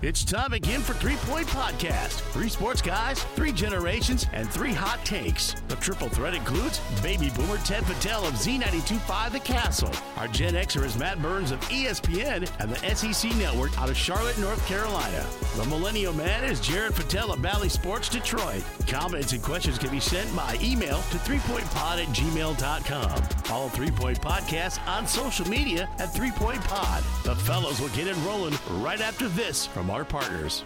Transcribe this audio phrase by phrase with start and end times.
[0.00, 2.20] It's time again for Three Point Podcast.
[2.30, 5.56] Three sports guys, three generations, and three hot takes.
[5.66, 9.90] The triple threat includes baby boomer Ted Patel of Z92.5 The Castle.
[10.16, 14.38] Our Gen Xer is Matt Burns of ESPN and the SEC Network out of Charlotte,
[14.38, 15.26] North Carolina.
[15.56, 18.62] The millennial man is Jared Patel of Bally Sports Detroit.
[18.86, 23.37] Comments and questions can be sent by email to threepointpod at gmail.com.
[23.48, 27.02] Follow Three Point Podcast on social media at Three Point Pod.
[27.24, 30.64] The fellows will get it rolling right after this from our partners.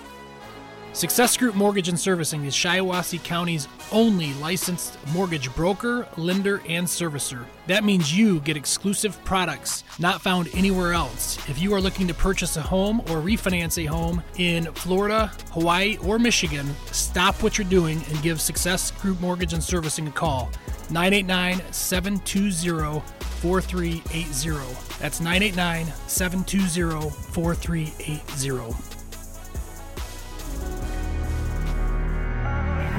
[0.92, 7.44] Success Group Mortgage and Servicing is Shiawassee County's only licensed mortgage broker, lender, and servicer.
[7.68, 11.38] That means you get exclusive products not found anywhere else.
[11.48, 15.98] If you are looking to purchase a home or refinance a home in Florida, Hawaii,
[16.04, 20.50] or Michigan, stop what you're doing and give Success Group Mortgage and Servicing a call.
[20.92, 23.00] 989 720
[23.40, 25.00] 4380.
[25.00, 28.91] That's 989 720 4380.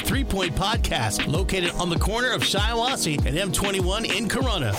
[0.00, 4.74] Three Point Podcast, located on the corner of Shiawassee and M21 in Corunna.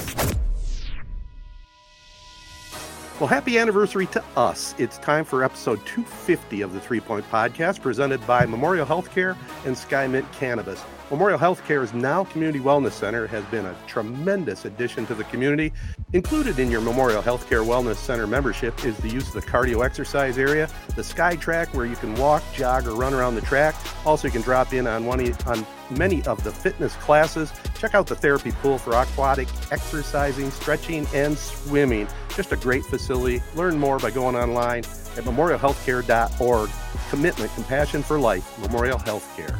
[3.19, 4.73] Well, happy anniversary to us.
[4.77, 9.75] It's time for episode 250 of the Three Point Podcast, presented by Memorial Healthcare and
[9.75, 10.81] SkyMint Cannabis.
[11.11, 15.73] Memorial Healthcare's Now Community Wellness Center has been a tremendous addition to the community.
[16.13, 20.37] Included in your Memorial Healthcare Wellness Center membership is the use of the cardio exercise
[20.37, 23.73] area, the Sky Track where you can walk, jog, or run around the track.
[24.05, 27.51] Also, you can drop in on one on many of the fitness classes.
[27.79, 32.07] Check out the therapy pool for aquatic exercising, stretching, and swimming.
[32.35, 33.41] Just a great facility.
[33.55, 34.83] Learn more by going online
[35.17, 36.69] at memorialhealthcare.org.
[37.09, 39.57] Commitment, compassion for life, Memorial Healthcare.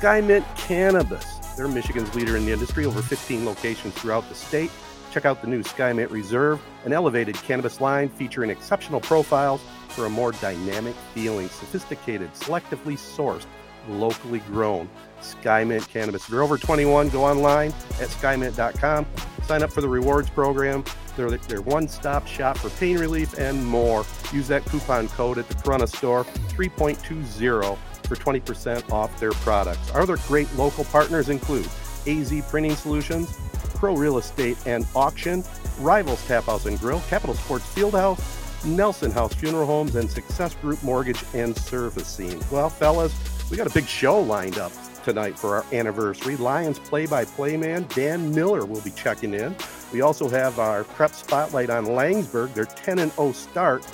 [0.00, 1.24] SkyMint Cannabis.
[1.56, 4.70] They're Michigan's leader in the industry, over 15 locations throughout the state.
[5.12, 10.10] Check out the new SkyMint Reserve, an elevated cannabis line featuring exceptional profiles for a
[10.10, 13.44] more dynamic feeling, sophisticated, selectively sourced,
[13.88, 14.88] locally grown.
[15.20, 16.24] SkyMint Cannabis.
[16.24, 17.70] If you're over 21, go online
[18.00, 19.06] at skymint.com.
[19.44, 20.84] Sign up for the rewards program.
[21.16, 24.06] They're their one-stop shop for pain relief and more.
[24.32, 29.90] Use that coupon code at the Corunna store, 3.20 for 20% off their products.
[29.92, 31.66] Our other great local partners include
[32.06, 33.32] AZ Printing Solutions,
[33.74, 35.44] Pro Real Estate and Auction,
[35.78, 38.20] Rivals Tap House and Grill, Capital Sports Fieldhouse,
[38.64, 42.40] Nelson House Funeral Homes, and Success Group Mortgage and Servicing.
[42.50, 43.14] Well, fellas,
[43.50, 44.72] we got a big show lined up
[45.04, 46.36] tonight for our anniversary.
[46.36, 49.56] Lions play-by-play man Dan Miller will be checking in.
[49.92, 53.84] We also have our prep spotlight on Laingsburg, their 10 and 0 start,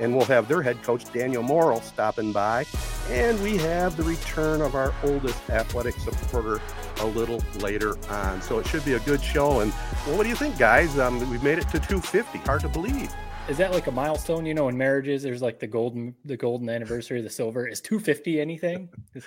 [0.00, 2.64] and we'll have their head coach Daniel Morrill stopping by.
[3.10, 6.60] And we have the return of our oldest athletic supporter
[7.00, 8.42] a little later on.
[8.42, 9.60] So it should be a good show.
[9.60, 9.72] And
[10.06, 10.98] well, what do you think, guys?
[10.98, 12.38] Um, we've made it to 250.
[12.38, 13.12] Hard to believe.
[13.48, 14.44] Is that like a milestone?
[14.44, 17.66] You know, in marriages, there's like the golden, the golden anniversary, the silver.
[17.66, 18.88] Is 250 anything?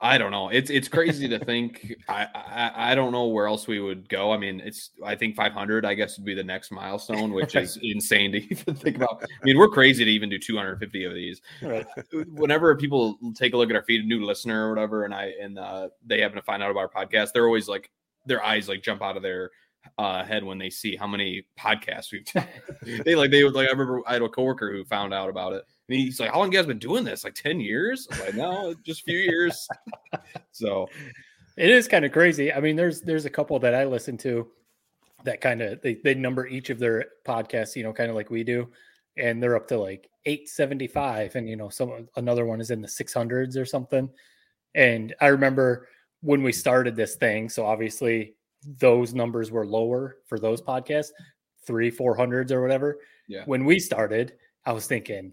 [0.00, 0.50] I don't know.
[0.50, 1.94] It's it's crazy to think.
[2.06, 4.30] I, I, I don't know where else we would go.
[4.30, 5.86] I mean, it's I think 500.
[5.86, 9.22] I guess would be the next milestone, which is insane to even think about.
[9.22, 11.40] I mean, we're crazy to even do 250 of these.
[11.62, 11.86] Right.
[12.28, 15.32] Whenever people take a look at our feed, a new listener or whatever, and I
[15.40, 17.90] and uh, they happen to find out about our podcast, they're always like
[18.26, 19.50] their eyes like jump out of their
[19.96, 23.70] uh, head when they see how many podcasts we've they like they would like I
[23.70, 26.52] remember I had a coworker who found out about it and he's like, How long
[26.52, 27.24] you guys been doing this?
[27.24, 28.08] Like 10 years?
[28.10, 29.68] I'm like, no, just a few years.
[30.52, 30.88] so
[31.56, 32.52] it is kind of crazy.
[32.52, 34.48] I mean, there's there's a couple that I listen to
[35.24, 38.30] that kind of they, they number each of their podcasts, you know, kind of like
[38.30, 38.70] we do.
[39.18, 41.36] And they're up to like 875.
[41.36, 44.08] And you know, some another one is in the 600s or something.
[44.74, 45.88] And I remember
[46.20, 48.34] when we started this thing, so obviously
[48.78, 51.10] those numbers were lower for those podcasts,
[51.66, 52.98] three, four hundreds or whatever.
[53.28, 53.44] Yeah.
[53.46, 54.34] When we started,
[54.64, 55.32] I was thinking,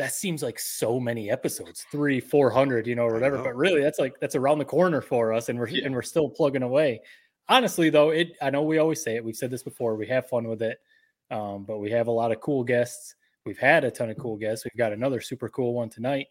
[0.00, 3.36] that seems like so many episodes, three, four hundred, you know, or whatever.
[3.36, 5.84] But really, that's like that's around the corner for us, and we're yeah.
[5.84, 7.02] and we're still plugging away.
[7.50, 9.24] Honestly, though, it I know we always say it.
[9.24, 9.96] We've said this before.
[9.96, 10.78] We have fun with it,
[11.30, 13.14] um, but we have a lot of cool guests.
[13.44, 14.64] We've had a ton of cool guests.
[14.64, 16.28] We've got another super cool one tonight.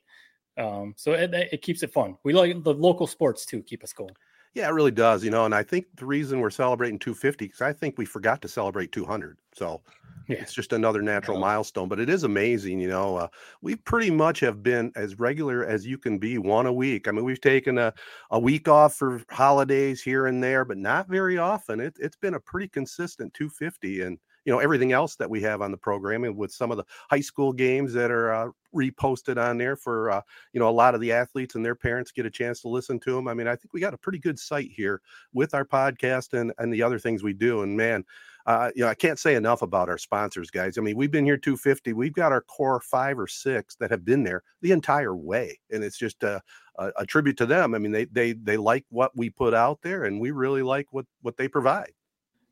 [0.58, 2.18] Um, so it, it keeps it fun.
[2.24, 3.62] We like the local sports too.
[3.62, 4.16] Keep us going.
[4.54, 5.24] Yeah, it really does.
[5.24, 8.42] You know, and I think the reason we're celebrating 250 because I think we forgot
[8.42, 9.38] to celebrate 200.
[9.54, 9.82] So
[10.28, 10.38] yeah.
[10.38, 11.42] it's just another natural yeah.
[11.46, 11.90] milestone.
[11.90, 13.18] But it is amazing, you know.
[13.18, 13.28] Uh,
[13.62, 17.08] we pretty much have been as regular as you can be, one a week.
[17.08, 17.94] I mean, we've taken a,
[18.32, 21.80] a week off for holidays here and there, but not very often.
[21.80, 25.62] It, it's been a pretty consistent 250, and you know everything else that we have
[25.62, 29.58] on the programming with some of the high school games that are uh, reposted on
[29.58, 30.22] there for uh,
[30.54, 33.00] you know a lot of the athletes and their parents get a chance to listen
[33.00, 33.28] to them.
[33.28, 35.02] I mean, I think we got a pretty good site here
[35.34, 37.62] with our podcast and and the other things we do.
[37.62, 38.06] And man,
[38.46, 40.78] uh, you know, I can't say enough about our sponsors, guys.
[40.78, 41.94] I mean, we've been here 250.
[41.94, 45.84] We've got our core five or six that have been there the entire way, and
[45.84, 46.42] it's just a,
[46.78, 47.76] a, a tribute to them.
[47.76, 50.88] I mean, they they they like what we put out there, and we really like
[50.92, 51.92] what what they provide.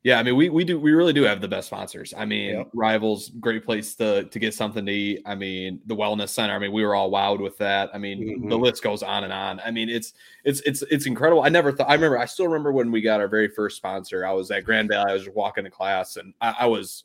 [0.07, 2.13] Yeah, I mean, we we do we really do have the best sponsors.
[2.15, 2.69] I mean, yep.
[2.73, 5.21] Rivals, great place to to get something to eat.
[5.25, 6.53] I mean, the Wellness Center.
[6.53, 7.89] I mean, we were all wowed with that.
[7.93, 8.47] I mean, mm-hmm.
[8.47, 9.59] the list goes on and on.
[9.65, 10.13] I mean, it's
[10.45, 11.43] it's it's it's incredible.
[11.43, 11.89] I never thought.
[11.89, 12.17] I remember.
[12.17, 14.25] I still remember when we got our very first sponsor.
[14.25, 15.11] I was at Grand Valley.
[15.11, 17.03] I was walking to class, and I, I was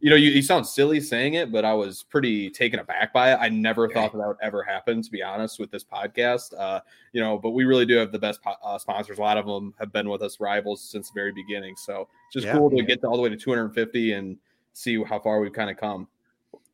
[0.00, 3.32] you know, you, you sound silly saying it, but I was pretty taken aback by
[3.32, 3.38] it.
[3.40, 3.94] I never okay.
[3.94, 6.58] thought that, that would ever happen, to be honest, with this podcast.
[6.58, 6.80] Uh,
[7.12, 9.18] you know, but we really do have the best po- uh, sponsors.
[9.18, 11.76] A lot of them have been with us, rivals, since the very beginning.
[11.76, 12.82] So it's just yeah, cool to yeah.
[12.82, 14.36] get to all the way to 250 and
[14.72, 16.08] see how far we've kind of come.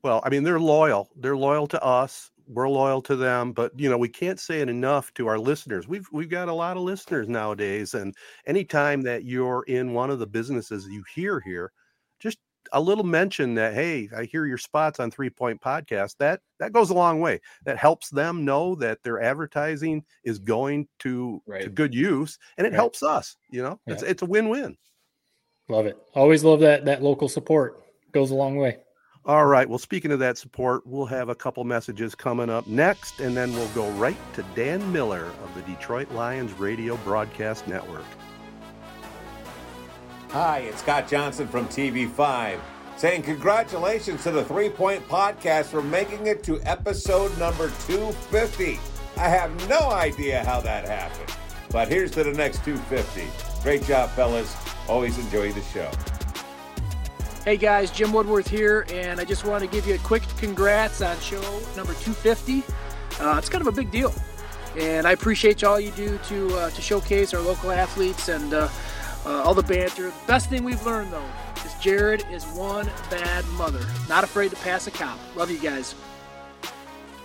[0.03, 1.11] Well, I mean, they're loyal.
[1.17, 2.31] They're loyal to us.
[2.47, 5.87] We're loyal to them, but you know, we can't say it enough to our listeners.
[5.87, 8.15] We've we've got a lot of listeners nowadays, and
[8.47, 11.73] anytime that you're in one of the businesses you hear here,
[12.73, 16.17] a little mention that hey i hear your spots on three point podcast.
[16.19, 17.41] That that goes a long way.
[17.65, 21.63] That helps them know that their advertising is going to, right.
[21.63, 22.77] to good use and it right.
[22.77, 23.81] helps us you know?
[23.87, 23.95] Yeah.
[23.95, 24.77] it's, it's a win-win.
[25.69, 25.99] Love it.
[26.15, 27.83] Always love that that local support.
[28.13, 28.79] Goes a long way.
[29.25, 29.69] All right.
[29.69, 33.53] Well speaking of that support we'll have a couple messages coming up next and then
[33.53, 38.05] we'll go right to dan miller of the detroit lions radio broadcast network
[40.33, 42.61] Hi, it's Scott Johnson from TV5
[42.99, 48.79] saying congratulations to the Three Point Podcast for making it to episode number 250.
[49.17, 51.35] I have no idea how that happened,
[51.71, 53.63] but here's to the next 250.
[53.63, 54.55] Great job, fellas.
[54.87, 55.91] Always enjoy the show.
[57.43, 61.01] Hey guys, Jim Woodworth here, and I just want to give you a quick congrats
[61.01, 61.41] on show
[61.75, 62.63] number 250.
[63.19, 64.13] Uh, it's kind of a big deal,
[64.77, 68.53] and I appreciate all you do to uh, to showcase our local athletes and.
[68.53, 68.69] Uh,
[69.27, 70.07] uh, all the banter.
[70.07, 71.31] The best thing we've learned, though,
[71.65, 73.85] is Jared is one bad mother.
[74.09, 75.19] Not afraid to pass a cop.
[75.37, 75.95] Love you guys.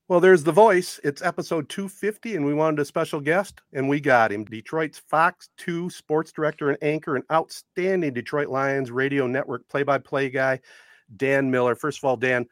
[0.08, 1.00] Well, there's the voice.
[1.02, 4.44] It's episode 250, and we wanted a special guest, and we got him.
[4.44, 9.98] Detroit's Fox 2 sports director and anchor, and outstanding Detroit Lions radio network play by
[9.98, 10.60] play guy,
[11.16, 11.74] Dan Miller.
[11.74, 12.46] First of all, Dan,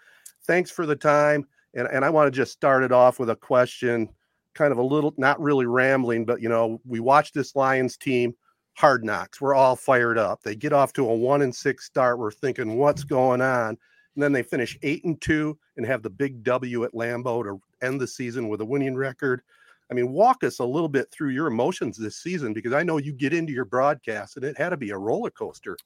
[0.47, 1.47] thanks for the time.
[1.75, 4.09] And, and I want to just start it off with a question,
[4.55, 8.35] kind of a little, not really rambling, but, you know, we watched this Lions team
[8.75, 9.41] hard knocks.
[9.41, 10.43] We're all fired up.
[10.43, 12.19] They get off to a one and six start.
[12.19, 13.79] We're thinking, what's going on?
[14.15, 17.61] And then they finish eight and two and have the big W at Lambeau to
[17.85, 19.43] end the season with a winning record.
[19.91, 22.99] I mean, walk us a little bit through your emotions this season because I know
[22.99, 25.77] you get into your broadcast and it had to be a roller coaster.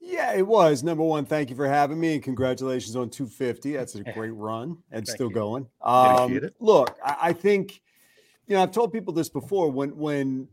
[0.00, 0.82] Yeah, it was.
[0.82, 3.72] Number one, thank you for having me and congratulations on 250.
[3.74, 5.34] That's a great run and still you.
[5.34, 5.66] going.
[5.82, 7.82] Um, look, I, I think,
[8.46, 10.48] you know, I've told people this before when, when,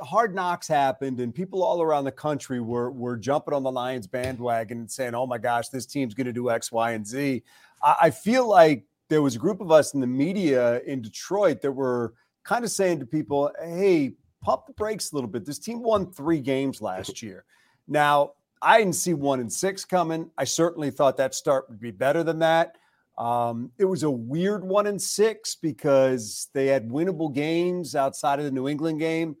[0.00, 4.06] hard knocks happened and people all around the country were were jumping on the Lions
[4.06, 7.42] bandwagon and saying, "Oh my gosh, this team's going to do X, Y, and Z."
[7.82, 11.60] I, I feel like there was a group of us in the media in Detroit
[11.62, 15.44] that were kind of saying to people, "Hey, pump the brakes a little bit.
[15.44, 17.44] This team won three games last year.
[17.88, 20.30] Now, I didn't see one and six coming.
[20.38, 22.76] I certainly thought that start would be better than that.
[23.16, 28.44] Um, it was a weird one and six because they had winnable games outside of
[28.44, 29.36] the New England game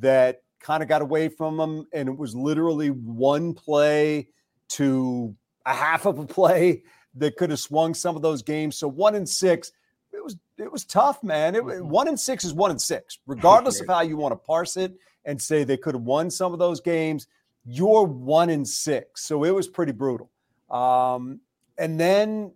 [0.00, 4.28] that kind of got away from them, and it was literally one play
[4.68, 5.34] to
[5.64, 6.82] a half of a play
[7.14, 8.76] that could have swung some of those games.
[8.76, 9.72] So one and six,
[10.12, 11.54] it was it was tough, man.
[11.54, 11.88] It, mm-hmm.
[11.88, 14.94] one and six is one and six, regardless of how you want to parse it
[15.24, 17.26] and say they could have won some of those games
[17.66, 19.24] you're one in six.
[19.24, 20.30] So it was pretty brutal.
[20.70, 21.40] Um,
[21.76, 22.52] and then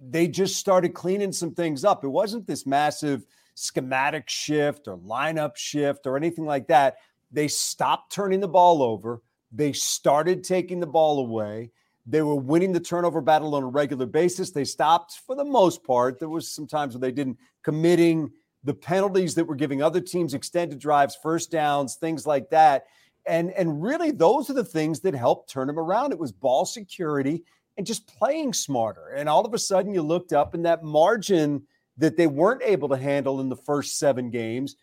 [0.00, 2.04] they just started cleaning some things up.
[2.04, 6.98] It wasn't this massive schematic shift or lineup shift or anything like that.
[7.32, 9.20] They stopped turning the ball over.
[9.50, 11.72] They started taking the ball away.
[12.06, 14.52] They were winning the turnover battle on a regular basis.
[14.52, 16.20] They stopped for the most part.
[16.20, 18.30] There was some times where they didn't committing
[18.62, 22.86] the penalties that were giving other teams extended drives, first downs, things like that
[23.26, 26.12] and and really those are the things that helped turn them around.
[26.12, 27.44] It was ball security
[27.76, 29.08] and just playing smarter.
[29.08, 31.62] And all of a sudden you looked up and that margin
[31.98, 34.76] that they weren't able to handle in the first 7 games,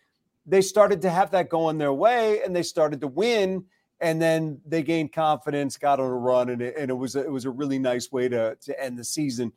[0.46, 3.64] they started to have that going their way and they started to win
[4.00, 7.20] and then they gained confidence, got on a run and it, and it was a,
[7.20, 9.52] it was a really nice way to to end the season.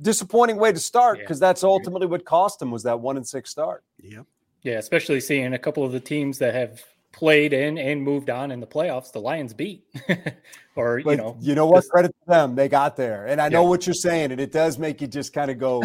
[0.00, 1.48] Disappointing way to start because yeah.
[1.48, 3.84] that's ultimately what cost them was that 1 and 6 start.
[3.98, 4.22] Yeah.
[4.62, 8.50] Yeah, especially seeing a couple of the teams that have played in and moved on
[8.50, 9.84] in the playoffs, the Lions beat.
[10.76, 11.88] or but you know, you know what?
[11.88, 13.26] Credit to them, they got there.
[13.26, 13.68] And I know yeah.
[13.68, 15.82] what you're saying, and it does make you just kind of go,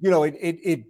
[0.00, 0.84] you know, it it it.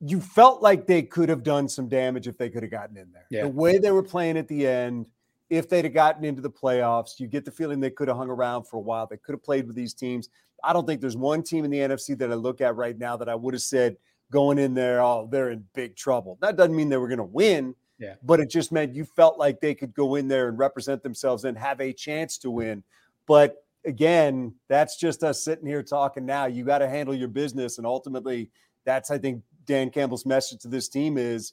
[0.00, 3.12] You felt like they could have done some damage if they could have gotten in
[3.12, 3.26] there.
[3.30, 3.42] Yeah.
[3.42, 5.08] The way they were playing at the end,
[5.48, 8.28] if they'd have gotten into the playoffs, you get the feeling they could have hung
[8.28, 9.06] around for a while.
[9.06, 10.28] They could have played with these teams.
[10.64, 13.16] I don't think there's one team in the NFC that I look at right now
[13.16, 13.96] that I would have said
[14.32, 16.36] going in there, oh, they're in big trouble.
[16.40, 18.14] That doesn't mean they were going to win yeah.
[18.24, 21.44] But it just meant you felt like they could go in there and represent themselves
[21.44, 22.82] and have a chance to win.
[23.26, 26.46] But again, that's just us sitting here talking now.
[26.46, 27.78] You got to handle your business.
[27.78, 28.50] And ultimately,
[28.84, 31.52] that's, I think, Dan Campbell's message to this team is,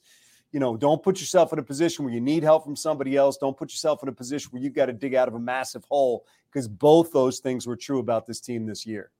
[0.52, 3.38] you know, don't put yourself in a position where you need help from somebody else.
[3.38, 5.84] Don't put yourself in a position where you've got to dig out of a massive
[5.86, 9.12] hole because both those things were true about this team this year.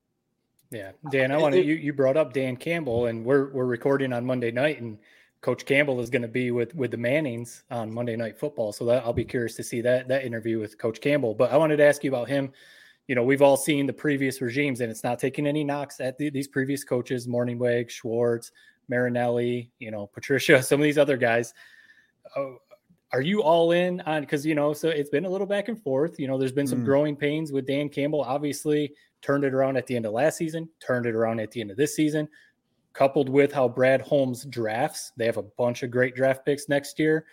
[0.70, 4.12] Yeah, Dan, I want to you, you brought up Dan Campbell, and we're we're recording
[4.12, 4.98] on Monday night, and
[5.40, 8.84] Coach Campbell is going to be with with the Mannings on Monday Night Football, so
[8.84, 11.34] that I'll be curious to see that that interview with Coach Campbell.
[11.34, 12.52] But I wanted to ask you about him.
[13.10, 16.16] You know, we've all seen the previous regimes, and it's not taking any knocks at
[16.16, 18.52] the, these previous coaches: Mornhinweg, Schwartz,
[18.86, 21.52] Marinelli, you know, Patricia, some of these other guys.
[22.36, 22.50] Uh,
[23.12, 24.20] are you all in on?
[24.20, 26.20] Because you know, so it's been a little back and forth.
[26.20, 26.84] You know, there's been some mm.
[26.84, 28.22] growing pains with Dan Campbell.
[28.22, 31.60] Obviously, turned it around at the end of last season, turned it around at the
[31.60, 32.28] end of this season
[32.92, 35.12] coupled with how Brad Holmes drafts.
[35.16, 37.24] They have a bunch of great draft picks next year.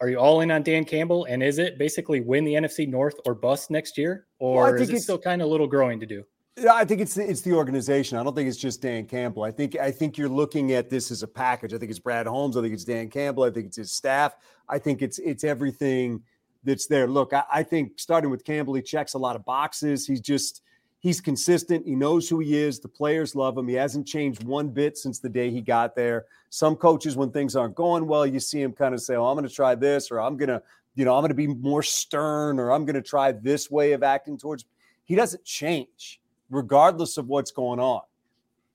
[0.00, 1.24] Are you all in on Dan Campbell?
[1.24, 4.26] And is it basically win the NFC North or bust next year?
[4.38, 6.24] Or well, is it still kind of a little growing to do?
[6.70, 8.18] I think it's the, it's the organization.
[8.18, 9.44] I don't think it's just Dan Campbell.
[9.44, 11.72] I think I think you're looking at this as a package.
[11.72, 12.56] I think it's Brad Holmes.
[12.56, 13.44] I think it's Dan Campbell.
[13.44, 14.34] I think it's his staff.
[14.68, 16.22] I think it's it's everything
[16.64, 17.06] that's there.
[17.06, 20.06] Look, I, I think starting with Campbell, he checks a lot of boxes.
[20.06, 20.62] He's just
[21.00, 21.86] He's consistent.
[21.86, 22.80] He knows who he is.
[22.80, 23.68] The players love him.
[23.68, 26.26] He hasn't changed one bit since the day he got there.
[26.50, 29.36] Some coaches, when things aren't going well, you see him kind of say, Oh, I'm
[29.36, 30.60] going to try this, or I'm going to,
[30.96, 33.92] you know, I'm going to be more stern, or I'm going to try this way
[33.92, 34.64] of acting towards.
[35.04, 38.00] He doesn't change regardless of what's going on.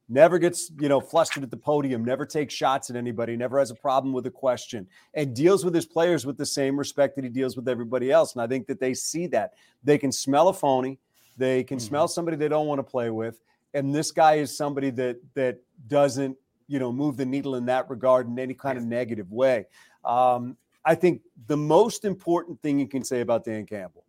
[0.07, 3.71] Never gets, you know, flustered at the podium, never takes shots at anybody, never has
[3.71, 7.23] a problem with a question, and deals with his players with the same respect that
[7.23, 8.33] he deals with everybody else.
[8.33, 9.53] And I think that they see that.
[9.83, 10.99] They can smell a phony
[11.37, 11.87] they can mm-hmm.
[11.87, 13.39] smell somebody they don't want to play with,
[13.73, 16.37] and this guy is somebody that that doesn't
[16.67, 19.65] you know move the needle in that regard in any kind of negative way.
[20.05, 24.05] Um, I think the most important thing you can say about Dan Campbell,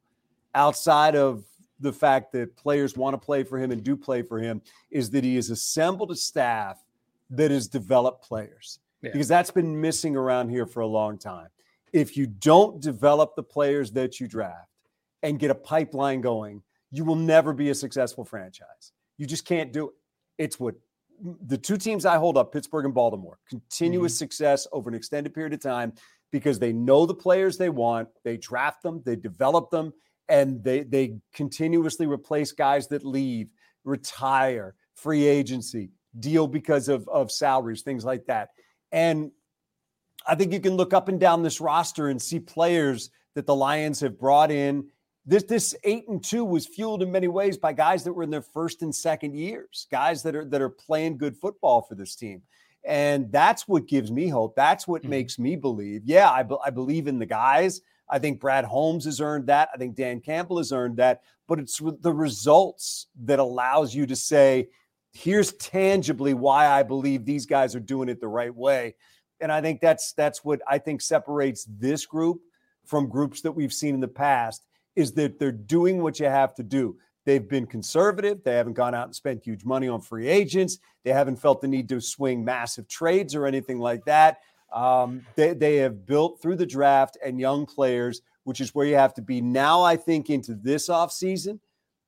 [0.54, 1.44] outside of
[1.80, 5.10] the fact that players want to play for him and do play for him, is
[5.10, 6.82] that he has assembled a staff
[7.30, 8.78] that has developed players.
[9.02, 9.10] Yeah.
[9.12, 11.48] Because that's been missing around here for a long time.
[11.92, 14.70] If you don't develop the players that you draft
[15.22, 16.62] and get a pipeline going,
[16.94, 18.92] you will never be a successful franchise.
[19.18, 19.94] You just can't do it.
[20.38, 20.76] It's what
[21.46, 24.18] the two teams I hold up, Pittsburgh and Baltimore, continuous Mm-hmm.
[24.18, 25.92] success over an extended period of time
[26.30, 29.92] because they know the players they want, they draft them, they develop them,
[30.28, 33.48] and they they continuously replace guys that leave,
[33.84, 38.50] retire, free agency, deal because of of salaries, things like that.
[38.92, 39.32] And
[40.26, 43.54] I think you can look up and down this roster and see players that the
[43.54, 44.88] Lions have brought in.
[45.26, 48.30] This this eight and two was fueled in many ways by guys that were in
[48.30, 52.14] their first and second years, guys that are that are playing good football for this
[52.14, 52.42] team,
[52.84, 54.54] and that's what gives me hope.
[54.54, 55.08] That's what Mhm.
[55.08, 56.02] makes me believe.
[56.04, 57.80] Yeah, I, be- I believe in the guys.
[58.06, 59.70] I think Brad Holmes has earned that.
[59.72, 61.22] I think Dan Campbell has earned that.
[61.46, 64.68] But it's the results that allows you to say,
[65.12, 68.94] here's tangibly why I believe these guys are doing it the right way.
[69.40, 72.42] And I think that's that's what I think separates this group
[72.84, 74.66] from groups that we've seen in the past
[74.96, 76.96] is that they're doing what you have to do.
[77.24, 78.42] They've been conservative.
[78.44, 80.78] They haven't gone out and spent huge money on free agents.
[81.04, 84.38] They haven't felt the need to swing massive trades or anything like that.
[84.72, 88.96] Um, they, they have built through the draft and young players, which is where you
[88.96, 89.40] have to be.
[89.40, 91.60] Now, I think into this offseason,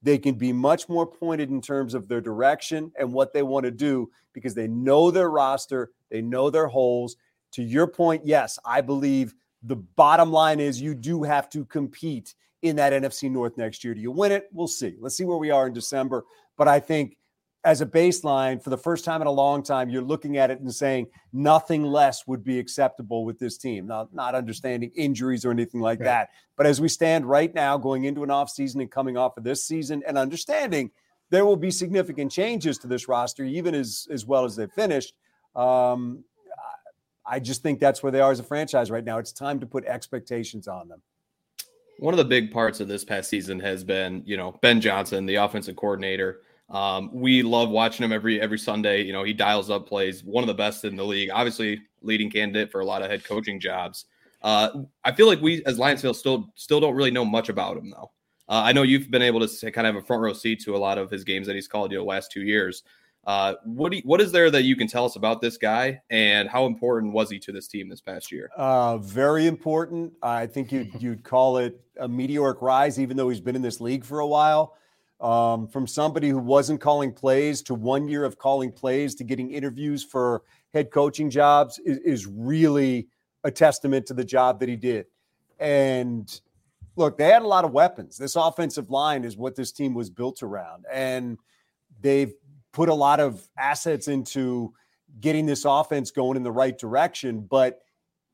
[0.03, 3.65] they can be much more pointed in terms of their direction and what they want
[3.65, 7.17] to do because they know their roster, they know their holes.
[7.53, 12.35] To your point, yes, I believe the bottom line is you do have to compete
[12.63, 13.95] in that NFC North next year.
[13.95, 14.49] Do you win it?
[14.53, 14.97] We'll see.
[15.01, 16.25] Let's see where we are in December.
[16.57, 17.17] But I think
[17.65, 20.61] as a baseline, for the first time in a long time, you're looking at it
[20.61, 23.87] and saying nothing less would be acceptable with this team.
[23.87, 26.07] Not, not understanding injuries or anything like Right.
[26.07, 26.29] that.
[26.57, 29.65] But as we stand right now, going into an offseason and coming off of this
[29.65, 30.91] season and understanding
[31.31, 35.13] there will be significant changes to this roster, even as, as well as they finished.
[35.57, 36.23] Um,
[37.27, 39.19] I just think that's where they are as a franchise right now.
[39.19, 41.03] It's time to put expectations on them.
[41.99, 45.27] One of the big parts of this past season has been, you know, Ben Johnson,
[45.27, 46.41] the offensive coordinator.
[46.69, 49.03] Um, we love watching him every every Sunday.
[49.03, 51.31] You know, he dials up plays, one of the best in the league.
[51.33, 54.07] Obviously, leading candidate for a lot of head coaching jobs.
[54.43, 54.71] Uh,
[55.05, 58.11] I feel like we as Lionsville still still don't really know much about him though.
[58.49, 60.77] Uh, I know you've been able to kind of have a front row seat to
[60.77, 62.83] a lot of his games that he's called you know last two years.
[63.27, 66.01] Uh, what do you, what is there that you can tell us about this guy
[66.11, 68.49] and how important was he to this team this past year?
[68.57, 70.13] Uh, very important.
[70.23, 73.81] I think you'd, you'd call it a meteoric rise, even though he's been in this
[73.81, 74.77] league for a while.
[75.21, 79.51] Um, from somebody who wasn't calling plays to one year of calling plays to getting
[79.51, 80.43] interviews for
[80.75, 83.09] head coaching jobs is, is really
[83.43, 85.07] a testament to the job that he did.
[85.59, 86.41] And
[86.97, 88.19] look, they had a lot of weapons.
[88.19, 90.85] This offensive line is what this team was built around.
[90.93, 91.39] And
[92.01, 92.35] they've
[92.77, 94.71] put a lot of assets into
[95.19, 97.81] getting this offense going in the right direction, but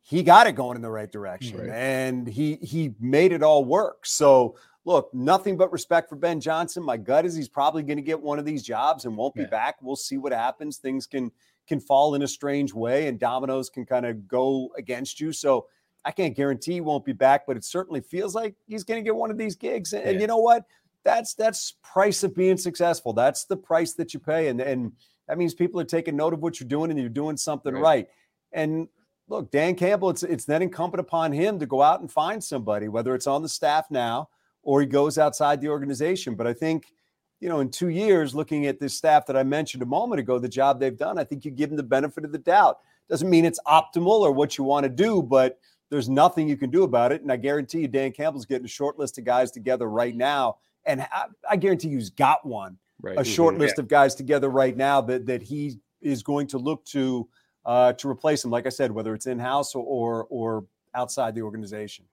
[0.01, 1.71] he got it going in the right direction Right.
[1.71, 4.05] and he he made it all work.
[4.05, 6.83] So look, nothing but respect for Ben Johnson.
[6.83, 9.43] My gut is he's probably going to get one of these jobs and won't be
[9.43, 9.47] Yeah.
[9.47, 9.77] back.
[9.81, 10.79] We'll see what happens.
[10.79, 11.31] Things can
[11.69, 15.33] can fall in a strange way and dominoes can kind of go against you.
[15.33, 15.69] So
[16.05, 19.05] I can't guarantee he won't be back, but it certainly feels like he's going to
[19.05, 19.93] get one of these gigs.
[19.93, 20.65] And, and you know what?
[21.05, 23.13] That's that's price of being successful.
[23.13, 24.93] That's the price that you pay, and and
[25.29, 27.83] that means people are taking note of what you're doing and you're doing something Right.
[27.83, 28.09] right.
[28.53, 28.89] And
[29.29, 32.89] look, Dan Campbell, it's it's then incumbent upon him to go out and find somebody,
[32.89, 34.29] whether it's on the staff now
[34.63, 36.35] or he goes outside the organization.
[36.35, 36.93] But I think,
[37.41, 40.39] you know, in two years, looking at this staff that I mentioned a moment ago,
[40.39, 42.79] the job they've done, I think you give them the benefit of the doubt.
[43.09, 45.59] Doesn't mean it's optimal or what you want to do, but
[45.91, 47.23] there's nothing you can do about it.
[47.23, 50.59] And I guarantee you, Dan Campbell's getting a short list of guys together right now.
[50.85, 53.19] And I, I guarantee you, he's got one Right.
[53.19, 53.59] a short Mhm.
[53.61, 57.29] list of guys together right now that that he is going to look to
[57.65, 58.51] uh, to replace him.
[58.51, 62.05] Like I said, whether it's in house or, or or outside the organization.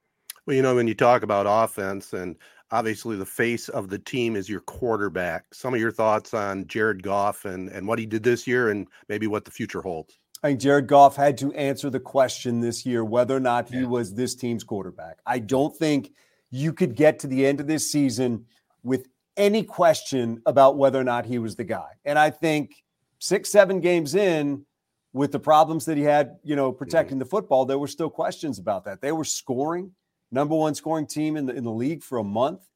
[0.46, 2.36] Well, you know, when you talk about offense, and
[2.70, 5.52] obviously the face of the team is your quarterback.
[5.52, 8.86] Some of your thoughts on Jared Goff and and what he did this year, and
[9.08, 10.16] maybe what the future holds.
[10.42, 13.80] I think Jared Goff had to answer the question this year whether or not he
[13.80, 13.86] Yeah.
[13.86, 15.18] was this team's quarterback.
[15.26, 16.12] I don't think
[16.50, 18.46] you could get to the end of this season
[18.82, 21.90] with any question about whether or not he was the guy.
[22.04, 22.84] And I think
[23.18, 24.64] six, seven games in,
[25.12, 28.58] with the problems that he had, you know, protecting the football, there were still questions
[28.58, 29.00] about that.
[29.00, 29.92] They were scoring,
[30.30, 32.68] number one scoring team in the in the league for a month,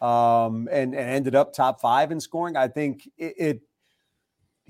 [0.00, 2.56] um, and, and ended up top five in scoring.
[2.56, 3.60] I think it, it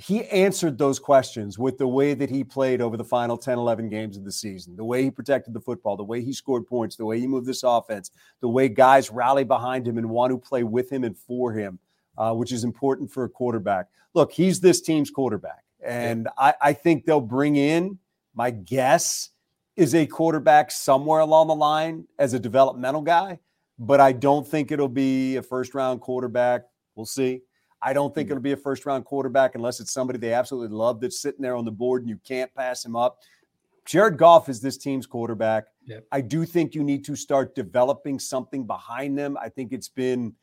[0.00, 3.90] he answered those questions with the way that he played over the final 10, 11
[3.90, 6.96] games of the season, the way he protected the football, the way he scored points,
[6.96, 8.10] the way he moved this offense,
[8.40, 11.78] the way guys rally behind him and want to play with him and for him,
[12.16, 13.88] uh, which is important for a quarterback.
[14.14, 15.64] Look, he's this team's quarterback.
[15.84, 17.98] And I, I think they'll bring in,
[18.34, 19.30] my guess
[19.76, 23.38] is a quarterback somewhere along the line as a developmental guy,
[23.78, 26.62] but I don't think it'll be a first round quarterback.
[26.94, 27.42] We'll see.
[27.82, 31.00] I don't think it'll be a first round quarterback unless it's somebody they absolutely love
[31.00, 33.18] that's sitting there on the board and you can't pass him up.
[33.86, 35.64] Jared Goff is this team's quarterback.
[35.86, 36.06] Yep.
[36.12, 39.36] I do think you need to start developing something behind them.
[39.40, 40.34] I think it's been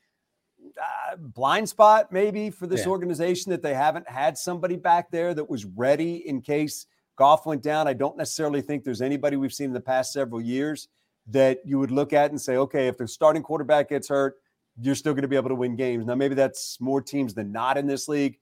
[0.81, 2.91] uh, blind spot maybe for this Yeah.
[2.91, 7.61] organization that they haven't had somebody back there that was ready in case Goff went
[7.63, 7.87] down.
[7.87, 10.87] I don't necessarily think there's anybody we've seen in the past several years
[11.27, 14.37] that you would look at and say, okay, if the starting quarterback gets hurt,
[14.81, 16.05] you're still going to be able to win games.
[16.05, 18.37] Now, maybe that's more teams than not in this league.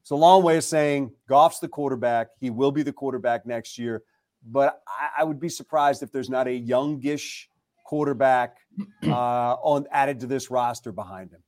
[0.00, 2.28] It's a long way of saying Goff's the quarterback.
[2.38, 4.02] He will be the quarterback next year.
[4.44, 7.48] But I, I would be surprised if there's not a youngish
[7.84, 8.58] quarterback
[9.04, 11.42] uh, on added to this roster behind him.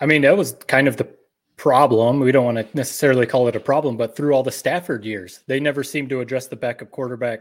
[0.00, 1.08] I mean, that was kind of the
[1.56, 2.20] problem.
[2.20, 5.40] We don't want to necessarily call it a problem, but through all the Stafford years,
[5.46, 7.40] they never seemed to address the backup quarterback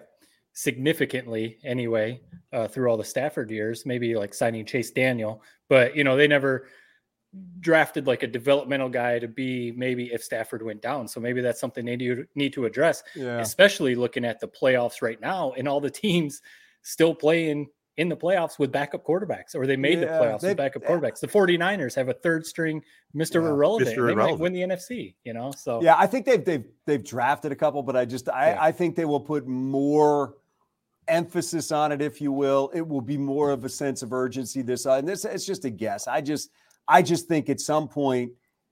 [0.54, 2.20] significantly anyway,
[2.52, 6.28] uh, through all the Stafford years, maybe like signing Chase Daniel, but you know, they
[6.28, 6.68] never
[7.60, 11.08] drafted like a developmental guy to be maybe if Stafford went down.
[11.08, 13.40] So maybe that's something they do need to address, Yeah.
[13.40, 16.42] especially looking at the playoffs right now and all the teams
[16.84, 20.84] still playing in the playoffs with backup quarterbacks or they made the playoffs with backup
[20.86, 21.20] eh, quarterbacks.
[21.20, 22.82] The 49ers have a third string
[23.16, 23.42] Mr.
[23.42, 23.90] Yeah, Irrelevant.
[23.98, 24.08] Mr.
[24.08, 25.52] They might win the NFC, you know?
[25.52, 28.58] So Yeah, I think they've they've they've drafted a couple, but I just I, Yeah.
[28.62, 30.36] I think they will put more
[31.08, 32.72] emphasis on it, if you will.
[32.74, 35.66] It will be more of a sense of urgency this uh, and this it's just
[35.66, 36.08] a guess.
[36.08, 36.50] I just
[36.88, 38.32] I just think at some point,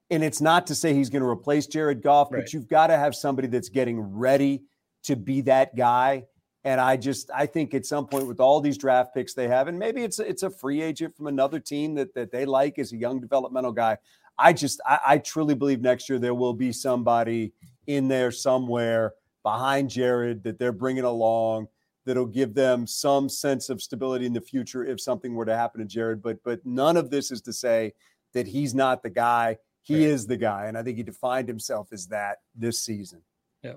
[0.10, 2.44] and it's not to say he's going to replace Jared Goff, Right.
[2.44, 4.64] but you've got to have somebody that's getting ready
[5.04, 6.26] to be that guy.
[6.64, 9.68] And I just I think at some point with all these draft picks they have,
[9.68, 12.80] and maybe it's a, it's a free agent from another team that that they like
[12.80, 13.98] as a young developmental guy.
[14.38, 17.54] I just I, I truly believe next year there will be somebody
[17.88, 21.68] in there somewhere behind Jared that they're bringing along
[22.06, 25.82] that'll give them some sense of stability in the future if something were to happen
[25.82, 26.22] to Jared.
[26.22, 27.94] But but none of this is to say
[28.34, 29.58] that he's not the guy.
[29.82, 30.14] He Right.
[30.14, 33.22] is the guy, and I think he defined himself as that this season.
[33.62, 33.74] Yeah.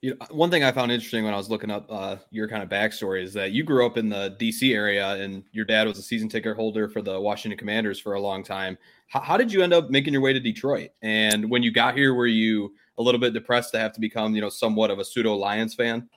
[0.00, 2.64] You know, one thing I found interesting when I was looking up uh, your kind
[2.64, 5.98] of backstory is that you grew up in the DC area and your dad was
[5.98, 8.76] a season ticket holder for the Washington Commanders for a long time.
[9.06, 10.90] How, how did you end up making your way to Detroit?
[11.02, 14.34] And when you got here, were you a little bit depressed to have to become,
[14.34, 16.08] you know, somewhat of a pseudo Lions fan?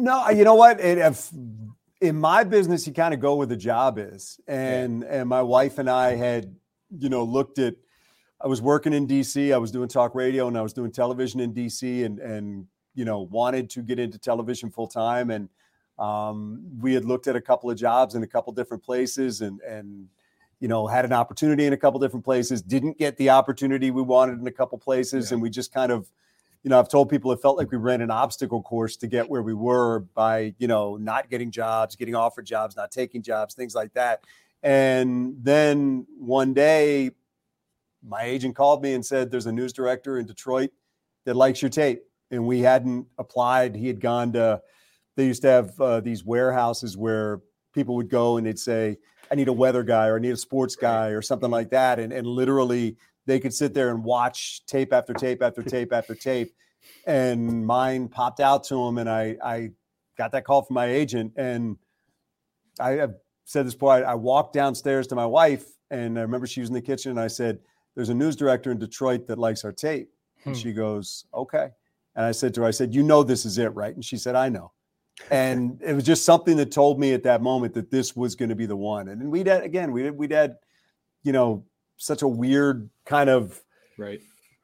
[0.00, 0.80] No, you know what?
[0.80, 1.30] It, if,
[2.00, 5.78] in my business, you kind of go where the job is, and and my wife
[5.78, 6.54] and I had,
[6.98, 7.74] you know, looked at.
[8.42, 9.52] I was working in DC.
[9.52, 13.04] I was doing talk radio, and I was doing television in DC, and and you
[13.04, 15.50] know wanted to get into television full time, and
[15.98, 19.60] um, we had looked at a couple of jobs in a couple different places, and
[19.60, 20.08] and
[20.60, 22.62] you know had an opportunity in a couple different places.
[22.62, 26.10] Didn't get the opportunity we wanted in a couple places, and we just kind of
[26.62, 29.28] you know, I've told people it felt like we ran an obstacle course to get
[29.28, 33.54] where we were by, you know, not getting jobs, getting offered jobs, not taking jobs,
[33.54, 34.24] things like that.
[34.62, 37.12] And then one day,
[38.06, 40.70] my agent called me and said, There's a news director in Detroit
[41.24, 42.02] that likes your tape.
[42.30, 43.74] And we hadn't applied.
[43.74, 44.60] He had gone to,
[45.16, 47.40] they used to have uh, these warehouses where
[47.74, 48.98] people would go and they'd say,
[49.30, 51.98] I need a weather guy or I need a sports guy or something like that.
[51.98, 52.96] And, and literally,
[53.26, 56.54] they could sit there and watch tape after tape after tape after tape.
[57.06, 59.70] And mine popped out to him, and I, I
[60.16, 61.32] got that call from my agent.
[61.36, 61.76] And
[62.78, 63.92] I have said this before.
[63.92, 67.10] I, I walked downstairs to my wife, and I remember she was in the kitchen,
[67.10, 67.58] and I said,
[67.94, 70.10] There's a news director in Detroit that likes our tape.
[70.44, 70.60] And Hmm.
[70.60, 71.68] she goes, Okay.
[72.16, 73.94] And I said to her, I said, You know, this is it, right?
[73.94, 74.72] And she said, I know.
[75.30, 78.48] And it was just something that told me at that moment that this was going
[78.48, 79.08] to be the one.
[79.08, 80.56] And we'd had, again, we'd, we'd had,
[81.22, 81.64] you know,
[81.98, 83.60] such a weird kind of
[83.98, 84.20] Right.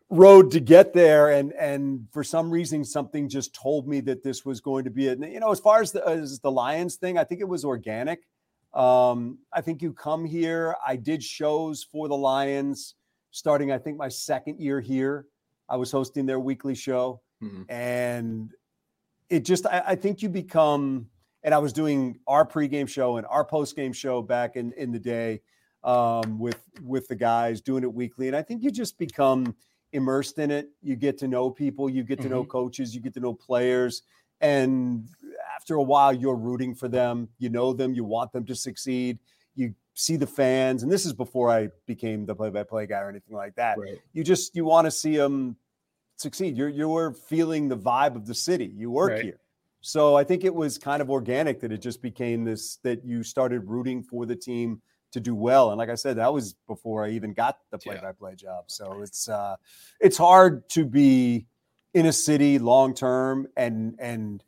[0.09, 4.45] road to get there and and for some reason something just told me that this
[4.45, 7.19] was going to be it you know as far as the as the lions thing
[7.19, 8.21] i think it was organic
[8.73, 12.95] um i think you come here i did shows for the lions
[13.33, 15.27] starting i think my second year here
[15.69, 17.67] i was hosting their weekly show Mhm.
[17.69, 18.53] and
[19.29, 21.09] it just I, I think you become
[21.43, 25.01] and i was doing our pregame show and our postgame show back in in the
[25.01, 25.43] day
[25.87, 28.27] um, with with the guys doing it weekly.
[28.27, 29.55] And i think you just become
[29.93, 30.69] immersed in it.
[30.83, 34.03] You get to know people you get to know coaches you get to know players.
[34.43, 35.09] And
[35.57, 37.29] after a while you're rooting for them.
[37.39, 37.95] You know them.
[37.95, 39.19] You want them to succeed.
[39.55, 40.83] You see the fans.
[40.83, 43.79] And this is before i became the play-by-play guy or anything like that.
[43.79, 43.99] Right.
[44.13, 45.57] you just you want to see them
[46.17, 46.57] succeed.
[46.57, 48.73] You're you're feeling the vibe of the city.
[48.77, 49.25] You work Right.
[49.25, 49.41] here.
[49.81, 53.23] So i think it was kind of organic that it just became this that you
[53.23, 57.05] started rooting for the team to do well and like i said that was before
[57.05, 59.57] i even got the play-by-play job so it's uh
[60.01, 61.47] it's hard to be
[61.95, 64.43] in a city long term and and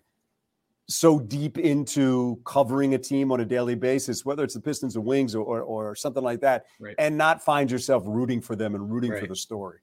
[0.89, 5.03] so deep into covering a team on a daily basis, whether it's the Pistons or
[5.03, 6.95] Wings or, or, or something like that, right.
[6.99, 9.21] and not find yourself rooting for them and rooting right.
[9.21, 9.81] for the story.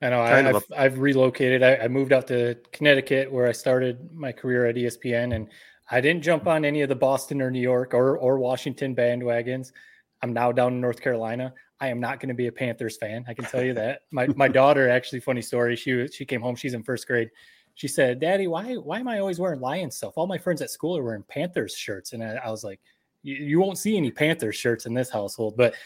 [0.00, 0.20] I know.
[0.20, 1.64] I, have I've relocated.
[1.64, 5.48] I, I, moved out to Connecticut where I started my career at ESPN, and
[5.90, 9.72] I didn't jump on any of the Boston or New York or, or Washington bandwagons.
[10.22, 11.52] I'm now down in North Carolina.
[11.80, 13.24] I am not going to be a Panthers fan.
[13.28, 14.00] I can tell you that.
[14.10, 15.76] My my daughter actually funny story.
[15.76, 16.56] She she came home.
[16.56, 17.30] She's in first grade
[17.78, 20.14] she said, "Daddy, why why am I always wearing Lions stuff?
[20.16, 22.80] All my friends at school are wearing Panthers shirts." And I, I was like,
[23.22, 25.76] "You won't see any Panthers shirts in this household." But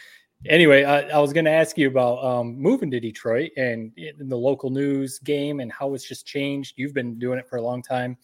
[0.47, 4.35] anyway, I, I was going to ask you about um, moving to Detroit and the
[4.35, 6.73] local news game and how it's just changed.
[6.77, 8.17] You've been doing it for a long time.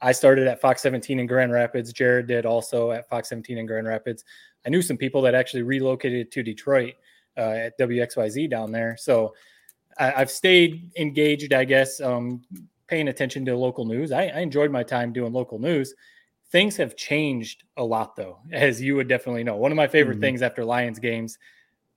[0.00, 1.92] I started at Fox 17 in Grand Rapids.
[1.92, 4.24] Jared did also at Fox 17 in Grand Rapids.
[4.66, 6.94] I knew some people that actually relocated to Detroit
[7.36, 8.96] uh, at WXYZ down there.
[8.98, 9.34] So
[9.98, 12.42] I, have stayed engaged, I guess, um,
[12.88, 14.10] paying attention to local news.
[14.10, 15.94] I, I enjoyed my time doing local news.
[16.50, 19.56] Things have changed a lot, though, as you would definitely know.
[19.56, 20.22] One of my favorite mm-hmm.
[20.22, 21.38] things after Lions games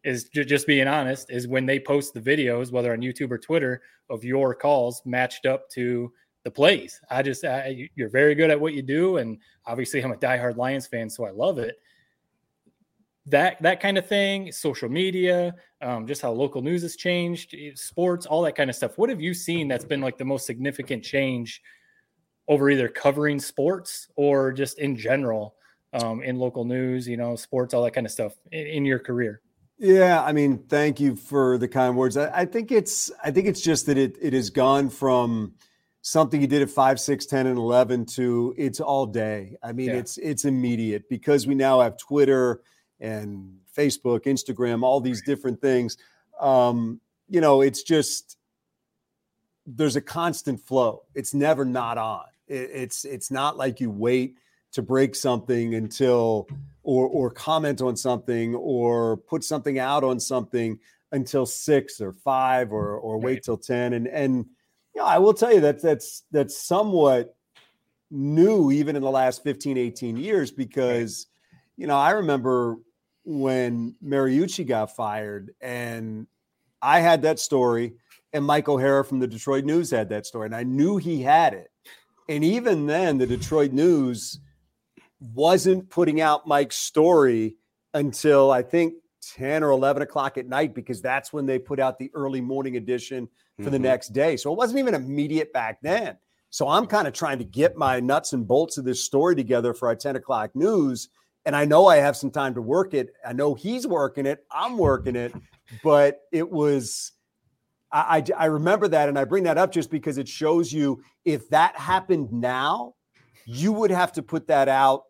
[0.03, 3.82] is just being honest is when they post the videos, whether on YouTube or Twitter,
[4.10, 6.12] of your calls matched up to
[6.43, 7.01] the plays.
[7.10, 10.55] I just I, you're very good at what you do, and obviously I'm a diehard
[10.55, 11.75] Lions fan, so I love it
[13.29, 17.71] that that kind of thing, social media, um, just how local news has changed, eh,
[17.75, 18.97] sports, all that kind of stuff.
[18.97, 21.61] What have you seen that's been like the most significant change
[22.47, 25.55] over either covering sports or just in general
[25.93, 28.99] um, in local news, you know, sports, all that kind of stuff in, in your
[28.99, 29.41] career?
[29.77, 32.17] Yeah, I mean, thank you for the kind words.
[32.17, 35.53] I, I, think it's I think it's just that it it has gone from
[36.01, 39.89] something you did at 5 6 10 and 11 to it's all day i mean
[39.89, 39.95] yeah.
[39.95, 42.61] it's it's immediate because we now have twitter
[42.99, 45.97] and Facebook, Instagram, all these different things.
[46.39, 48.38] Um, you know, it's just
[49.65, 51.03] there's a constant flow.
[51.15, 52.25] It's never not on.
[52.47, 54.38] It, it's it's not like you wait
[54.71, 56.47] to break something until
[56.83, 60.79] or or comment on something or put something out on something
[61.12, 63.43] until six or five or or wait right.
[63.43, 63.93] till ten.
[63.93, 64.45] And and
[64.95, 67.35] you know, I will tell you that that's that's somewhat
[68.12, 71.27] new even in the last 15 18 years because
[71.77, 72.77] you know i remember
[73.29, 76.25] when Mariucci got fired, and
[76.81, 77.93] I had that story,
[78.33, 81.53] and Mike O'Hara from the Detroit News had that story, and I knew he had
[81.53, 81.69] it.
[82.27, 84.39] And even then, the Detroit News
[85.19, 87.57] wasn't putting out Mike's story
[87.93, 88.95] until I think
[89.35, 92.77] 10 or 11 o'clock at night because that's when they put out the early morning
[92.77, 93.71] edition for mm-hmm.
[93.73, 94.37] the next day.
[94.37, 96.17] So it wasn't even immediate back then.
[96.49, 99.75] So I'm kind of trying to get my nuts and bolts of this story together
[99.75, 101.09] for our 10 o'clock news
[101.49, 103.12] and I know I have some time to work it.
[103.25, 104.45] I know he's working it.
[104.51, 105.33] I'm working it,
[105.83, 107.13] but it was.
[107.91, 111.01] I, I, I remember that, and I bring that up just because it shows you
[111.25, 112.93] if that happened now,
[113.47, 115.05] you would have to put that out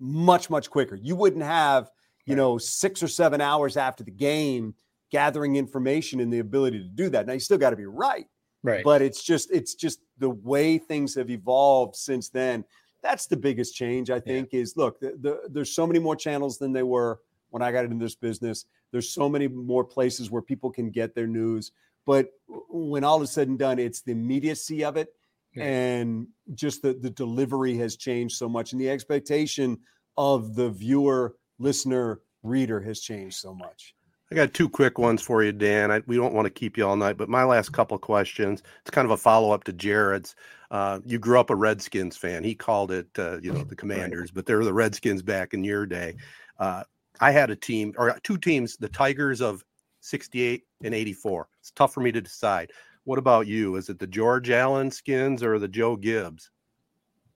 [0.00, 0.94] much much quicker.
[0.94, 1.90] You wouldn't have
[2.24, 4.74] you know six or seven hours after the game
[5.10, 7.26] gathering information and the ability to do that.
[7.26, 8.24] Now you still got to be right,
[8.62, 8.82] right?
[8.82, 12.64] But it's just it's just the way things have evolved since then
[13.02, 14.60] that's the biggest change i think yeah.
[14.60, 17.84] is look the, the, there's so many more channels than they were when i got
[17.84, 21.72] into this business there's so many more places where people can get their news
[22.06, 22.28] but
[22.68, 25.14] when all is said and done it's the immediacy of it
[25.54, 25.64] yeah.
[25.64, 29.78] and just the, the delivery has changed so much and the expectation
[30.16, 33.94] of the viewer listener reader has changed so much
[34.32, 35.90] I got two quick ones for you, Dan.
[35.90, 38.62] I, we don't want to keep you all night, but my last couple questions.
[38.80, 40.34] It's kind of a follow up to Jared's.
[40.70, 42.42] Uh, you grew up a Redskins fan.
[42.42, 45.84] He called it, uh, you know, the Commanders, but they're the Redskins back in your
[45.84, 46.16] day.
[46.58, 46.82] Uh,
[47.20, 49.62] I had a team or two teams, the Tigers of
[50.00, 51.48] 68 and 84.
[51.60, 52.72] It's tough for me to decide.
[53.04, 53.76] What about you?
[53.76, 56.50] Is it the George Allen skins or the Joe Gibbs?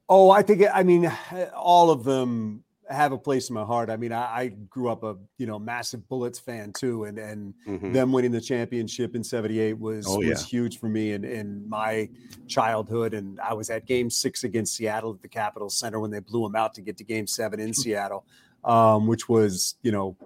[0.08, 1.12] Oh, I think, I mean,
[1.54, 3.90] all of them have a place in my heart.
[3.90, 7.54] I mean, I, I, grew up a you know massive Bullets fan too, and and
[7.66, 7.92] mm-hmm.
[7.92, 10.30] them winning the championship in '78 was oh, yeah.
[10.30, 12.08] was huge for me in, in my
[12.46, 13.14] childhood.
[13.14, 16.42] And I was at Game Six against Seattle at the Capitol Center when they blew
[16.42, 18.24] them out to get to Game Seven in Seattle,
[18.64, 20.16] um, which was you know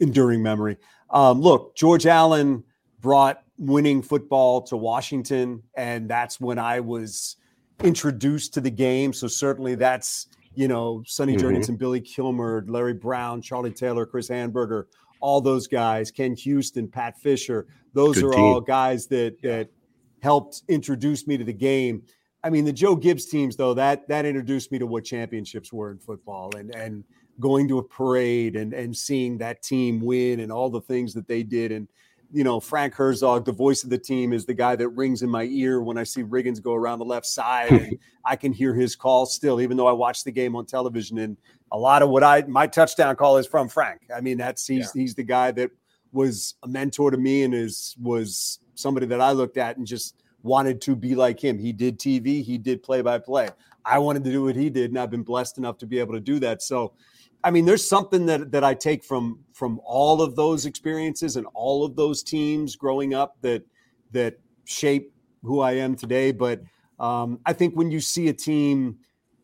[0.00, 0.76] enduring memory.
[1.10, 2.64] Um, look, George Allen
[3.00, 7.36] brought winning football to Washington, and that's when I was
[7.82, 9.12] introduced to the game.
[9.12, 11.46] So certainly that's you know, Sonny mm-hmm.
[11.46, 14.84] Jurgensen, Billy Kilmer, Larry Brown, Charlie Taylor, Chris Hanburger,
[15.20, 17.66] all those guys, Ken Houston, Pat Fischer.
[17.92, 18.40] Those Good are team.
[18.40, 19.68] all guys that that
[20.20, 22.02] helped introduce me to the game.
[22.44, 25.90] I mean, the Joe Gibbs teams, though, that that introduced me to what championships were
[25.90, 27.04] in football and and
[27.40, 31.28] going to a parade and and seeing that team win and all the things that
[31.28, 31.72] they did.
[31.72, 31.88] And
[32.30, 35.30] you know, Frank Herzog, the voice of the team, is the guy that rings in
[35.30, 37.70] my ear when I see Riggins go around the left side.
[37.70, 41.18] and I can hear his call still, even though I watch the game on television.
[41.18, 41.36] And
[41.72, 44.02] a lot of what I my touchdown call is from Frank.
[44.14, 45.00] I mean, that's he's yeah.
[45.00, 45.70] he's the guy that
[46.12, 50.22] was a mentor to me and is was somebody that I looked at and just
[50.42, 51.58] wanted to be like him.
[51.58, 53.48] He did TV, he did play by play.
[53.84, 56.12] I wanted to do what he did, and I've been blessed enough to be able
[56.12, 56.62] to do that.
[56.62, 56.92] So
[57.44, 61.46] I mean, there's something that that I take from from all of those experiences and
[61.54, 63.62] all of those teams growing up that
[64.12, 66.32] that shape who I am today.
[66.32, 66.62] But
[66.98, 68.98] um, I think when you see a team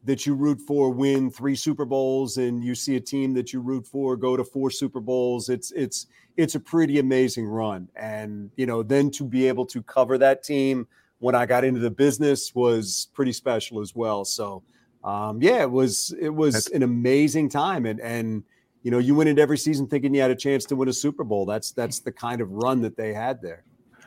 [0.05, 3.61] that you root for win three Super Bowls and you see a team that you
[3.61, 7.89] root for go to four Super Bowls, it's it's it's a pretty amazing run.
[7.95, 10.87] And you know, then to be able to cover that team
[11.19, 14.25] when I got into the business was pretty special as well.
[14.25, 14.63] So
[15.05, 18.43] um, yeah, it was it was That's, an amazing time, and and
[18.83, 20.93] you know you went into every season thinking you had a chance to win a
[20.93, 21.45] Super Bowl.
[21.45, 23.65] That's that's the kind of run that they had there.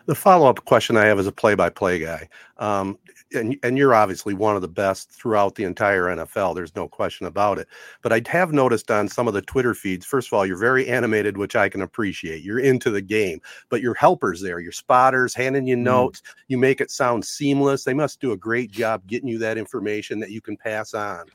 [0.08, 2.98] The follow up question I have as a play by play guy, um,
[3.34, 6.56] and and you're obviously one of the best throughout the entire NFL.
[6.56, 7.68] There's no question about it.
[8.02, 10.88] But I have noticed on some of the Twitter feeds, first of all, you're very
[10.88, 12.44] animated, which I can appreciate.
[12.44, 15.82] You're into the game, but your helpers there, your spotters, handing you mm.
[15.82, 17.84] notes, you make it sound seamless.
[17.84, 21.26] They must do a great job getting you that information that you can pass on.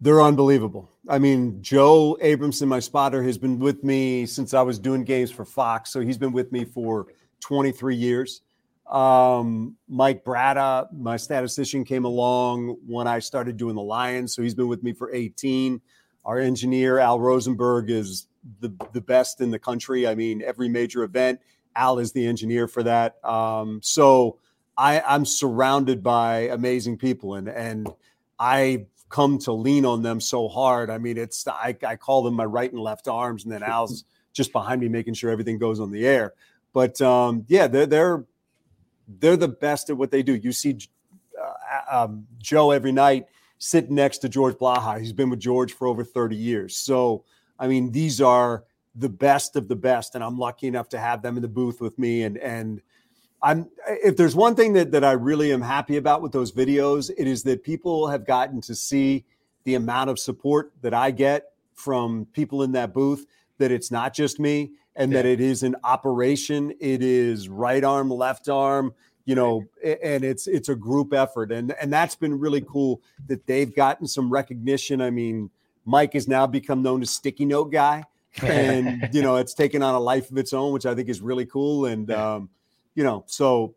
[0.00, 0.90] They're unbelievable.
[1.08, 5.30] I mean, Joe Abramson, my spotter, has been with me since I was doing games
[5.30, 5.90] for Fox.
[5.90, 7.06] So he's been with me for
[7.40, 8.42] 23 years.
[8.90, 14.34] Um, Mike Bratta, my statistician, came along when I started doing the Lions.
[14.34, 15.80] So he's been with me for 18.
[16.24, 18.28] Our engineer, Al Rosenberg, is
[18.60, 20.06] the, the best in the country.
[20.06, 21.40] I mean, every major event,
[21.74, 23.24] Al is the engineer for that.
[23.24, 24.38] Um, so
[24.76, 27.88] I, I'm surrounded by amazing people, and and
[28.38, 30.90] I come to lean on them so hard.
[30.90, 34.04] I mean, it's I, I call them my right and left arms, and then Al's
[34.32, 36.34] just behind me, making sure everything goes on the air.
[36.72, 38.24] But um, yeah, they're they're
[39.08, 40.34] they're the best at what they do.
[40.34, 40.78] You see
[41.40, 43.26] uh, um, Joe every night
[43.58, 45.00] sitting next to George Blaha.
[45.00, 46.76] He's been with George for over 30 years.
[46.76, 47.24] So
[47.58, 48.64] I mean, these are
[48.94, 51.80] the best of the best, and I'm lucky enough to have them in the booth
[51.80, 52.22] with me.
[52.22, 52.80] And and
[53.42, 57.10] I'm if there's one thing that that I really am happy about with those videos,
[57.16, 59.24] it is that people have gotten to see
[59.64, 63.26] the amount of support that I get from people in that booth.
[63.58, 65.22] That it's not just me and yeah.
[65.22, 66.72] that it is an operation.
[66.80, 68.94] It is right arm, left arm,
[69.26, 73.46] you know, and it's it's a group effort, and and that's been really cool that
[73.46, 75.00] they've gotten some recognition.
[75.00, 75.50] I mean,
[75.84, 78.04] Mike has now become known as sticky note guy,
[78.42, 81.20] and you know, it's taken on a life of its own, which I think is
[81.20, 81.86] really cool.
[81.86, 82.48] And um,
[82.94, 83.74] you know, so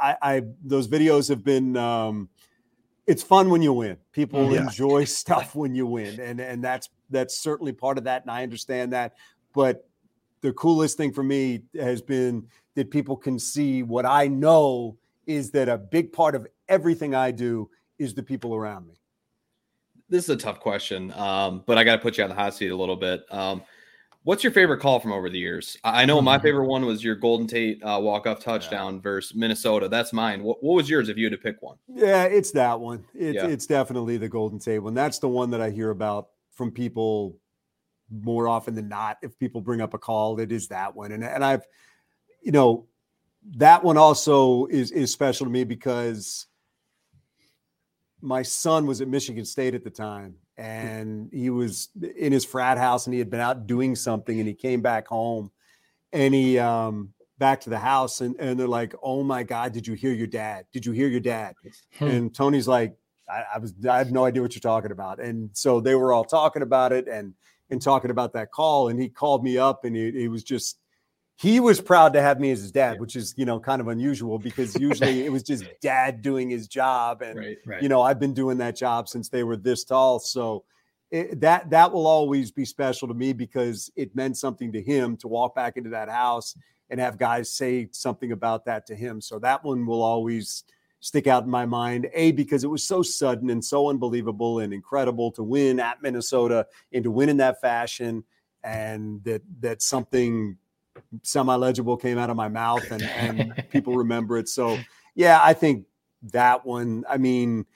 [0.00, 1.76] I, I those videos have been.
[1.76, 2.28] Um,
[3.06, 3.98] it's fun when you win.
[4.12, 4.62] People yeah.
[4.62, 8.42] enjoy stuff when you win, and and that's that's certainly part of that, and I
[8.42, 9.14] understand that.
[9.52, 9.86] But
[10.44, 15.50] the coolest thing for me has been that people can see what I know is
[15.52, 19.00] that a big part of everything I do is the people around me.
[20.10, 22.54] This is a tough question, um, but I got to put you on the hot
[22.54, 23.24] seat a little bit.
[23.30, 23.62] Um,
[24.24, 25.78] what's your favorite call from over the years?
[25.82, 26.42] I know my mm-hmm.
[26.42, 29.00] favorite one was your Golden Tate uh, walk off touchdown yeah.
[29.00, 29.88] versus Minnesota.
[29.88, 30.42] That's mine.
[30.42, 31.78] What, what, was yours if you had to pick one?
[31.88, 33.02] Yeah, it's that one.
[33.14, 33.46] It, yeah.
[33.46, 34.92] It's definitely the Golden Tate one.
[34.92, 37.34] That's the one that I hear about from people
[38.10, 41.12] more often than not, if people bring up a call, it is that one.
[41.12, 41.66] And and I've,
[42.42, 42.86] you know,
[43.56, 46.46] that one also is is special to me because
[48.20, 52.78] my son was at Michigan State at the time and he was in his frat
[52.78, 55.50] house and he had been out doing something and he came back home
[56.12, 59.86] and he um back to the house and, and they're like, Oh my God, did
[59.86, 60.66] you hear your dad?
[60.72, 61.54] Did you hear your dad?
[61.98, 62.04] Hmm.
[62.04, 62.94] And Tony's like,
[63.28, 65.20] I, I was I have no idea what you're talking about.
[65.20, 67.34] And so they were all talking about it and
[67.70, 68.88] and talking about that call.
[68.88, 70.78] And he called me up and it was just,
[71.36, 73.88] he was proud to have me as his dad, which is, you know, kind of
[73.88, 77.22] unusual because usually it was just dad doing his job.
[77.22, 77.82] And, right, right.
[77.82, 80.20] you know, I've been doing that job since they were this tall.
[80.20, 80.64] So
[81.10, 85.16] it, that, that will always be special to me because it meant something to him
[85.18, 86.56] to walk back into that house
[86.90, 89.20] and have guys say something about that to him.
[89.20, 90.64] So that one will always,
[91.04, 92.08] stick out in my mind.
[92.14, 96.66] A, because it was so sudden and so unbelievable and incredible to win at Minnesota
[96.94, 98.24] and to win in that fashion,
[98.62, 100.56] and that that something
[101.22, 104.48] semi-legible came out of my mouth and, and people remember it.
[104.48, 104.78] So
[105.14, 105.84] yeah, I think
[106.32, 107.04] that one.
[107.06, 107.66] I mean,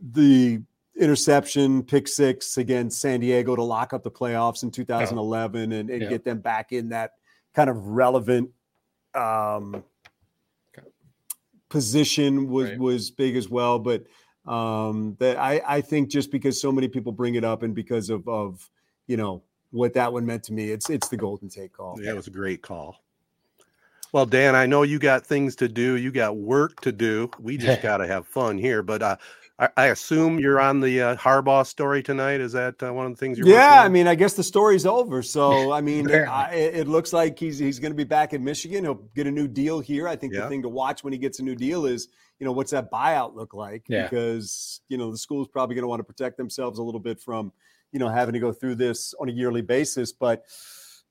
[0.00, 0.62] the
[0.98, 6.02] interception, pick six against San Diego to lock up the playoffs in 2011 and, and
[6.02, 6.08] yeah.
[6.08, 7.12] get them back in that
[7.54, 8.50] kind of relevant
[9.14, 9.84] um,
[11.72, 12.78] position was right.
[12.78, 13.78] was big as well.
[13.78, 14.04] But
[14.46, 18.10] um, that I I think just because so many people bring it up and because
[18.10, 18.70] of of
[19.06, 21.98] you know what that one meant to me, it's it's the Golden Tate call.
[22.00, 23.02] Yeah, it was a great call.
[24.12, 25.96] Well, Dan, I know you got things to do.
[25.96, 27.30] You got work to do.
[27.40, 28.82] We just got to have fun here.
[28.82, 29.16] But uh,
[29.62, 32.40] I, I, assume you're on the uh, Harbaugh story tonight.
[32.40, 33.46] Is that uh, one of the things you're?
[33.46, 35.22] Yeah, I mean, I guess the story's over.
[35.22, 38.42] So, I mean, it, I, it, looks like he's he's going to be back in
[38.42, 38.82] Michigan.
[38.82, 40.08] He'll get a new deal here.
[40.08, 40.40] I think yeah.
[40.40, 42.08] the thing to watch when he gets a new deal is,
[42.40, 43.84] you know, what's that buyout look like?
[43.88, 44.02] Yeah.
[44.02, 47.20] Because you know the school's probably going to want to protect themselves a little bit
[47.20, 47.52] from,
[47.92, 50.10] you know, having to go through this on a yearly basis.
[50.12, 50.44] But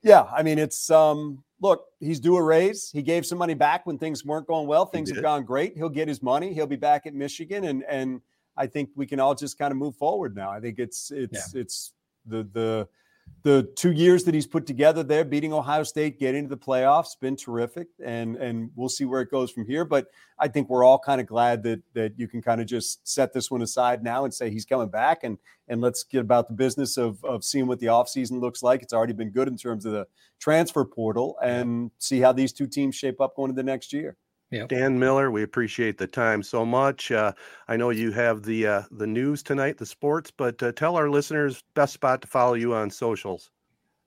[0.04, 2.92] yeah, I mean, it's um, look, he's due a raise.
[2.92, 4.86] He gave some money back when things weren't going well.
[4.86, 5.78] Things have gone great.
[5.78, 6.54] He'll get his money.
[6.54, 8.20] He'll be back at Michigan, and and
[8.58, 10.52] I think we can all just kind of move forward now.
[10.52, 11.62] I think it's it's yeah.
[11.62, 11.94] it's
[12.26, 12.88] the the
[13.44, 17.20] the two years that he's put together there, beating Ohio State, getting to the playoffs,
[17.20, 19.84] been terrific, and and we'll see where it goes from here.
[19.84, 23.08] But I think we're all kind of glad that that you can kind of just
[23.08, 25.38] set this one aside now and say he's coming back, and
[25.68, 28.84] and let's get about the business of of seeing what the offseason looks like.
[28.84, 30.08] It's already been good in terms of the
[30.40, 34.18] transfer portal, and see how these two teams shape up going into the next year.
[34.52, 34.68] Yep.
[34.68, 37.10] Dan Miller, we appreciate the time so much.
[37.10, 37.32] Uh,
[37.70, 41.10] I know you have the uh, the news tonight, the sports, but uh, tell our
[41.10, 43.50] listeners best spot to follow you on socials.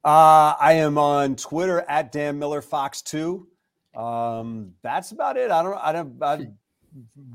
[0.05, 3.49] Uh, I am on Twitter at Dan Miller Fox Two.
[3.97, 5.51] Um, that's about it.
[5.51, 5.79] I don't.
[5.83, 6.23] I don't.
[6.23, 6.47] I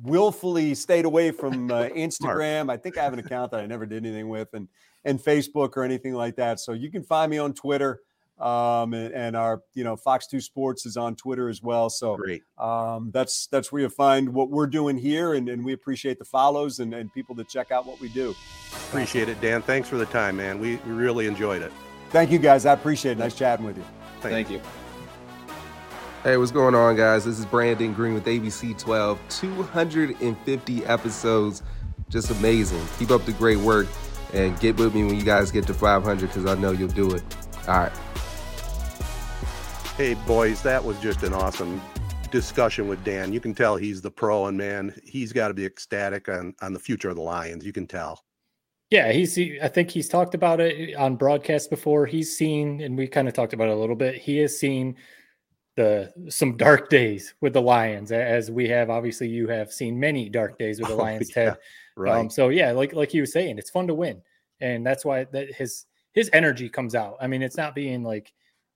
[0.04, 2.72] willfully stayed away from uh, Instagram.
[2.72, 4.68] I think I have an account that I never did anything with, and
[5.04, 6.60] and Facebook or anything like that.
[6.60, 8.02] So you can find me on Twitter
[8.40, 11.90] um, and, and, our you know Fox Two Sports is on Twitter as well.
[11.90, 12.44] So Great.
[12.58, 16.26] Um, that's that's where you find what we're doing here, and, and we appreciate the
[16.26, 18.36] follows and, and people that check out what we do.
[18.90, 19.62] Appreciate it, Dan.
[19.62, 20.60] Thanks for the time, man.
[20.60, 21.72] We, we really enjoyed it.
[22.12, 22.66] Thank you, guys.
[22.66, 23.18] I appreciate it.
[23.18, 23.84] Nice chatting with you.
[24.22, 24.62] Thank you.
[26.24, 27.24] Hey, what's going on, guys?
[27.24, 29.20] This is Brandon Green with ABC 12.
[29.30, 31.64] 250 episodes.
[32.10, 32.86] Just amazing.
[32.98, 33.88] Keep up the great work
[34.34, 37.14] and get with me when you guys get to 500 because I know you'll do
[37.16, 37.24] it.
[37.68, 37.92] All right.
[40.00, 41.82] Hey, boys, that was just an awesome
[42.32, 43.34] discussion with Dan.
[43.34, 46.72] You can tell he's the pro, and man, he's got to be ecstatic on on
[46.72, 47.66] the future of the Lions.
[47.66, 48.24] You can tell.
[48.92, 49.36] Yeah, he's.
[49.36, 52.06] He, I think he's talked about it on broadcast before.
[52.06, 54.16] He's seen, and we kind of talked about it a little bit.
[54.16, 54.96] He has seen
[55.76, 58.90] the some dark days with the Lions, as we have.
[58.90, 61.58] Obviously, you have seen many dark days with the oh, Lions, yeah, Ted.
[61.98, 62.16] Right.
[62.16, 64.22] Um, so yeah, like like he was saying, it's fun to win,
[64.62, 67.18] and that's why that his his energy comes out.
[67.20, 68.32] I mean, it's not being like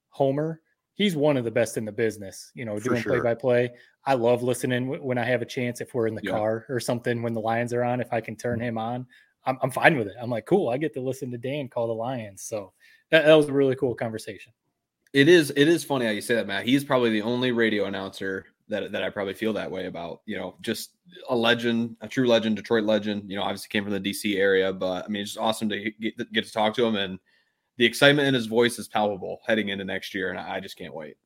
[0.10, 0.60] Homer
[0.96, 3.72] he's one of the best in the business, you know, doing play by play.
[4.06, 6.32] I love listening when I have a chance, if we're in the yeah.
[6.32, 8.68] car or something, when the Lions are on, if I can turn mm-hmm.
[8.70, 9.08] him on,
[9.46, 10.16] I'm, I'm fine with it.
[10.22, 12.44] I'm like, cool, I get to listen to Dan call the Lions.
[12.44, 12.74] So
[13.12, 14.54] that, that was a really cool conversation.
[15.14, 16.66] It is, it is funny how you say that, Matt.
[16.66, 20.38] He's probably the only radio announcer that, that I probably feel that way about, you
[20.38, 20.92] know, just
[21.30, 24.74] a legend, a true legend, Detroit legend, you know, obviously came from the DC area,
[24.74, 27.20] but I mean, it's just awesome to get, get to talk to him and,
[27.78, 30.94] the excitement in his voice is palpable heading into next year, and I just can't
[30.94, 31.18] wait.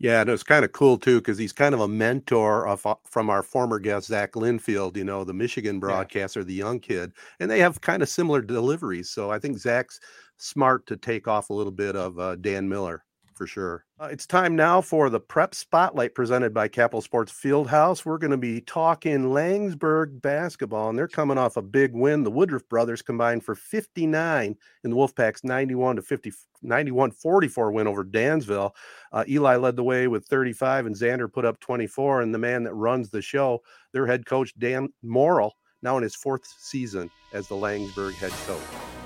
[0.00, 2.94] Yeah, and it's kind of cool too because he's kind of a mentor of uh,
[3.04, 6.46] from our former guest Zach Linfield, you know, the Michigan broadcaster, yeah.
[6.46, 9.10] the young kid, and they have kind of similar deliveries.
[9.10, 9.98] So I think Zach's
[10.36, 13.04] smart to take off a little bit of uh, Dan Miller
[13.38, 13.84] for sure.
[14.00, 18.04] Uh, it's time now for the prep spotlight presented by Capital Sports Fieldhouse.
[18.04, 22.24] We're going to be talking Laingsburg basketball, and they're coming off a big win.
[22.24, 26.32] The Woodruff brothers combined for 59 in the Wolfpack's 91 to 50,
[26.62, 28.74] 91 44 win over Dansville.
[29.12, 32.20] Uh, Eli led the way with 35, and Xander put up 24.
[32.20, 33.62] And the man that runs the show,
[33.92, 38.97] their head coach, Dan Morrill, now in his fourth season as the Laingsburg head coach.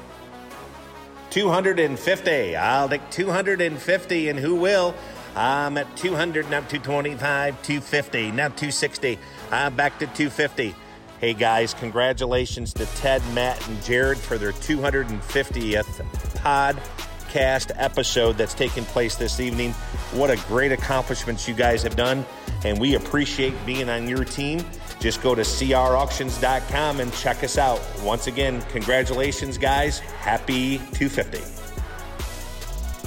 [1.32, 2.56] 250.
[2.56, 4.94] I'll take 250, and who will?
[5.34, 9.18] I'm at 200, now 225, 250, now 260.
[9.50, 10.74] I'm back to 250.
[11.20, 16.04] Hey guys, congratulations to Ted, Matt, and Jared for their 250th
[16.42, 19.72] podcast episode that's taking place this evening.
[20.12, 22.26] What a great accomplishment you guys have done,
[22.62, 24.62] and we appreciate being on your team.
[25.02, 27.80] Just go to crauctions.com and check us out.
[28.04, 29.98] Once again, congratulations, guys.
[29.98, 31.40] Happy 250.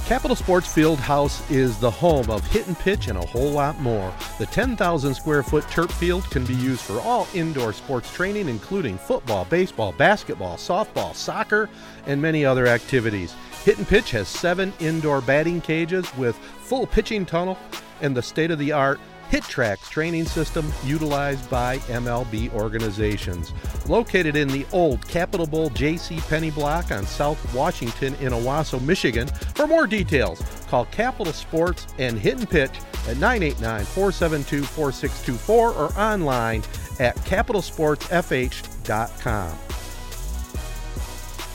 [0.04, 3.80] Capital Sports Field House is the home of hit and pitch and a whole lot
[3.80, 4.14] more.
[4.38, 8.98] The 10,000 square foot turf field can be used for all indoor sports training, including
[8.98, 11.70] football, baseball, basketball, softball, soccer,
[12.04, 13.34] and many other activities.
[13.64, 17.58] Hit and Pitch has seven indoor batting cages with full pitching tunnel
[18.02, 19.00] and the state of the art
[19.30, 23.52] HitTrax training system utilized by MLB organizations.
[23.88, 26.18] Located in the old Capitol Bowl J.C.
[26.28, 29.28] Penney block on South Washington in Owosso, Michigan.
[29.54, 32.72] For more details, call Capital Sports and Hit and Pitch
[33.08, 36.62] at 989 472 4624 or online
[36.98, 39.58] at capitalsportsfh.com.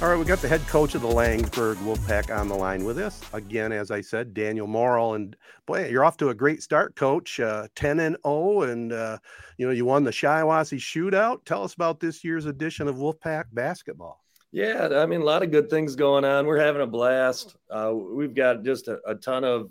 [0.01, 2.97] All right, we got the head coach of the Laingsburg Wolfpack on the line with
[2.97, 3.21] us.
[3.33, 5.13] Again, as I said, Daniel Morrill.
[5.13, 5.35] And
[5.67, 7.39] boy, you're off to a great start, coach.
[7.39, 9.19] Uh, 10 and 0, and uh,
[9.59, 11.45] you know, you won the Shiawassee shootout.
[11.45, 14.23] Tell us about this year's edition of Wolfpack basketball.
[14.51, 16.47] Yeah, I mean, a lot of good things going on.
[16.47, 17.55] We're having a blast.
[17.69, 19.69] Uh, we've got just a, a ton of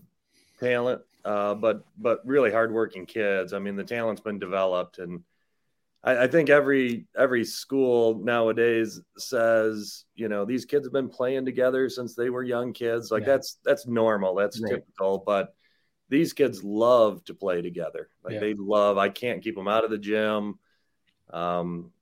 [0.60, 3.52] talent, uh, but but really hardworking kids.
[3.52, 5.24] I mean, the talent's been developed, and
[6.02, 11.44] I, I, think every every school nowadays says, you know, these kids have been playing
[11.44, 13.10] together since they were young kids.
[13.10, 13.32] Like yeah.
[13.32, 14.74] that's that's normal, that's right.
[14.74, 15.22] typical.
[15.24, 15.54] But
[16.08, 18.08] these kids love to play together.
[18.24, 18.40] Like yeah.
[18.40, 18.98] they love.
[18.98, 20.58] I can't keep them out of the gym.
[21.30, 21.92] Um,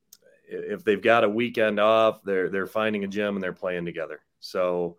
[0.46, 4.20] if they've got a weekend off, they're they're finding a gym and they're playing together.
[4.40, 4.96] So,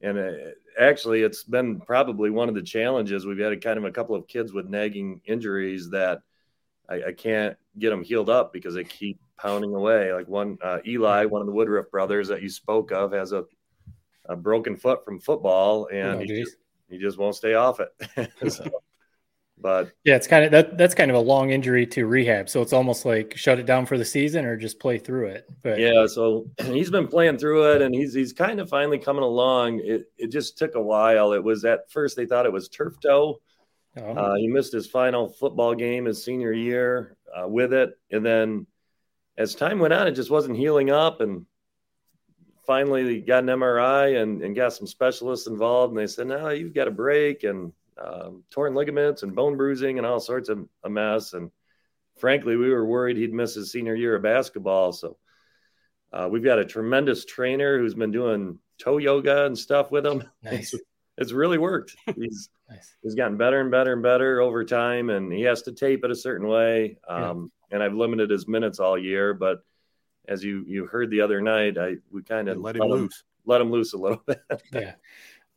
[0.00, 0.32] and uh,
[0.78, 3.26] actually, it's been probably one of the challenges.
[3.26, 6.20] We've had a, kind of a couple of kids with nagging injuries that
[6.88, 10.12] I, I can't get them healed up because they keep pounding away.
[10.12, 13.44] Like one uh, Eli, one of the Woodruff brothers that you spoke of, has a,
[14.26, 16.56] a broken foot from football, and oh, he, just,
[16.88, 18.30] he just won't stay off it.
[18.52, 18.64] so,
[19.58, 20.78] but yeah, it's kind of that.
[20.78, 23.86] That's kind of a long injury to rehab, so it's almost like shut it down
[23.86, 25.46] for the season or just play through it.
[25.62, 29.24] But yeah, so he's been playing through it, and he's he's kind of finally coming
[29.24, 29.80] along.
[29.84, 31.32] It it just took a while.
[31.32, 33.40] It was at first they thought it was turf toe
[33.96, 34.12] Oh.
[34.12, 38.66] Uh, he missed his final football game his senior year uh, with it, and then
[39.36, 41.20] as time went on, it just wasn't healing up.
[41.20, 41.46] And
[42.66, 46.50] finally, he got an MRI and, and got some specialists involved, and they said, "No,
[46.50, 50.66] you've got a break and um, torn ligaments and bone bruising and all sorts of
[50.82, 51.50] a mess." And
[52.16, 54.92] frankly, we were worried he'd miss his senior year of basketball.
[54.92, 55.16] So
[56.12, 60.24] uh, we've got a tremendous trainer who's been doing toe yoga and stuff with him.
[60.42, 60.74] Nice.
[61.18, 61.96] it's really worked.
[62.16, 62.94] He's nice.
[63.02, 66.10] he's gotten better and better and better over time, and he has to tape it
[66.10, 66.96] a certain way.
[67.08, 67.76] Um, yeah.
[67.76, 69.64] And I've limited his minutes all year, but
[70.28, 73.24] as you you heard the other night, I we kind of let, let him loose,
[73.44, 74.40] let him loose a little bit.
[74.72, 74.94] yeah.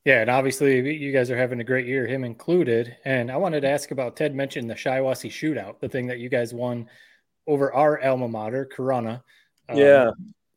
[0.06, 2.96] Yeah, and obviously you guys are having a great year, him included.
[3.04, 6.30] And I wanted to ask about Ted mentioned the Shiawassee shootout, the thing that you
[6.30, 6.88] guys won
[7.46, 9.22] over our alma mater, Corunna.
[9.68, 10.12] Um, yeah.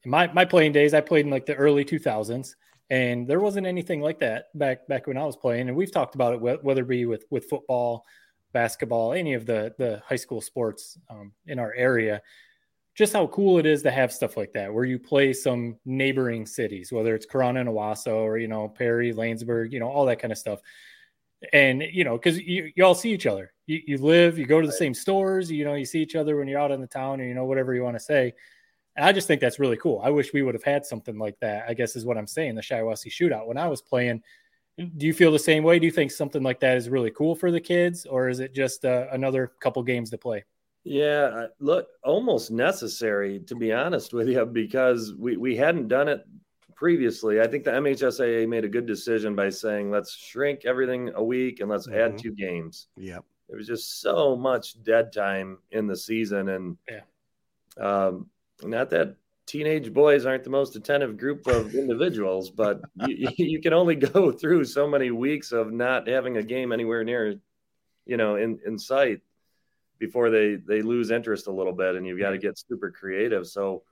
[0.05, 2.55] My my playing days, I played in like the early 2000s
[2.91, 5.69] and there wasn't anything like that back back when I was playing.
[5.69, 8.05] And we've talked about it whether it be with with football,
[8.53, 12.21] basketball, any of the the high school sports um, in our area.
[12.97, 16.45] Just how cool it is to have stuff like that, where you play some neighboring
[16.45, 20.19] cities, whether it's Corunna and Owosso or you know Perry, Laingsburg, you know all that
[20.19, 20.61] kind of stuff.
[21.53, 24.61] And you know, because you, you all see each other, you, you live, you go
[24.61, 26.87] to the same stores, you know, you see each other when you're out in the
[26.87, 28.35] town, or you know whatever you want to say
[29.01, 30.03] and I just think that's really cool.
[30.05, 31.65] I wish we would have had something like that.
[31.67, 32.55] I guess is what I'm saying.
[32.55, 33.47] The Shiawassee shootout.
[33.47, 34.23] When I was playing,
[34.77, 35.79] do you feel the same way?
[35.79, 38.55] Do you think something like that is really cool for the kids, or is it
[38.55, 40.45] just uh, another couple games to play?
[40.85, 46.27] Yeah, look, almost necessary to be honest with you, because we we hadn't done it
[46.77, 47.41] previously.
[47.41, 51.61] I think the MHSAA made a good decision by saying let's shrink everything a week
[51.61, 51.99] and let's mm-hmm.
[51.99, 52.89] add two games.
[52.99, 53.25] Yep.
[53.49, 57.01] There was just so much dead time in the season, and yeah.
[57.79, 58.27] Um,
[58.63, 63.73] not that teenage boys aren't the most attentive group of individuals, but you, you, can
[63.73, 67.35] only go through so many weeks of not having a game anywhere near,
[68.07, 69.21] you know, in, in sight
[69.99, 73.47] before they, they lose interest a little bit and you've got to get super creative.
[73.47, 73.83] So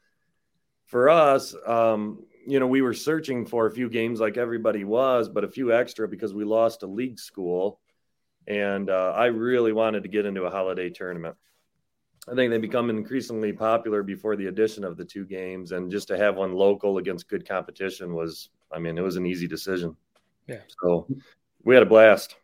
[0.87, 5.29] for us, um, you know, we were searching for a few games like everybody was,
[5.29, 7.81] but a few extra because we lost a league school.
[8.47, 11.37] And uh, I really wanted to get into a holiday tournament.
[12.31, 16.09] I think they become increasingly popular before the addition of the two games, and just
[16.09, 19.97] to have one local against good competition was, I mean, it was an easy decision.
[20.47, 20.61] Yeah.
[20.83, 21.07] So
[21.65, 22.37] we had a blast.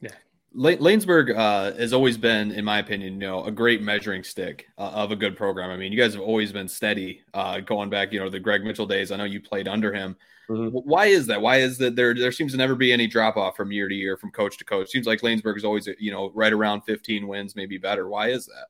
[0.00, 0.10] Yeah.
[0.56, 4.90] Laingsburg uh, has always been, in my opinion, you know, a great measuring stick uh,
[4.90, 5.70] of a good program.
[5.70, 8.64] I mean, you guys have always been steady uh, going back, you know, the Greg
[8.64, 9.12] Mitchell days.
[9.12, 10.16] I know you played under him.
[10.48, 10.76] Mm-hmm.
[10.78, 11.40] Why is that?
[11.40, 12.14] Why is that there?
[12.14, 14.64] There seems to never be any drop off from year to year, from coach to
[14.64, 14.90] coach.
[14.90, 18.08] Seems like Laingsburg is always, you know, right around 15 wins, maybe better.
[18.08, 18.66] Why is that?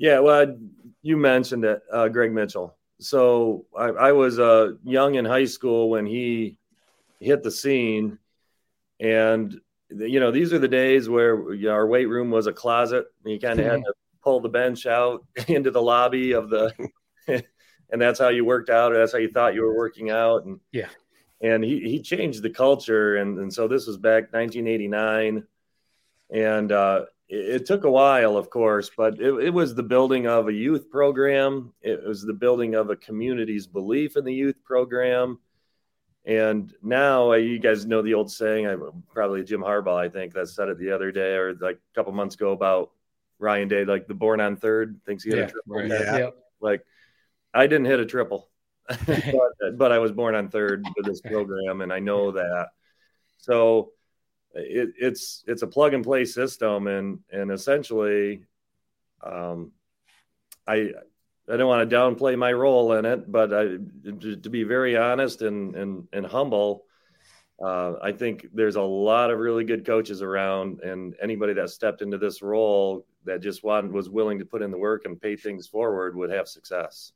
[0.00, 0.56] Yeah, well,
[1.02, 2.74] you mentioned it, uh, Greg Mitchell.
[3.00, 6.56] So I, I was uh, young in high school when he
[7.20, 8.18] hit the scene,
[8.98, 12.52] and you know these are the days where you know, our weight room was a
[12.52, 13.08] closet.
[13.26, 13.92] You kind of had to
[14.24, 16.72] pull the bench out into the lobby of the,
[17.28, 20.46] and that's how you worked out, or that's how you thought you were working out.
[20.46, 20.88] And yeah,
[21.42, 25.44] and he he changed the culture, and and so this was back 1989,
[26.30, 30.48] and uh, it, took a while, of course, but it, it, was the building of
[30.48, 31.72] a youth program.
[31.80, 35.38] It was the building of a community's belief in the youth program.
[36.24, 38.76] And now uh, you guys know the old saying, I,
[39.12, 42.12] probably Jim Harbaugh, I think, that said it the other day or like a couple
[42.12, 42.90] months ago about
[43.38, 45.76] Ryan Day, like the born on third thinks he hit yeah, a triple.
[45.76, 45.88] Right.
[45.88, 46.30] Yeah.
[46.60, 46.84] Like
[47.54, 48.48] I didn't hit a triple.
[49.06, 49.22] but,
[49.78, 52.68] but I was born on third for this program, and I know that.
[53.38, 53.92] So
[54.54, 58.44] it, it's it's a plug and play system, and and essentially,
[59.22, 59.72] um,
[60.66, 60.92] I
[61.50, 63.64] I don't want to downplay my role in it, but I,
[64.04, 66.84] to be very honest and and and humble,
[67.62, 72.02] uh, I think there's a lot of really good coaches around, and anybody that stepped
[72.02, 75.36] into this role that just wanted, was willing to put in the work and pay
[75.36, 77.12] things forward would have success.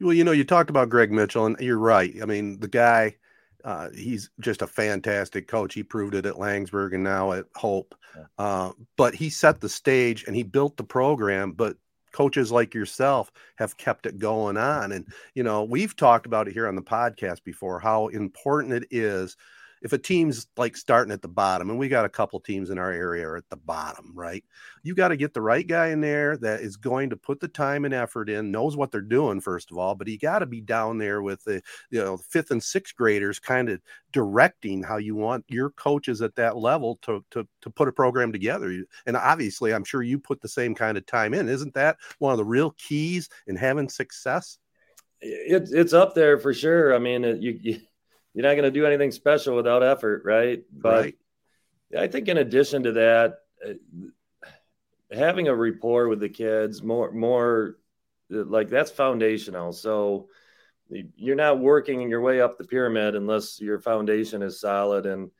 [0.00, 2.14] Well, you know, you talked about Greg Mitchell, and you're right.
[2.22, 3.16] I mean, the guy,
[3.64, 5.74] uh, he's just a fantastic coach.
[5.74, 7.94] He proved it at Laingsburg and now at Hope.
[8.38, 11.52] Uh, but he set the stage and he built the program.
[11.52, 11.76] But
[12.12, 14.92] coaches like yourself have kept it going on.
[14.92, 18.88] And, you know, we've talked about it here on the podcast before how important it
[18.90, 19.36] is
[19.82, 22.78] if a team's like starting at the bottom, and we got a couple teams in
[22.78, 24.44] our area are at the bottom, right?
[24.82, 27.48] You got to get the right guy in there that is going to put the
[27.48, 30.46] time and effort in, knows what they're doing, first of all, but you got to
[30.46, 33.80] be down there with the you know fifth and sixth graders kind of
[34.12, 38.32] directing how you want your coaches at that level to to to put a program
[38.32, 38.84] together.
[39.06, 41.48] And obviously, I'm sure you put the same kind of time in.
[41.48, 44.58] Isn't that one of the real keys in having success?
[45.20, 46.94] It, it's up there for sure.
[46.94, 47.80] I mean, you, you
[48.38, 50.62] you're not going to do anything special without effort, right?
[50.72, 51.14] But right.
[51.98, 53.72] I think in addition to that, uh,
[55.10, 57.78] having a rapport with the kids more more
[58.30, 59.72] like that's foundational.
[59.72, 60.28] So
[60.88, 65.32] you're not working your way up the pyramid unless your foundation is solid and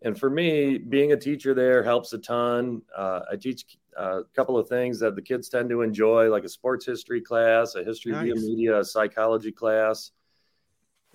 [0.00, 4.24] and for me being a teacher there helps a ton uh, i teach uh, a
[4.34, 7.84] couple of things that the kids tend to enjoy like a sports history class a
[7.84, 8.24] history nice.
[8.24, 10.10] via media a psychology class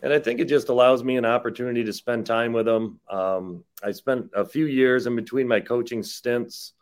[0.04, 3.00] and I think it just allows me an opportunity to spend time with them.
[3.10, 6.74] Um, I spent a few years in between my coaching stints.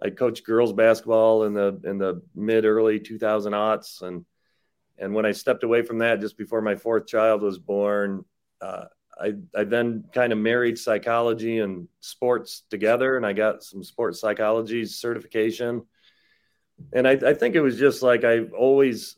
[0.00, 4.24] I coached girls basketball in the in the mid early 2000 aughts, and
[4.98, 8.24] and when I stepped away from that just before my fourth child was born,
[8.60, 8.84] uh,
[9.20, 14.20] I I then kind of married psychology and sports together, and I got some sports
[14.20, 15.82] psychology certification.
[16.92, 19.16] And I, I think it was just like I've always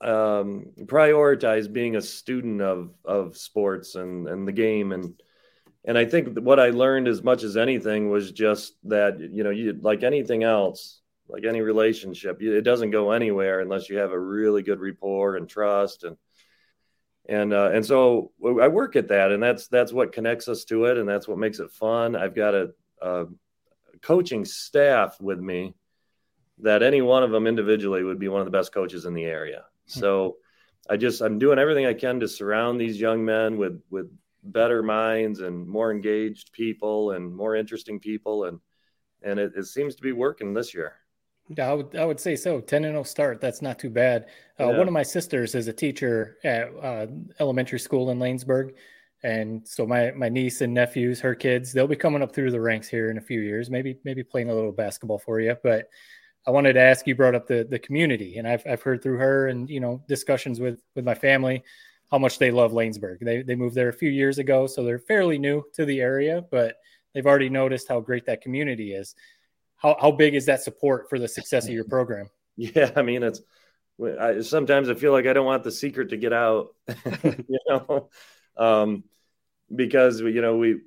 [0.00, 5.14] um, prioritize being a student of of sports and and the game and
[5.84, 9.50] and I think what I learned as much as anything was just that you know
[9.50, 14.18] you like anything else like any relationship it doesn't go anywhere unless you have a
[14.18, 16.16] really good rapport and trust and
[17.28, 20.84] and uh, and so I work at that and that's that's what connects us to
[20.84, 22.70] it and that's what makes it fun I've got a,
[23.00, 23.26] a
[24.02, 25.74] coaching staff with me
[26.58, 29.24] that any one of them individually would be one of the best coaches in the
[29.24, 29.64] area.
[30.00, 30.36] So
[30.90, 34.10] I just I'm doing everything I can to surround these young men with with
[34.42, 38.60] better minds and more engaged people and more interesting people and
[39.22, 40.94] and it, it seems to be working this year.
[41.48, 42.60] Yeah, I would I would say so.
[42.60, 43.40] Ten and zero oh start.
[43.40, 44.26] That's not too bad.
[44.58, 44.78] Uh, yeah.
[44.78, 47.06] One of my sisters is a teacher at uh,
[47.38, 48.72] elementary school in Laingsburg,
[49.22, 52.60] and so my my niece and nephews, her kids, they'll be coming up through the
[52.60, 53.70] ranks here in a few years.
[53.70, 55.88] Maybe maybe playing a little basketball for you, but
[56.46, 59.18] I wanted to ask you brought up the the community, and I've I've heard through
[59.18, 61.64] her and you know discussions with with my family
[62.10, 63.18] how much they love Laingsburg.
[63.20, 66.44] They they moved there a few years ago, so they're fairly new to the area,
[66.50, 66.76] but
[67.14, 69.14] they've already noticed how great that community is.
[69.76, 72.28] How how big is that support for the success of your program?
[72.58, 73.42] Yeah, I mean it's
[74.18, 76.68] I, sometimes I feel like I don't want the secret to get out,
[77.24, 78.08] you know,
[78.56, 79.04] um,
[79.74, 80.80] because you know we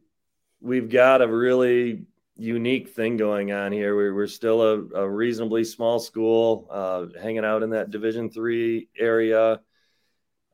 [0.62, 2.06] we've got a really
[2.40, 3.96] unique thing going on here.
[3.96, 8.88] We're, we're still a, a reasonably small school, uh, hanging out in that Division three
[8.98, 9.62] area.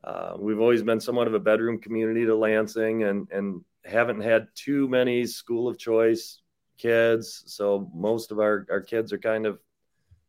[0.04, 4.48] Uh, we've always been somewhat of a bedroom community to Lansing, and and haven't had
[4.54, 6.40] too many school of choice
[6.76, 7.44] kids.
[7.46, 9.60] So most of our, our kids are kind of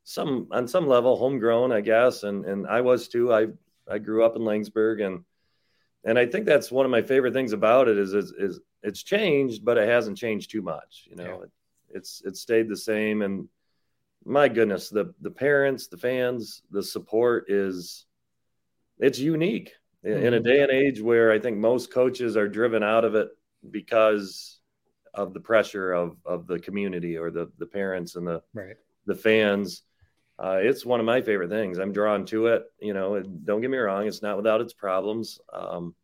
[0.03, 2.23] some on some level homegrown, I guess.
[2.23, 3.33] And and I was too.
[3.33, 3.47] I
[3.87, 5.23] I grew up in Laingsburg, and
[6.03, 9.03] and I think that's one of my favorite things about it is is, is it's
[9.03, 11.07] changed, but it hasn't changed too much.
[11.09, 11.43] You know, yeah.
[11.43, 11.51] it,
[11.89, 13.21] it's it's stayed the same.
[13.21, 13.47] And
[14.25, 18.05] my goodness, the the parents, the fans, the support is
[18.99, 19.73] it's unique
[20.05, 20.25] mm-hmm.
[20.25, 20.47] in a mm-hmm.
[20.47, 23.29] day and age where I think most coaches are driven out of it
[23.71, 24.59] because
[25.13, 28.75] of the pressure of of the community or the the parents and the right.
[29.05, 29.83] the fans.
[30.39, 31.79] Uh, it's one of my favorite things.
[31.79, 32.63] I'm drawn to it.
[32.79, 35.39] You know, don't get me wrong; it's not without its problems.
[35.51, 35.95] Um,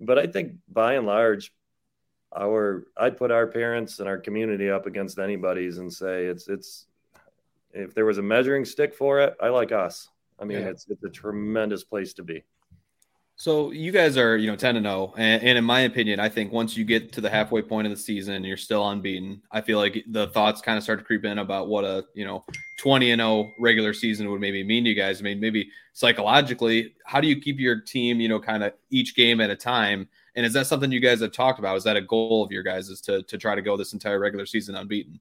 [0.00, 1.52] but I think by and large,
[2.36, 6.86] our I'd put our parents and our community up against anybody's and say it's it's
[7.72, 10.08] if there was a measuring stick for it, I like us.
[10.38, 10.68] I mean, yeah.
[10.68, 12.44] it's it's a tremendous place to be.
[13.36, 15.12] So you guys are, you know, 10 and 0.
[15.16, 17.90] And, and, in my opinion, I think once you get to the halfway point of
[17.90, 21.04] the season and you're still unbeaten, I feel like the thoughts kind of start to
[21.04, 22.44] creep in about what a, you know,
[22.78, 25.20] 20 and 0 regular season would maybe mean to you guys.
[25.20, 29.16] I mean, maybe psychologically, how do you keep your team, you know, kind of each
[29.16, 30.08] game at a time?
[30.36, 31.76] And is that something you guys have talked about?
[31.76, 34.18] Is that a goal of your guys is to to try to go this entire
[34.18, 35.20] regular season unbeaten?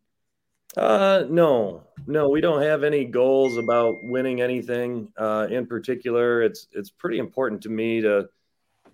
[0.76, 6.41] Uh, no, no, we don't have any goals about winning anything uh, in particular.
[6.41, 8.28] It's it's pretty important to me to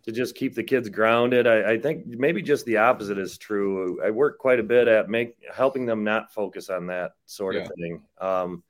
[0.03, 1.47] to just keep the kids grounded.
[1.47, 4.01] I, I think maybe just the opposite is true.
[4.03, 7.61] I work quite a bit at make helping them not focus on that sort yeah.
[7.61, 8.01] of thing.
[8.19, 8.63] Um,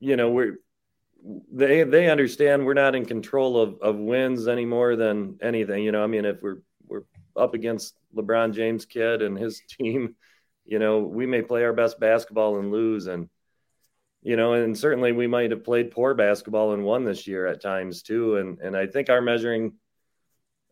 [0.00, 0.58] you know, we're
[1.52, 5.82] they they understand we're not in control of of wins any more than anything.
[5.82, 7.04] You know, I mean, if we're we're
[7.36, 10.16] up against LeBron James kid and his team
[10.64, 13.28] you know, we may play our best basketball and lose, and
[14.22, 17.60] you know, and certainly we might have played poor basketball and won this year at
[17.60, 18.38] times too.
[18.38, 19.74] And and I think our measuring,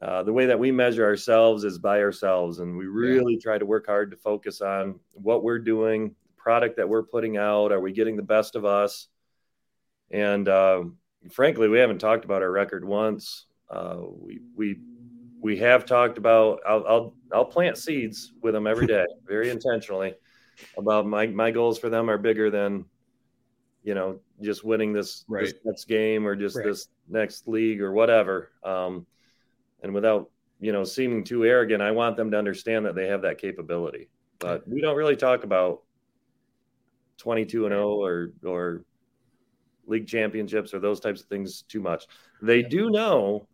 [0.01, 3.41] uh, the way that we measure ourselves is by ourselves, and we really yeah.
[3.43, 7.73] try to work hard to focus on what we're doing, product that we're putting out.
[7.73, 9.09] Are we getting the best of us?
[10.13, 10.85] And uh,
[11.31, 13.47] frankly, we haven't talked about our record once.
[13.71, 14.79] Uh, we we
[15.41, 20.15] we have talked about I'll, I'll I'll plant seeds with them every day, very intentionally.
[20.77, 22.85] About my my goals for them are bigger than,
[23.83, 25.47] you know, just winning this, right.
[25.47, 26.67] this next game or just right.
[26.67, 28.53] this next league or whatever.
[28.63, 29.07] Um,
[29.83, 33.23] and without you know seeming too arrogant, I want them to understand that they have
[33.23, 34.09] that capability.
[34.39, 35.83] But we don't really talk about
[37.17, 38.85] twenty two and zero oh or or
[39.87, 42.07] league championships or those types of things too much.
[42.41, 43.47] They do know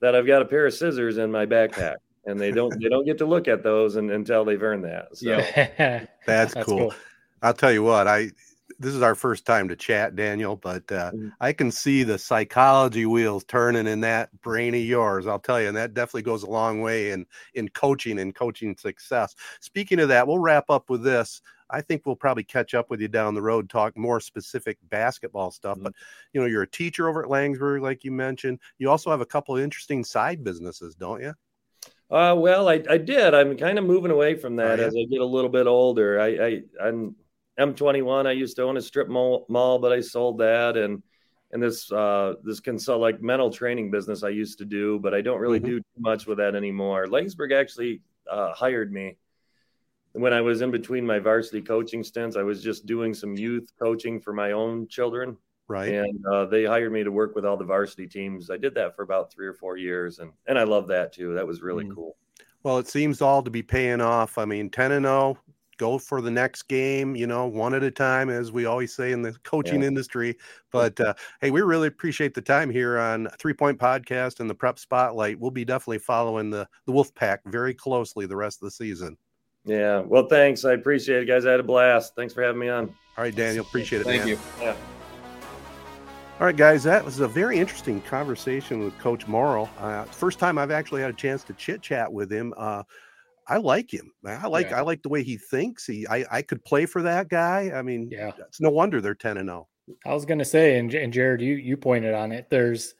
[0.00, 1.96] that I've got a pair of scissors in my backpack.
[2.26, 5.16] And they don't they don't get to look at those and, until they've earned that.
[5.16, 6.04] So yeah.
[6.26, 6.78] that's, that's cool.
[6.78, 6.94] cool.
[7.40, 8.32] I'll tell you what, I
[8.78, 11.28] this is our first time to chat, Daniel, but uh, mm-hmm.
[11.40, 15.26] I can see the psychology wheels turning in that brain of yours.
[15.26, 18.76] I'll tell you, and that definitely goes a long way in in coaching and coaching
[18.76, 19.34] success.
[19.60, 21.42] Speaking of that, we'll wrap up with this.
[21.70, 25.50] I think we'll probably catch up with you down the road, talk more specific basketball
[25.50, 25.76] stuff.
[25.76, 25.84] Mm-hmm.
[25.84, 25.94] But
[26.32, 28.60] you know, you're a teacher over at Laingsburg, like you mentioned.
[28.78, 31.34] You also have a couple of interesting side businesses, don't you?
[32.10, 33.34] Uh, well, I, I did.
[33.34, 34.88] I'm kind of moving away from that oh, yeah.
[34.88, 36.20] as I get a little bit older.
[36.20, 37.16] I, I I'm
[37.58, 38.26] M21.
[38.26, 41.02] I used to own a strip mall, mall but I sold that and
[41.50, 45.20] and this uh, this consult like mental training business I used to do, but I
[45.20, 45.68] don't really mm-hmm.
[45.68, 47.06] do too much with that anymore.
[47.06, 49.16] Laingsburg actually uh, hired me
[50.18, 53.70] when I was in between my varsity coaching stints, I was just doing some youth
[53.78, 55.36] coaching for my own children.
[55.68, 55.92] Right.
[55.92, 58.50] And uh, they hired me to work with all the varsity teams.
[58.50, 61.34] I did that for about three or four years, and and I love that too.
[61.34, 61.94] That was really mm.
[61.94, 62.16] cool.
[62.62, 64.38] Well, it seems all to be paying off.
[64.38, 65.36] I mean, ten and zero.
[65.36, 68.94] Oh, go for the next game, you know, one at a time, as we always
[68.94, 69.88] say in the coaching yeah.
[69.88, 70.36] industry.
[70.70, 74.54] But uh, hey, we really appreciate the time here on Three Point Podcast and the
[74.54, 75.40] Prep Spotlight.
[75.40, 79.16] We'll be definitely following the the Wolf Pack very closely the rest of the season.
[79.68, 80.00] Yeah.
[80.00, 80.64] Well, thanks.
[80.64, 81.44] I appreciate it, guys.
[81.44, 82.14] I had a blast.
[82.16, 82.86] Thanks for having me on.
[83.16, 83.64] All right, Daniel.
[83.64, 84.04] Appreciate it.
[84.04, 84.28] Thank man.
[84.28, 84.38] you.
[84.60, 84.76] Yeah.
[86.40, 86.84] All right, guys.
[86.84, 89.68] That was a very interesting conversation with Coach Morrill.
[89.78, 92.54] Uh, first time I've actually had a chance to chit chat with him.
[92.56, 92.82] Uh,
[93.46, 94.12] I like him.
[94.24, 94.78] I like yeah.
[94.78, 95.86] I like the way he thinks.
[95.86, 97.72] He I, I could play for that guy.
[97.74, 99.68] I mean, yeah, it's no wonder they're ten and zero.
[99.68, 99.94] Oh.
[100.04, 102.48] I was going to say, and, and Jared, you you pointed on it.
[102.50, 102.94] There's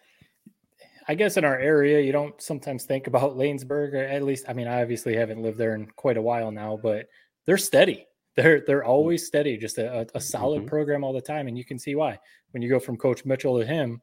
[1.09, 3.95] I guess in our area, you don't sometimes think about Laingsburg.
[3.95, 7.07] at least, I mean, I obviously haven't lived there in quite a while now, but
[7.47, 8.07] they're steady.
[8.37, 8.89] They're they're mm.
[8.89, 10.69] always steady, just a, a solid mm-hmm.
[10.69, 12.19] program all the time, and you can see why.
[12.53, 14.01] When you go from Coach Mitchell to him,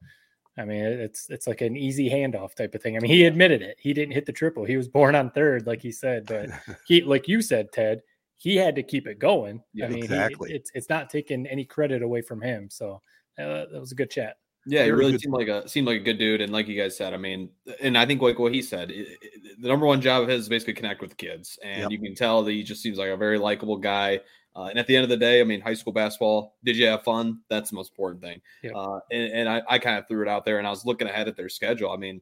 [0.58, 2.97] I mean, it's it's like an easy handoff type of thing.
[2.97, 3.78] I mean, he admitted it.
[3.80, 4.66] He didn't hit the triple.
[4.66, 6.49] He was born on third, like he said, but
[6.88, 8.01] he, like you said, Ted,
[8.38, 9.62] he had to keep it going.
[9.74, 10.49] Yeah, I mean, exactly.
[10.49, 12.70] He, it's it's not taking any credit away from him.
[12.70, 13.01] So
[13.38, 14.38] uh, that was a good chat.
[14.68, 16.97] Yeah, he really seemed like a seemed like a good dude, and like you guys
[16.97, 17.49] said, I mean,
[17.82, 20.43] and I think like what he said, it, it, the number one job of his
[20.43, 21.91] is basically connect with kids, and yep.
[21.91, 24.22] you can tell that he just seems like a very likable guy.
[24.55, 26.88] Uh, and at the end of the day, I mean, high school basketball, did you
[26.88, 27.41] have fun?
[27.49, 28.41] That's the most important thing.
[28.63, 28.74] Yep.
[28.74, 31.07] Uh, and, and I, I kind of threw it out there, and I was looking
[31.07, 31.91] ahead at their schedule.
[31.91, 32.22] I mean,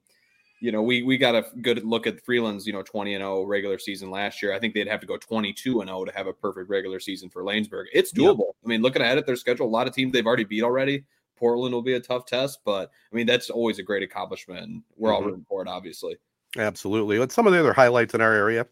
[0.59, 3.43] you know, we we got a good look at Freeland's, you know, 20 and 0
[3.43, 4.53] regular season last year.
[4.53, 7.29] I think they'd have to go 22 and 0 to have a perfect regular season
[7.29, 7.85] for Laingsburg.
[7.93, 8.39] It's doable.
[8.39, 8.55] Yep.
[8.63, 11.03] I mean, looking ahead at their schedule, a lot of teams they've already beat already.
[11.43, 14.81] Portland will be a tough test, but I mean that's always a great accomplishment.
[14.95, 15.15] We're mm-hmm.
[15.15, 16.15] all rooting for it, obviously.
[16.57, 17.21] Absolutely.
[17.21, 18.65] And some of the other highlights in our area,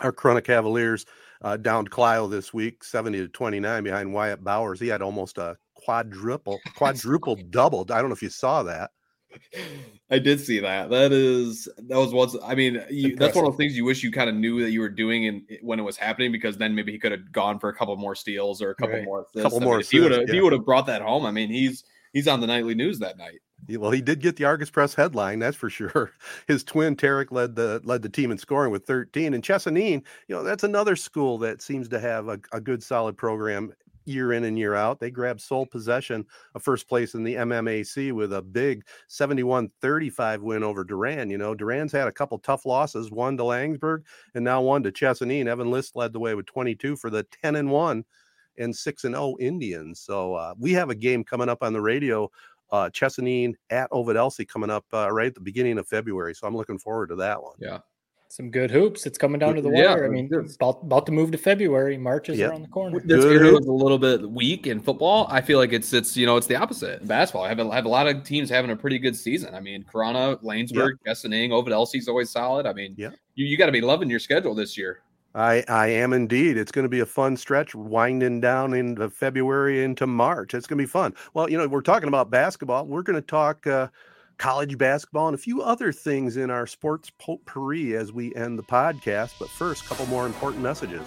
[0.00, 1.04] our Corunna Cavaliers
[1.42, 4.80] uh, downed Clio this week, seventy to twenty nine behind Wyatt Bowers.
[4.80, 7.90] He had almost a quadruple, quadruple doubled.
[7.90, 8.90] I don't know if you saw that.
[10.10, 10.88] I did see that.
[10.88, 12.34] That is that was once.
[12.42, 14.70] I mean, you, that's one of those things you wish you kind of knew that
[14.70, 17.58] you were doing and when it was happening because then maybe he could have gone
[17.58, 19.04] for a couple more steals or a couple right.
[19.04, 19.26] more.
[19.36, 19.74] A couple more.
[19.74, 20.28] Mean, if he would have, yeah.
[20.28, 21.26] if he would have brought that home.
[21.26, 23.40] I mean, he's he's on the nightly news that night.
[23.68, 26.12] Well, he did get the Argus Press headline, that's for sure.
[26.46, 30.34] His twin Tarek led the led the team in scoring with 13, and Chesaning, you
[30.34, 33.72] know, that's another school that seems to have a, a good, solid program
[34.08, 34.98] year in and year out.
[34.98, 40.62] They grabbed sole possession of first place in the MMAC with a big 71-35 win
[40.62, 41.30] over Durand.
[41.30, 44.02] You know, Durand's had a couple tough losses, one to Laingsburg
[44.34, 45.46] and now one to Chesaning.
[45.46, 48.04] Evan List led the way with 22 for the 10 and 1
[48.58, 50.00] and 6 and 0 Indians.
[50.00, 52.30] So uh, we have a game coming up on the radio
[52.70, 56.34] uh, Chesaning at Ovid Elsie coming up uh, right at the beginning of February.
[56.34, 57.54] So I'm looking forward to that one.
[57.58, 57.78] Yeah.
[58.30, 59.06] Some good hoops.
[59.06, 60.04] It's coming down to the wire.
[60.04, 61.96] I mean, it's about, about to move to February.
[61.96, 62.48] March is Yeah.
[62.48, 63.00] around the corner.
[63.00, 65.26] This area was a little bit weak in football.
[65.30, 67.44] I feel like it's it's you know it's the opposite in basketball.
[67.44, 69.54] I have a, I have a lot of teams having a pretty good season.
[69.54, 72.66] I mean, Corunna, Laingsburg, Chesaning, Ovid Elsie's always solid.
[72.66, 73.12] I mean, Yeah.
[73.34, 75.00] you, you got to be loving your schedule this year.
[75.38, 76.56] I I am indeed.
[76.56, 80.52] It's going to be a fun stretch winding down into February into March.
[80.52, 81.14] It's going to be fun.
[81.32, 82.86] Well, you know, we're talking about basketball.
[82.86, 83.88] We're going to talk uh,
[84.38, 88.64] college basketball and a few other things in our sports potpourri as we end the
[88.64, 89.34] podcast.
[89.38, 91.06] But first, a couple more important messages.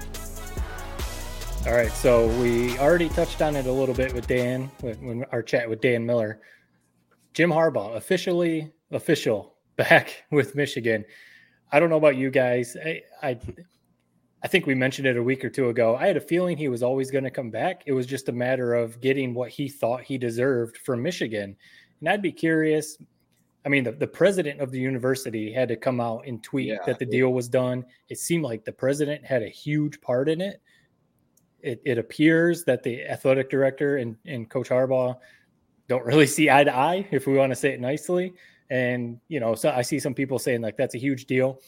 [1.67, 5.23] All right, so we already touched on it a little bit with Dan when, when
[5.31, 6.41] our chat with Dan Miller.
[7.33, 11.05] Jim Harbaugh officially official back with Michigan.
[11.71, 12.75] I don't know about you guys.
[12.83, 13.39] I, I
[14.43, 15.95] I think we mentioned it a week or two ago.
[15.95, 17.83] I had a feeling he was always going to come back.
[17.85, 21.55] It was just a matter of getting what he thought he deserved from Michigan.
[21.99, 22.97] And I'd be curious.
[23.65, 26.77] I mean, the, the president of the university had to come out and tweet Yeah.
[26.87, 27.85] that the deal was done.
[28.09, 30.59] It seemed like the president had a huge part in it
[31.63, 35.15] it, it appears that the athletic director and, and coach harbaugh
[35.87, 38.33] don't really see eye to eye if we want to say it nicely.
[38.69, 41.59] And you know so i see some people saying like that's a huge deal.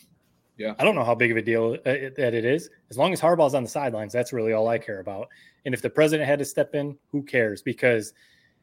[0.56, 0.76] Yeah.
[0.78, 2.70] i don't know how big of a deal uh, that it is.
[2.90, 5.28] As long as harbaugh's on the sidelines that's really all i care about.
[5.66, 7.62] And if the president had to step in who cares?
[7.62, 8.14] Because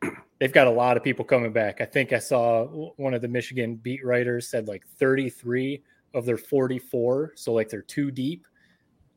[0.39, 1.81] they've got a lot of people coming back.
[1.81, 2.65] I think i saw
[2.97, 5.83] one of the michigan beat writers said like 33
[6.15, 8.47] of their 44 so like they're too deep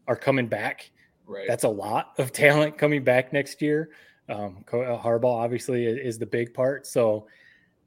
[0.07, 0.91] are coming back
[1.33, 1.47] Right.
[1.47, 3.89] that's a lot of talent coming back next year.
[4.29, 6.87] Um, uh, Harbaugh obviously is the big part.
[6.87, 7.27] So,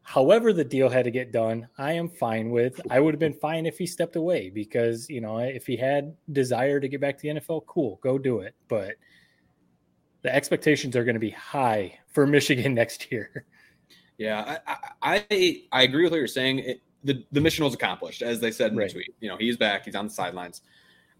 [0.03, 2.81] however the deal had to get done, I am fine with.
[2.91, 6.15] I would have been fine if he stepped away because you know if he had
[6.33, 8.55] desire to get back to the NFL, cool, go do it.
[8.69, 8.97] But
[10.23, 13.47] the expectations are going to be high for Michigan next year.
[14.19, 14.73] Yeah, I
[15.03, 16.59] I, I, I agree with what you're saying.
[16.61, 18.89] It, the the mission was accomplished, as they said in Right.
[18.89, 19.15] the tweet.
[19.21, 19.85] You know, he's back.
[19.85, 20.63] He's on the sidelines.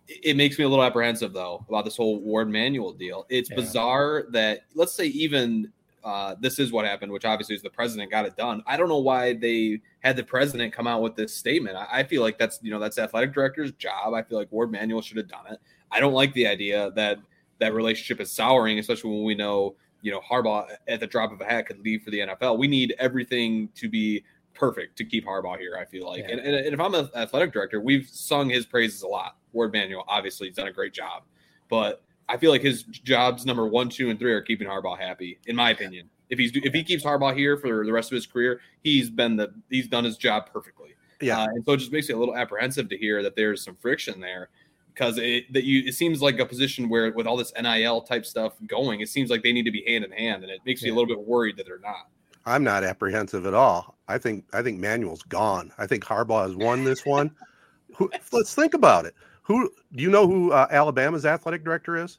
[0.09, 3.27] It, makes me a little apprehensive though about this whole Warde Manuel deal.
[3.29, 3.57] It's Yeah.
[3.57, 5.73] bizarre that let's say even
[6.05, 8.63] uh, this is what happened, which obviously is the president got it done.
[8.65, 11.77] I don't know why they had the president come out with this statement.
[11.77, 14.15] I, I feel like that's you know that's the athletic director's job.
[14.15, 15.59] I feel like Warde Manuel should have done it.
[15.91, 17.19] I don't like the idea that
[17.59, 21.41] that relationship is souring, especially when we know you know Harbaugh at the drop of
[21.41, 22.57] a hat could leave for the NFL.
[22.59, 24.23] We need everything to be
[24.55, 25.77] perfect to keep Harbaugh here.
[25.77, 26.31] I feel like, Yeah.
[26.31, 29.37] and, and, and if I'm an athletic director, we've sung his praises a lot.
[29.57, 31.25] Warde Manuel obviously has done a great job,
[31.69, 35.39] but I feel like his jobs number one, two, and three are keeping Harbaugh happy,
[35.47, 36.09] in my opinion.
[36.29, 39.37] If he's if he keeps Harbaugh here for the rest of his career, he's been
[39.37, 40.95] the he's done his job perfectly.
[41.21, 41.41] Yeah.
[41.41, 43.77] Uh, and so it just makes me a little apprehensive to hear that there's some
[43.77, 44.51] friction there
[44.93, 48.27] because it that you it seems like a position where with all this NIL type
[48.27, 50.83] stuff going, it seems like they need to be hand in hand, and it makes
[50.83, 52.09] me a little bit worried that they're not.
[52.45, 53.97] I'm not apprehensive at all.
[54.09, 55.73] I think I think Manuel's gone.
[55.79, 57.31] I think Harbaugh has won this one.
[58.33, 59.15] let's think about it.
[59.47, 62.19] Who do you know who uh, Alabama's athletic director is?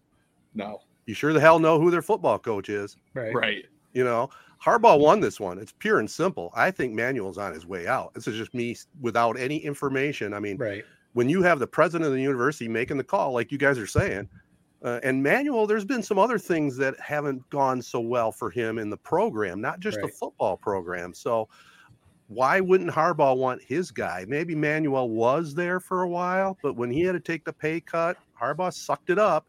[0.56, 2.96] No, You sure the hell know who their football coach is.
[3.14, 3.34] Right.
[3.36, 3.66] right?
[3.94, 4.30] You know,
[4.64, 5.60] Harbaugh won this one.
[5.60, 6.52] It's pure and simple.
[6.56, 8.14] I think Manuel's on his way out.
[8.14, 10.34] This is just me without any information.
[10.34, 10.84] I mean, Right.
[11.14, 13.88] when you have the president of the university making the call, like you guys are
[13.88, 14.30] saying,
[14.84, 18.78] uh, and Manuel, there's been some other things that haven't gone so well for him
[18.80, 21.14] in the program, not just the football program.
[21.14, 21.50] So,
[22.28, 24.26] why wouldn't Harbaugh want his guy?
[24.28, 27.80] Maybe Manuel was there for a while, but when he had to take the pay
[27.80, 29.46] cut, Harbaugh sucked it up.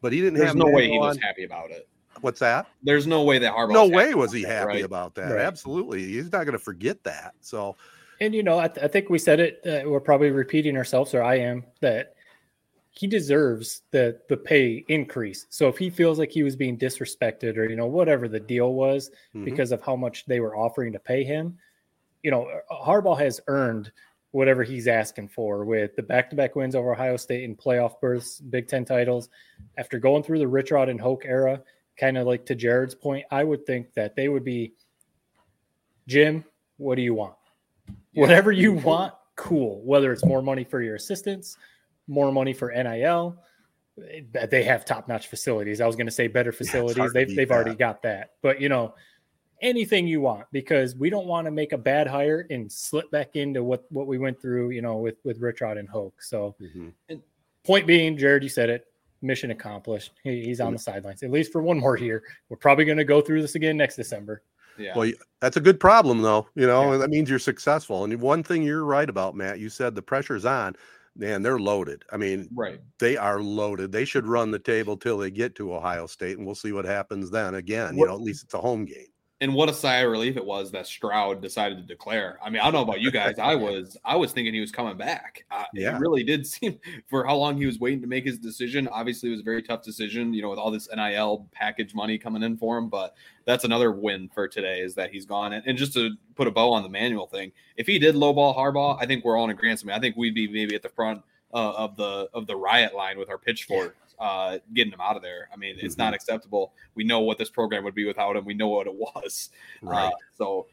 [0.00, 1.88] But he didn't There's have no way he Manuel was on- happy about it.
[2.22, 2.66] What's that?
[2.82, 3.72] There's no way that Harbaugh.
[3.72, 4.84] no was way was he that, happy right?
[4.84, 5.32] about that.
[5.32, 5.40] Right.
[5.40, 7.34] Absolutely, he's not going to forget that.
[7.40, 7.76] So,
[8.20, 9.60] And you know, I, th- I think we said it.
[9.66, 11.64] Uh, we're probably repeating ourselves, or I am.
[11.82, 12.14] That
[12.90, 15.44] he deserves the the pay increase.
[15.50, 18.72] So if he feels like he was being disrespected or you know whatever the deal
[18.72, 19.44] was Mhm.
[19.44, 21.58] because of how much they were offering to pay him,
[22.26, 23.92] you know Harbaugh has earned
[24.32, 28.66] whatever he's asking for with the back-to-back wins over Ohio State and playoff berths, Big
[28.66, 29.28] Ten titles.
[29.78, 31.62] After going through the Rich Rod and Hoke era,
[31.96, 34.74] kind of like to Jared's point, I would think that they would be,
[36.08, 36.44] Jim,
[36.78, 37.36] what do you want?
[38.14, 39.80] Whatever you want, cool.
[39.84, 41.56] Whether it's more money for your assistants,
[42.08, 43.40] more money for NIL,
[44.02, 45.80] eh, they have top-notch facilities.
[45.80, 46.96] I was going to say better facilities.
[46.96, 48.94] to they've they've already got that, but you know
[49.62, 53.36] anything you want because we don't want to make a bad hire and slip back
[53.36, 56.22] into what what we went through, you know, with with Rich Rod and Hoke.
[56.22, 57.16] So, Mm-hmm.
[57.64, 58.86] point being, Jared, you said it.
[59.22, 60.12] Mission accomplished.
[60.22, 62.22] He, he's on the sidelines at least for one more year.
[62.48, 64.42] We're probably going to go through this again next December.
[64.78, 64.92] Yeah.
[64.94, 66.46] Well, that's a good problem, though.
[66.54, 68.04] You know, that means you're successful.
[68.04, 70.76] And one thing you're right about, Matt, you said the pressure's on.
[71.16, 72.04] Man, they're loaded.
[72.12, 72.78] I mean, Right.
[72.98, 73.90] they are loaded.
[73.90, 76.84] They should run the table till they get to Ohio State, and we'll see what
[76.84, 77.54] happens then.
[77.54, 79.06] Again, you What- know, at least it's a home game.
[79.42, 82.38] And what a sigh of relief it was that Stroud decided to declare.
[82.42, 83.38] I mean, I don't know about you guys.
[83.38, 85.44] I was I was thinking he was coming back.
[85.50, 85.96] Uh, Yeah.
[85.96, 88.88] It really did seem for how long he was waiting to make his decision.
[88.88, 92.16] Obviously, it was a very tough decision, you know, with all this NIL package money
[92.16, 92.88] coming in for him.
[92.88, 93.14] But
[93.44, 95.52] that's another win for today is that he's gone.
[95.52, 98.56] And, and just to put a bow on the Manuel thing, if he did lowball
[98.56, 99.82] Harbaugh, I think we're all in agreement.
[99.84, 101.22] I, mean, I think we'd be maybe at the front
[101.52, 103.96] uh, of the of the riot line with our pitchfork.
[104.18, 105.48] Uh, getting him out of there.
[105.52, 106.72] I mean, it's not acceptable.
[106.94, 108.44] We know what this program would be without him.
[108.44, 109.50] We know what it was.
[109.82, 110.06] Right.
[110.06, 110.66] Uh, so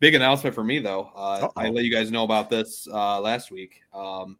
[0.00, 1.10] big announcement for me though.
[1.14, 3.82] Uh, I let you guys know about this uh, last week.
[3.94, 4.36] Um,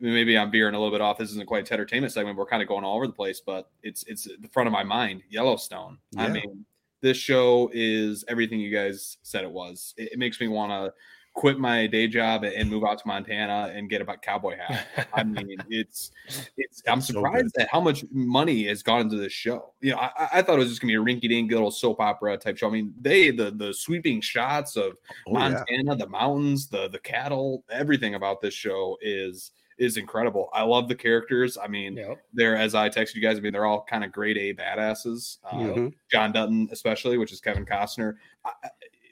[0.00, 1.16] maybe I'm veering a little bit off.
[1.16, 2.36] This isn't quite a entertainment segment.
[2.36, 4.84] We're kind of going all over the place, but it's it's the front of my
[4.84, 5.22] mind.
[5.30, 5.98] Yellowstone.
[6.16, 6.66] I mean,
[7.00, 9.94] this show is everything you guys said it was.
[9.96, 10.92] It, it makes me want to
[11.34, 15.08] quit my day job and move out to Montana and get a cowboy hat.
[15.14, 16.10] I mean, it's
[16.56, 16.82] it's.
[16.86, 19.72] I'm So surprised at how much money has gone into this show.
[19.80, 22.36] You know, I, I- thought it was just gonna be a rinky-dink little soap opera
[22.36, 22.68] type show.
[22.68, 25.48] I mean, they the the sweeping shots of Oh, yeah.
[25.50, 30.48] Montana, the mountains, the the cattle, everything about this show is is incredible.
[30.52, 31.56] I love the characters.
[31.56, 31.98] I mean,
[32.34, 33.38] they're as I texted you guys.
[33.38, 35.38] I mean, they're all kind of grade A badasses.
[35.44, 35.94] Uh, Mhm.
[36.10, 38.16] John Dutton, especially, which is Kevin Costner.
[38.44, 38.50] I-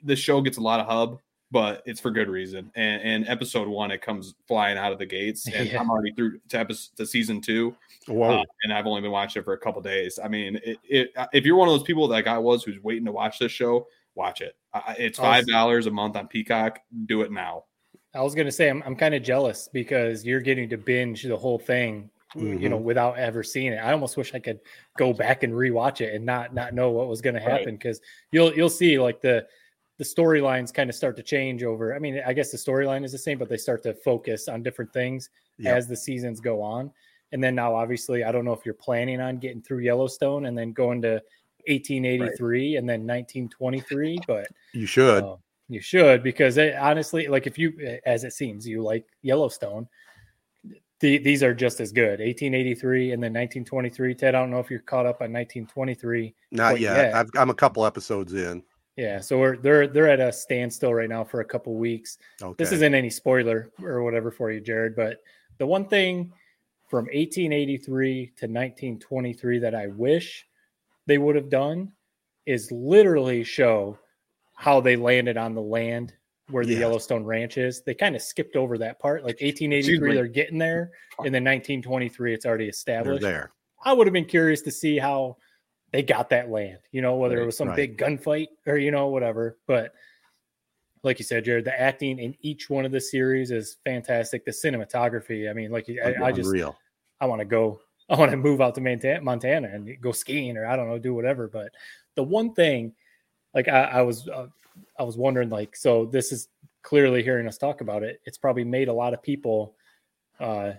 [0.05, 1.19] the show gets a lot of hub,
[1.51, 2.71] but it's for good reason.
[2.75, 5.81] And, and episode one, it comes flying out of the gates, and Yeah.
[5.81, 7.75] I'm already through to, episode, to season two.
[8.07, 8.41] Whoa.
[8.41, 10.19] Uh, and I've only been watching it for a couple days.
[10.23, 13.05] I mean, it, it, if you're one of those people like I was who's waiting
[13.07, 14.57] to watch this show, watch it.
[14.73, 16.79] Uh, it's five dollars a month on Peacock.
[17.07, 17.65] Do it now.
[18.15, 21.37] I was gonna say I'm I'm kind of jealous because you're getting to binge the
[21.37, 22.83] whole thing, you know, Mhm.
[22.83, 23.77] without ever seeing it.
[23.77, 24.61] I almost wish I could
[24.97, 28.01] go back and rewatch it and not not know what was gonna happen because
[28.33, 29.47] you'll you'll see like the
[30.01, 31.95] the storylines kind of start to change over.
[31.95, 34.63] I mean, I guess the storyline is the same, but they start to focus on
[34.63, 35.29] different things
[35.59, 35.77] Yep.
[35.77, 36.91] as the seasons go on.
[37.33, 40.57] And then now, obviously, I don't know if you're planning on getting through Yellowstone and
[40.57, 41.21] then going to
[41.67, 45.23] 1883 and then 1923, but You should.
[45.23, 45.37] um,
[45.69, 49.87] you should because it, honestly, like if you, as it seems, you like Yellowstone.
[51.01, 52.21] The, these are just as good.
[52.21, 54.15] 1883 and then 1923.
[54.15, 56.35] Ted, I don't know if you're caught up on 1923.
[56.53, 57.15] Not quite yet.
[57.15, 58.63] I've, I'm a couple episodes in.
[59.01, 62.19] Yeah, so we're they're they're at a standstill right now for a couple weeks.
[62.59, 65.23] This isn't any spoiler or whatever for you, Jared, but
[65.57, 66.35] the one thing
[66.87, 70.47] from 1883 to 1923 that I wish
[71.07, 71.93] they would have done
[72.45, 73.99] is literally show
[74.55, 76.13] how they landed on the land
[76.51, 76.81] where the Yes.
[76.81, 77.81] Yellowstone Ranch is.
[77.81, 79.23] They kind of skipped over that part.
[79.23, 80.91] Like 1883, they're getting there,
[81.25, 83.23] and then 1923, it's already They're established.
[83.23, 83.53] there.
[83.83, 85.39] I would have been curious to see how
[85.93, 87.77] they got that land, you know, whether it was some right.
[87.77, 89.59] big gunfight or, you know, whatever.
[89.67, 89.93] But
[91.03, 94.45] like you said, Jared, the acting in each one of the series is fantastic.
[94.45, 96.77] The cinematography, I mean, like I, I just, Unreal.
[97.21, 100.57] I want to go, I want to move out to Montana, Montana and go skiing
[100.57, 101.49] or I don't know, do whatever.
[101.49, 101.73] But
[102.15, 102.93] the one thing,
[103.55, 104.47] like I, I was, uh,
[104.99, 106.49] I was wondering, like, so this is
[106.83, 108.21] clearly hearing us talk about it.
[108.25, 109.75] It's probably made a lot of people
[110.39, 110.73] uh,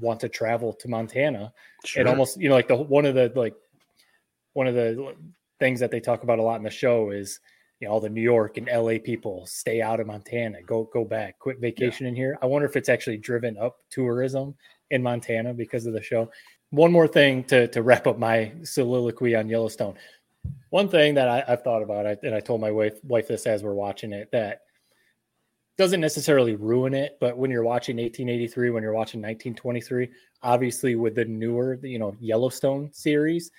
[0.00, 1.52] want to travel to Montana.
[1.84, 2.02] Sure.
[2.02, 3.54] It almost, you know, like the one of the like
[4.56, 5.14] one of the
[5.60, 7.40] things that they talk about a lot in the show is
[7.78, 11.04] you know all the New York and LA people stay out of Montana, go go
[11.04, 12.38] back, quit vacation in here.
[12.40, 14.54] I wonder if it's actually driven up tourism
[14.90, 16.30] in Montana because of the show.
[16.70, 19.94] One more thing to to wrap up my soliloquy on Yellowstone.
[20.70, 23.46] One thing that I, I've thought about, I, and I told my wife wife this
[23.46, 24.62] as we're watching it, that
[25.76, 30.08] doesn't necessarily ruin it, but when you're watching 1883, when you're watching 1923,
[30.42, 33.50] obviously with the newer, you know, Yellowstone series,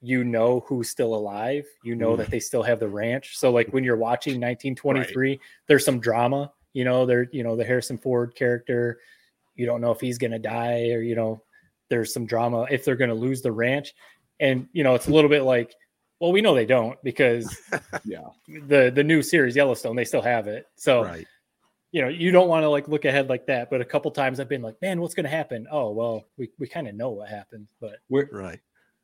[0.00, 1.66] you know who's still alive.
[1.82, 2.18] You know Mm.
[2.18, 3.36] that they still have the ranch.
[3.36, 6.52] So like when you're watching 1923, there's some drama.
[6.72, 9.00] You know, there, you know, the Harrison Ford character.
[9.56, 11.42] You don't know if he's gonna die or you know
[11.90, 13.94] there's some drama if they're going to lose the ranch.
[14.40, 15.74] And you know, it's a little bit like,
[16.20, 17.58] well, we know they don't because
[18.04, 20.66] yeah, the the new series Yellowstone they still have it.
[20.76, 21.26] So Right.
[21.90, 23.70] you know, you don't want to like look ahead like that.
[23.70, 25.66] But a couple times I've been like, man, what's going to happen?
[25.72, 28.60] Oh, well, we we kind of know what happened, but we're right.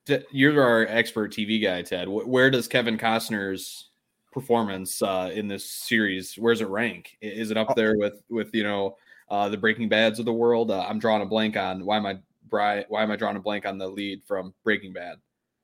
[0.06, 2.08] T- You're our expert TV guy, Ted.
[2.08, 3.88] Where does Kevin Costner's
[4.32, 6.34] performance uh, in this series?
[6.34, 7.16] Where's it rank?
[7.22, 8.96] Is it up there with with you know
[9.30, 10.70] uh, the Breaking Bad's of the world?
[10.70, 12.18] Uh, I'm drawing a blank on why am I
[12.50, 15.16] why am I drawing a blank on the lead from Breaking Bad?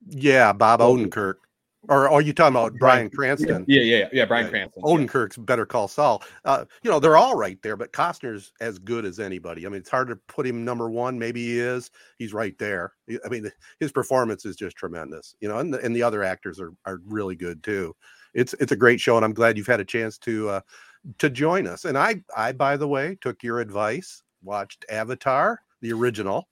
[0.09, 1.34] Yeah, Bob Odenkirk.
[1.89, 3.64] Or are you talking about Bryan Cranston?
[3.66, 4.24] Yeah, yeah, yeah.
[4.26, 4.83] Bryan Cranston.
[4.83, 6.22] Odenkirk's Better Call Saul.
[6.45, 9.64] Uh, you know, they're all right there, but Costner's as good as anybody.
[9.64, 11.18] I mean, it's hard to put him number one.
[11.18, 11.91] Maybe he is.
[12.18, 12.93] He's right there.
[13.24, 15.35] I mean, his performance is just tremendous.
[15.41, 17.97] You know, and the, and the other actors are are really good too.
[18.35, 20.61] It's it's a great show, and I'm glad you've had a chance to uh,
[21.18, 21.87] to join us.
[21.87, 26.47] And I I by the way took your advice, watched Avatar, the original.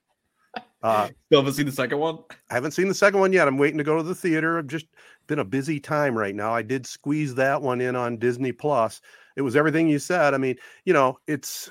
[0.83, 2.19] Uh, Still haven't seen the second one.
[2.51, 3.49] I haven't seen the second one yet.
[3.49, 4.59] I'm waiting to go to the theater.
[4.59, 4.87] I'm just
[5.29, 6.53] been a busy time right now.
[6.55, 9.01] I did squeeze that one in on Disney Plus.
[9.37, 10.35] It was everything you said.
[10.35, 11.71] I mean, you know, it's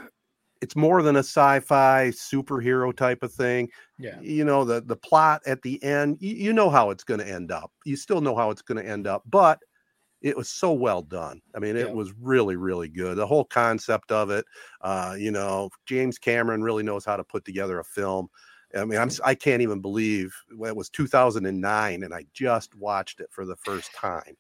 [0.62, 3.70] it's more than a sci-fi superhero type of thing.
[3.98, 4.22] Yeah.
[4.22, 7.28] You know, the the plot at the end, you, you know how it's going to
[7.30, 7.72] end up.
[7.86, 9.60] You still know how it's going to end up, but
[10.22, 11.42] it was so well done.
[11.56, 11.94] I mean, it Yeah.
[11.94, 13.18] was really, really good.
[13.18, 14.46] The whole concept of it,
[14.82, 18.30] uh, you know, James Cameron really knows how to put together a film.
[18.76, 23.20] I mean, I'm I can't even believe well, it was 2009, and I just watched
[23.20, 24.36] it for the first time.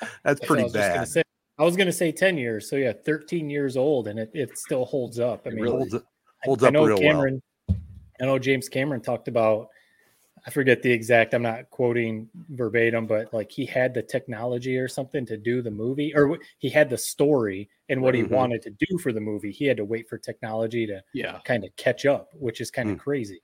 [0.24, 1.08] That's I pretty gonna bad.
[1.08, 1.22] say-
[1.60, 2.70] I was going to say 10 years.
[2.70, 5.42] So, yeah, 13 years old, and it, it still holds up.
[5.44, 6.04] I It mean, holds up-
[6.42, 7.02] I- holds I know real well.
[7.02, 9.68] Cameron, I know James Cameron talked about,
[10.46, 14.86] I forget the exact, I'm not quoting verbatim, but like he had the technology or
[14.86, 18.18] something to do the movie, or he had the story and what Mhm.
[18.18, 19.50] he wanted to do for the movie.
[19.50, 21.40] He had to wait for technology to Yeah.
[21.44, 23.42] kind of catch up, which is kind of crazy.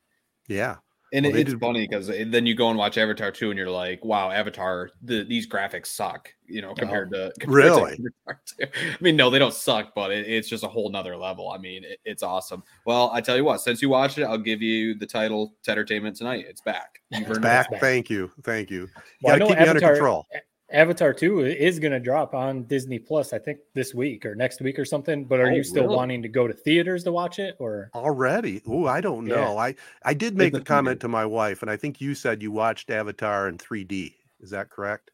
[0.49, 0.77] Yeah.
[1.13, 3.51] And Well, it, it's did- funny because eh, then you go and watch Avatar 2
[3.51, 7.71] and you're like, wow, Avatar, the, these graphics suck, you know, compared to compared to
[7.71, 7.93] Really?
[7.93, 8.67] Avatar 2.
[8.67, 11.51] I mean, no, they don't suck, but it, it's just a whole nother level.
[11.51, 12.65] I mean, it, it's awesome.
[12.85, 16.17] Well, I tell you what, since you watched it, I'll give you the title Entertainment
[16.17, 16.47] Tonight.
[16.49, 17.01] It's back.
[17.11, 17.43] You've earned it.
[17.43, 17.69] Back.
[17.81, 18.33] Thank you.
[18.43, 18.81] Thank you.
[18.81, 18.89] You
[19.23, 20.27] Well, got to know keep me under control.
[20.71, 24.61] Avatar 2 is going to drop on Disney Plus, I think this week or next
[24.63, 25.27] week or something.
[25.27, 25.97] But are Oh, you still really?
[25.97, 27.93] wanting to go to theaters to watch it or?
[27.95, 28.61] Already?
[28.67, 29.35] Oh, I don't Yeah.
[29.35, 29.57] know.
[29.57, 32.43] I I did make a the comment to my wife, and I think you said
[32.43, 34.17] you watched Avatar in 3D.
[34.41, 35.13] Is that correct?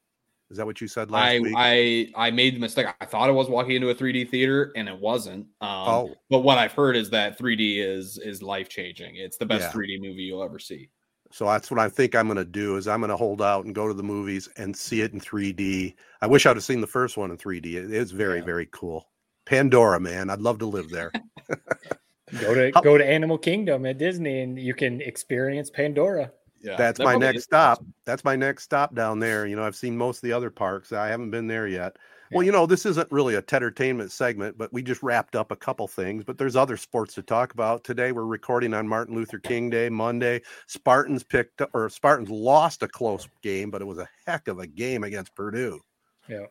[0.51, 1.59] Is that what you said last I, week?
[1.59, 2.87] I I made the mistake.
[3.01, 5.47] I thought I was walking into a 3D theater and it wasn't.
[5.61, 6.21] Um, Oh.
[6.31, 9.17] but what I've heard is that 3D is is life changing.
[9.17, 9.73] It's the best Yeah.
[9.73, 10.91] 3D movie you'll ever see.
[11.33, 13.65] So that's what I think I'm going to do is I'm going to hold out
[13.65, 15.95] and go to the movies and see it in 3D.
[16.21, 17.67] I wish I'd have seen the first one in 3D.
[17.67, 19.09] It is very very cool.
[19.45, 21.13] Pandora, man, I'd love to live there.
[22.41, 26.31] Go to go to Animal Kingdom at Disney and you can experience Pandora.
[26.63, 27.85] Yeah, That's that my next is stop.
[28.05, 29.47] That's my next stop down there.
[29.47, 30.93] You know, I've seen most of the other parks.
[30.93, 31.97] I haven't been there yet.
[32.33, 35.57] Well, you know, this isn't really a entertainment segment, but we just wrapped up a
[35.57, 36.23] couple things.
[36.23, 37.83] But there's other sports to talk about.
[37.83, 40.41] Today we're recording on Martin Luther King Day, Monday.
[40.69, 44.61] Spartans picked up, or Spartans lost a close game, but it was a heck of
[44.61, 45.81] a game against Purdue.
[46.29, 46.47] Yeah.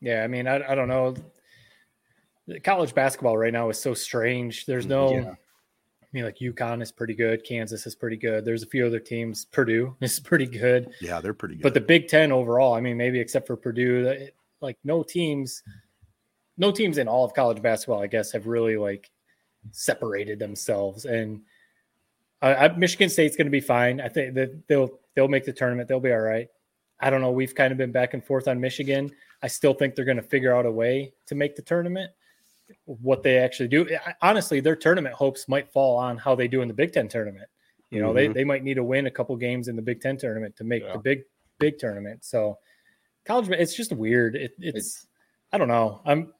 [0.00, 0.24] Yeah.
[0.24, 1.14] I mean, I, I don't know.
[2.64, 4.66] College basketball right now is so strange.
[4.66, 5.30] There's mm, no, Yeah.
[5.30, 7.44] I mean, like UConn is pretty good.
[7.44, 8.44] Kansas is pretty good.
[8.44, 9.44] There's a few other teams.
[9.46, 10.90] Purdue is pretty good.
[11.00, 11.62] Yeah, they're pretty good.
[11.62, 14.28] But the Big Ten overall, I mean, maybe except for Purdue,
[14.62, 15.62] like no teams,
[16.56, 19.10] no teams in all of college basketball, I guess, have really like
[19.70, 21.04] separated themselves.
[21.04, 21.42] And
[22.40, 24.00] I, I, Michigan State's going to be fine.
[24.00, 25.88] I think that they'll they'll make the tournament.
[25.88, 26.48] They'll be all right.
[27.00, 27.30] I don't know.
[27.32, 29.10] We've kind of been back and forth on Michigan.
[29.42, 32.12] I still think they're going to figure out a way to make the tournament.
[32.84, 33.88] What they actually do,
[34.22, 37.48] honestly, their tournament hopes might fall on how they do in the Big Ten tournament.
[37.90, 38.34] You know, they, Mhm.
[38.34, 40.82] they might need to win a couple games in the Big Ten tournament to make
[40.82, 40.92] Yeah.
[40.94, 41.24] the big
[41.58, 42.24] big tournament.
[42.24, 42.58] So
[43.24, 44.36] college, it's just weird.
[44.36, 45.06] It, it's
[45.52, 46.00] I don't know.
[46.04, 46.32] I'm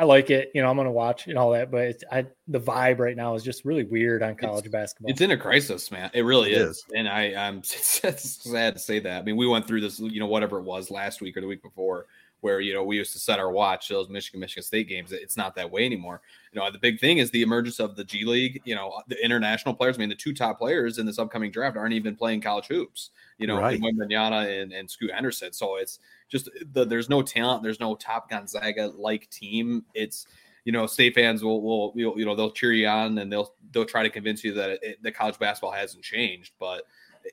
[0.00, 0.50] I like it.
[0.54, 3.14] You know, I'm going to watch and all that, but it's, I the vibe right
[3.14, 5.10] now is just really weird on college basketball.
[5.10, 6.10] It's in a crisis, man.
[6.14, 6.82] It really It is.
[6.96, 9.20] And I, I'm it's, it's sad to say that.
[9.20, 11.46] I mean, we went through this, you know, whatever it was last week or the
[11.46, 12.06] week before,
[12.40, 15.12] where you know we used to set our watch those Michigan Michigan State games.
[15.12, 16.20] It's not that way anymore.
[16.52, 18.60] You know, the big thing is the emergence of the G League.
[18.64, 19.96] You know, the international players.
[19.96, 23.10] I mean, the two top players in this upcoming draft aren't even playing college hoops.
[23.38, 23.80] You know, Right.
[23.80, 25.52] Wembanyama and, and Scoot Henderson.
[25.52, 25.98] So it's
[26.28, 27.62] just the, there's no talent.
[27.62, 29.84] There's no top Gonzaga like team.
[29.94, 30.26] It's
[30.64, 33.54] you know, state fans will, will, will, you know, they'll cheer you on and they'll,
[33.72, 36.82] they'll try to convince you that it, the college basketball hasn't changed, but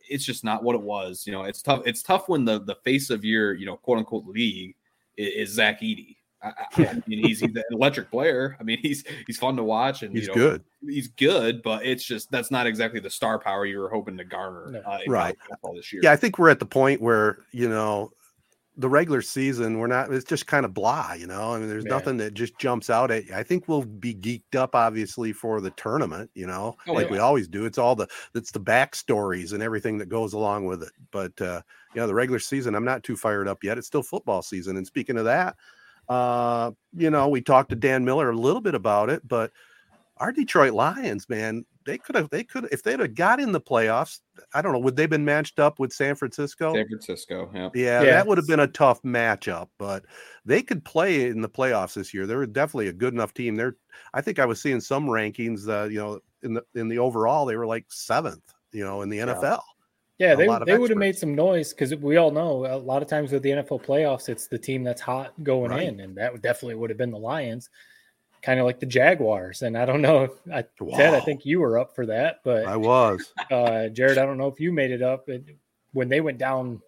[0.09, 1.25] it's just not what it was.
[1.27, 1.81] You know, it's tough.
[1.85, 4.75] It's tough when the, the face of your, you know, quote unquote league
[5.17, 6.17] is, is Zach Edey.
[6.43, 8.55] I, I mean, he's, he's, an electric player.
[8.59, 10.63] I mean, he's he's fun to watch, and he's you know, good.
[10.87, 14.23] He's good, but it's just that's not exactly the star power you were hoping to
[14.23, 15.35] garner uh, right
[15.73, 16.01] this year.
[16.03, 18.11] Yeah, I think we're at the point where you know
[18.79, 20.13] the regular season we're not.
[20.13, 21.13] It's just kind of blah.
[21.13, 21.89] You know, I mean, there's Yeah.
[21.91, 23.33] nothing that just jumps out at you.
[23.33, 26.29] I think we'll be geeked up, obviously, for the tournament.
[26.35, 27.13] You know, Oh, like yeah.
[27.13, 27.65] we always do.
[27.65, 30.91] It's all the it's the backstories and everything that goes along with it.
[31.11, 31.61] But uh,
[31.95, 33.77] you know, the regular season, I'm not too fired up yet.
[33.79, 34.77] It's still football season.
[34.77, 35.55] And speaking of that,
[36.07, 39.51] uh, you know, we talked to Dan Miller a little bit about it, but
[40.17, 43.61] our Detroit Lions, man, they could have, they could, if they'd have got in the
[43.61, 44.19] playoffs,
[44.53, 46.73] I don't know, would they have been matched up with San Francisco?
[46.75, 48.11] San Francisco, yeah, Yeah, Yeah.
[48.11, 50.05] that would have been a tough matchup, but
[50.45, 52.27] they could play in the playoffs this year.
[52.27, 53.55] They're definitely a good enough team.
[53.55, 53.77] They're,
[54.13, 57.45] I think I was seeing some rankings, uh, you know, in the in the overall,
[57.47, 59.61] they were like seventh, you know, in the NFL.
[60.19, 63.01] Yeah, A they, they would have made some noise because we all know a lot
[63.03, 65.83] of times with the NFL playoffs, it's the team that's hot going Right.
[65.87, 67.69] in, and that definitely would have been the Lions,
[68.41, 69.61] kind of like the Jaguars.
[69.61, 70.63] And I don't know if I,
[70.95, 73.33] Ted, I think you were up for that, but I was.
[73.51, 75.41] uh, Jared, I don't know if you made it up but
[75.93, 76.81] when they went down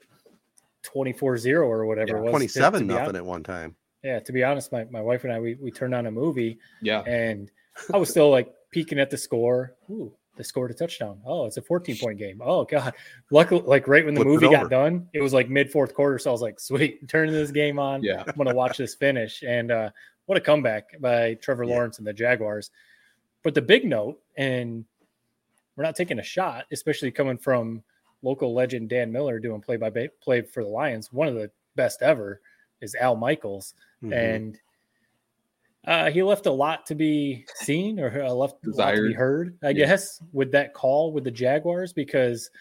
[0.84, 2.26] 24-0 or whatever it was.
[2.26, 3.76] to- to 27 be hon- nothing at one time.
[4.04, 6.58] Yeah, to be honest, my, my wife and I we, we turned on a movie
[6.82, 7.02] yeah.
[7.02, 7.52] and
[7.94, 9.76] I was still like peeking at the score.
[9.90, 11.20] Ooh, they scored a touchdown.
[11.26, 12.42] Oh, it's a 14 point game.
[12.42, 12.94] Oh god.
[13.30, 16.18] Luckily, like right when the Flipped movie got done, it was like mid fourth quarter.
[16.18, 18.02] So I was like, sweet, turning this game on.
[18.02, 18.24] Yeah.
[18.26, 19.44] I'm gonna watch this finish.
[19.46, 19.90] And uh
[20.30, 21.74] what a comeback by Trevor Yeah.
[21.74, 22.70] Lawrence and the Jaguars.
[23.42, 24.86] But the big note, and
[25.76, 27.82] we're not taking a shot, especially coming from
[28.22, 29.90] local legend Dan Miller doing play by
[30.22, 31.12] play for the Lions.
[31.12, 32.42] One of the best ever
[32.80, 33.74] is Al Michaels,
[34.04, 34.14] Mhm.
[34.14, 34.60] and
[35.86, 39.14] uh, he left a lot to be seen or uh, left a lot to be
[39.14, 39.88] heard, I Yeah.
[39.88, 42.52] guess, with that call with the Jaguars because.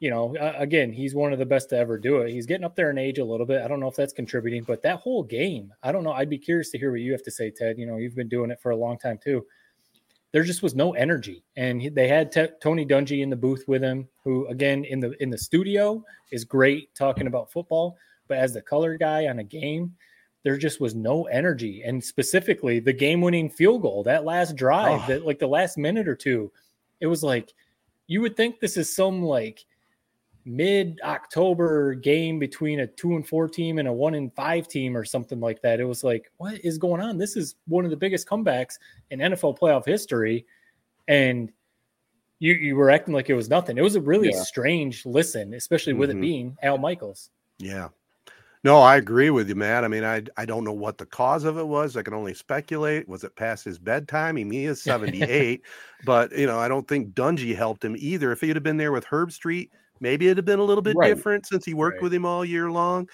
[0.00, 2.30] You know, uh, again, he's one of the best to ever do it.
[2.32, 3.62] He's getting up there in age a little bit.
[3.62, 6.12] I don't know if that's contributing, but that whole game, I don't know.
[6.12, 7.78] I'd be curious to hear what you have to say, Ted.
[7.78, 9.46] You know, you've been doing it for a long time too
[10.32, 13.82] there just was no energy and he- they had tony dungy in the booth with
[13.82, 17.96] him who again in the in the studio is great talking about football
[18.28, 19.92] but as the color guy on a game
[20.44, 25.00] there just was no energy and specifically the game winning field goal that last drive
[25.02, 25.06] Oh.
[25.08, 26.52] that like the last minute or two
[27.00, 27.52] it was like
[28.06, 29.64] you would think this is some like
[30.50, 34.96] mid October game between a two and four team and a one and five team
[34.96, 35.78] or something like that.
[35.80, 37.18] It was like, what is going on?
[37.18, 38.78] This is one of the biggest comebacks
[39.10, 40.44] in NFL playoff history.
[41.08, 41.52] And
[42.40, 43.78] you you were acting like it was nothing.
[43.78, 44.42] It was a really Yeah.
[44.42, 46.14] strange listen, especially with Mhm.
[46.16, 47.30] it being Al Michaels.
[47.58, 47.88] Yeah.
[48.62, 49.84] No, I agree with you, Matt.
[49.84, 51.96] I mean, I I don't know what the cause of it was.
[51.96, 53.08] I can only speculate.
[53.08, 54.30] Was it past his bedtime?
[54.36, 55.62] I mean, he is 78,
[56.04, 58.32] but you know, I don't think Dungy helped him either.
[58.32, 59.70] If he'd have been there with Herbstreit,
[60.00, 61.02] maybe it'd have been a little bit Right.
[61.02, 62.02] different since he worked Right.
[62.02, 63.08] with him all year long.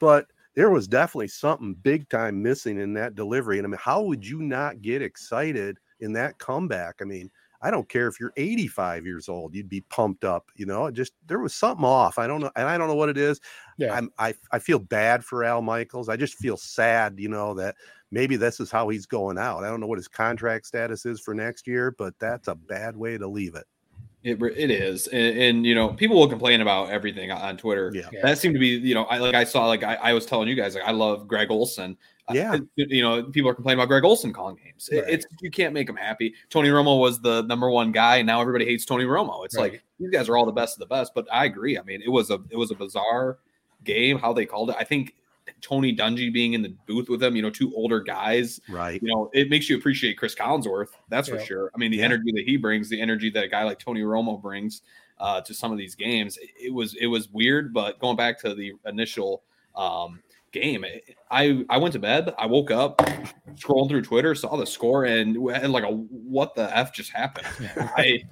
[0.00, 3.58] But there was definitely something big time missing in that delivery.
[3.58, 6.96] And I mean, how would you not get excited in that comeback?
[7.00, 7.30] I mean,
[7.62, 10.50] I don't care if you're 85 years old, you'd be pumped up.
[10.56, 12.18] You know, it just there was something off.
[12.18, 13.40] I don't know, and I don't know what it is.
[13.76, 13.96] Yeah.
[13.96, 16.08] I'm, I I feel bad for Al Michaels.
[16.08, 17.76] I just feel sad, you know, that
[18.10, 19.64] maybe this is how he's going out.
[19.64, 22.96] I don't know what his contract status is for next year, but that's a bad
[22.96, 23.66] way to leave it.
[24.24, 27.90] It, it is, and, and you know, people will complain about everything on Twitter.
[27.92, 28.08] Yeah.
[28.12, 28.20] Yeah.
[28.22, 30.46] That seemed to be, you know, I like I saw, like I, I was telling
[30.48, 31.96] you guys, like I love Greg Olsen.
[32.28, 32.54] Uh, Yeah.
[32.76, 34.88] it- you know, people are complaining about Greg Olsen calling games.
[34.92, 35.14] It- Right.
[35.14, 36.34] It's you can't make them happy.
[36.50, 39.44] Tony Romo was the number one guy, and now everybody hates Tony Romo.
[39.44, 39.72] It's Right.
[39.72, 41.14] like these guys are all the best of the best.
[41.16, 41.76] But I agree.
[41.76, 43.38] I mean, it was a it was a bizarre
[43.82, 44.76] game how they called it.
[44.78, 45.14] I think
[45.60, 49.00] Tony Dungy being in the booth with them, you know, two older guys Right.
[49.02, 50.88] you know, it makes you appreciate Chris Collinsworth.
[51.08, 51.70] That's for sure.
[51.74, 52.04] I mean, the Yeah.
[52.06, 54.82] energy that he brings, the energy that a guy like Tony Romo brings
[55.18, 57.72] uh, to some of these games, it, it was it was weird.
[57.72, 59.42] But going back to the initial
[59.76, 60.20] um,
[60.52, 62.34] game, it- I I went to bed.
[62.38, 62.98] I woke up,
[63.54, 67.46] scrolling through Twitter, saw the score, and, and like a what the f just happened.
[67.96, 68.22] I,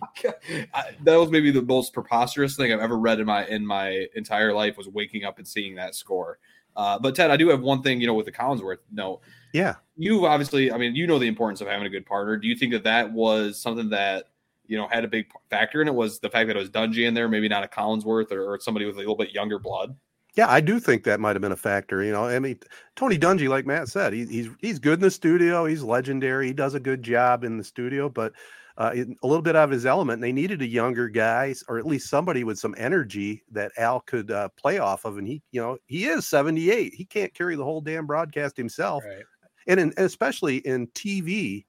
[0.74, 4.07] I that was maybe the most preposterous thing I've ever read in my in my
[4.15, 6.39] entire life was waking up and seeing that score.
[6.76, 9.20] Uh, but Ted, I do have one thing, you know, with the Collinsworth note
[9.52, 9.74] Yeah.
[9.97, 12.36] you obviously, I mean, you know the importance of having a good partner.
[12.36, 14.26] Do you think that that was something that
[14.66, 15.94] you know had a big factor in it?
[15.94, 18.60] Was the fact that it was Dungy in there, maybe not a Collinsworth or, or
[18.60, 19.97] somebody with a little bit younger blood?
[20.36, 22.05] Yeah, I do think that might have been a factor.
[22.05, 22.60] You know, I mean,
[22.94, 25.64] Tony Dungy, like Matt said, he, he's he's good in the studio.
[25.64, 26.47] He's legendary.
[26.47, 28.32] He does a good job in the studio, but
[28.81, 28.93] uh,
[29.23, 30.23] a little bit out of his element.
[30.23, 34.31] They needed a younger guy, or at least somebody with some energy that Al could
[34.31, 35.19] uh, play off of.
[35.19, 36.94] And he, you know, he is seventy eight.
[36.94, 39.05] He can't carry the whole damn broadcast himself.
[39.07, 39.24] Right.
[39.69, 41.66] and in, especially in TV,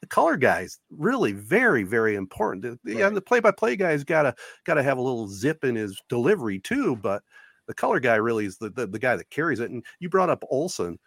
[0.00, 2.62] the color guys really very very important.
[2.62, 3.14] The- the- Yeah, Right.
[3.14, 4.34] the play by play guy's got to
[4.64, 7.22] got to have a little zip in his delivery too, but
[7.68, 9.70] the color guy really is the, the the guy that carries it.
[9.70, 10.98] And you brought up Olsen.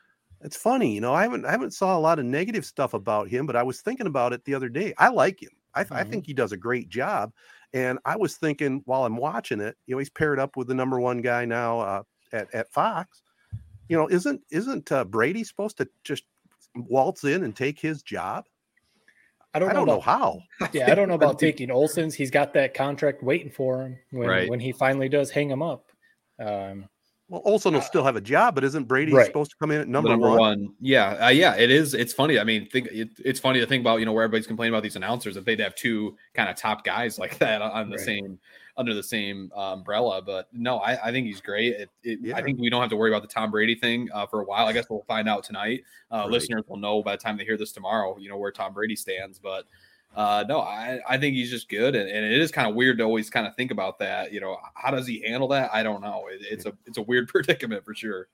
[0.42, 1.14] It's funny, you know.
[1.14, 3.82] I haven't I haven't saw a lot of negative stuff about him, but I was
[3.82, 4.94] thinking about it the other day.
[4.98, 5.50] I like him.
[5.74, 5.94] I, mm-hmm.
[5.94, 7.32] I think he does a great job.
[7.74, 10.74] And I was thinking while I'm watching it, you know, he's paired up with the
[10.74, 13.24] number one guy now uh, at at Fox.
[13.90, 16.24] You know, isn't isn't uh, Brady supposed to just
[16.76, 18.46] waltz in and take his job?
[19.54, 20.70] I don't, I know, don't about, know how.
[20.74, 22.14] Yeah, I don't know about taking Olsen's.
[22.14, 24.50] He's got that contract waiting for him when Right.
[24.50, 25.92] when he finally does hang him up.
[26.40, 26.88] Um,
[27.30, 29.26] Well, Olsen will still have a job, but isn't Brady Right.
[29.26, 30.38] supposed to come in at number, number one?
[30.40, 30.70] one.
[30.80, 31.94] Yeah, uh, yeah, it is.
[31.94, 32.40] It's funny.
[32.40, 33.99] I mean, think it, it's funny to think about.
[33.99, 36.86] You know, where everybody's complaining about these announcers that they'd have two kind of top
[36.86, 38.06] guys like that on the Right.
[38.06, 38.40] same
[38.78, 40.22] under the same uh, umbrella.
[40.22, 41.74] But no, I, I think he's great.
[41.74, 42.38] It, it, Yeah.
[42.38, 44.45] I think we don't have to worry about the Tom Brady thing uh, for a
[44.45, 44.66] while.
[44.68, 45.84] I guess we'll find out tonight.
[46.12, 46.30] Uh, Right.
[46.30, 48.16] Listeners will know by the time they hear this tomorrow.
[48.20, 49.66] You know where Tom Brady stands, but.
[50.18, 52.98] Uh, no, I, I think he's just good, and, and it is kind of weird
[52.98, 54.34] to always kind of think about that.
[54.34, 55.69] You know, how does he handle that?
[55.72, 56.26] I don't know.
[56.31, 58.27] It, it's a it's a weird predicament for sure.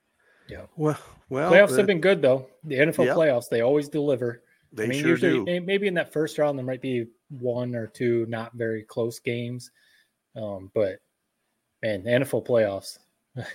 [0.48, 0.62] Yeah.
[0.78, 0.98] Well,
[1.28, 2.48] well, playoffs uh, have been good though.
[2.64, 3.18] The NFL Yep.
[3.18, 4.44] playoffs they always deliver.
[4.72, 5.66] They I mean, sure usually do.
[5.66, 9.70] maybe in that first round there might be one or two not very close games,
[10.38, 11.00] um, but
[11.84, 12.98] man, the NFL playoffs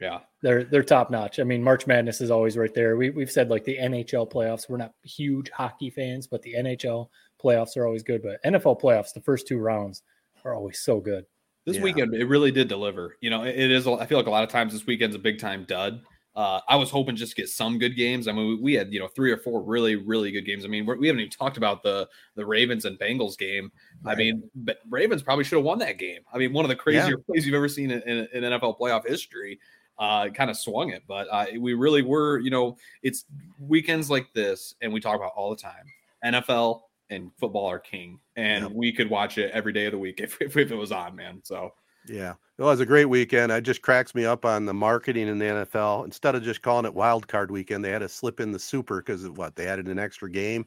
[0.00, 1.40] Yeah, they're they're top notch.
[1.40, 2.96] I mean, March Madness is always right there.
[2.96, 4.68] We we've said like the NHL playoffs.
[4.68, 7.08] We're not huge hockey fans, but the NHL
[7.42, 8.22] playoffs are always good.
[8.22, 10.02] But NFL playoffs, the first two rounds
[10.44, 11.24] are always so good.
[11.64, 11.82] This Yeah.
[11.82, 13.16] weekend, it really did deliver.
[13.20, 13.86] You know, it it is.
[13.86, 16.02] I feel like a lot of times this weekend's a big time dud.
[16.36, 18.28] Uh, I was hoping just to get some good games.
[18.28, 20.64] I mean, we, we had you know three or four really really good games.
[20.64, 23.72] I mean, we're, we haven't even talked about the the Ravens and Bengals game.
[24.06, 26.20] I mean, but Ravens probably should have won that game.
[26.32, 29.06] I mean, one of the crazier plays you've ever seen in, in, in NFL playoff
[29.06, 29.58] history.
[29.98, 32.38] Uh, kind of swung it, but uh, we really were.
[32.38, 33.24] You know, it's
[33.58, 35.84] weekends like this, and we talk about all the time.
[36.24, 38.72] NFL and football are king, and Yep.
[38.72, 41.16] we could watch it every day of the week if, if, if it was on,
[41.16, 41.40] man.
[41.44, 41.72] So
[42.06, 43.50] Yeah, it was a great weekend.
[43.52, 46.04] It just cracks me up on the marketing in the NFL.
[46.04, 48.98] Instead of just calling it Wild Card Weekend, they had to slip in the Super
[48.98, 50.66] because of what they added an extra game.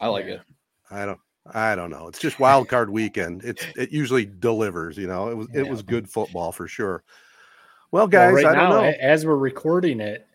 [0.00, 0.34] I like Yeah.
[0.34, 0.40] it.
[0.90, 1.20] I don't,
[1.54, 2.08] I don't know.
[2.08, 3.42] It's just Wild Card Weekend.
[3.44, 4.96] It's it usually delivers.
[4.98, 7.02] You know, it was it was good football for sure.
[7.92, 8.92] Well, Well, guys, right I don't now, know.
[9.00, 10.26] as we're recording it,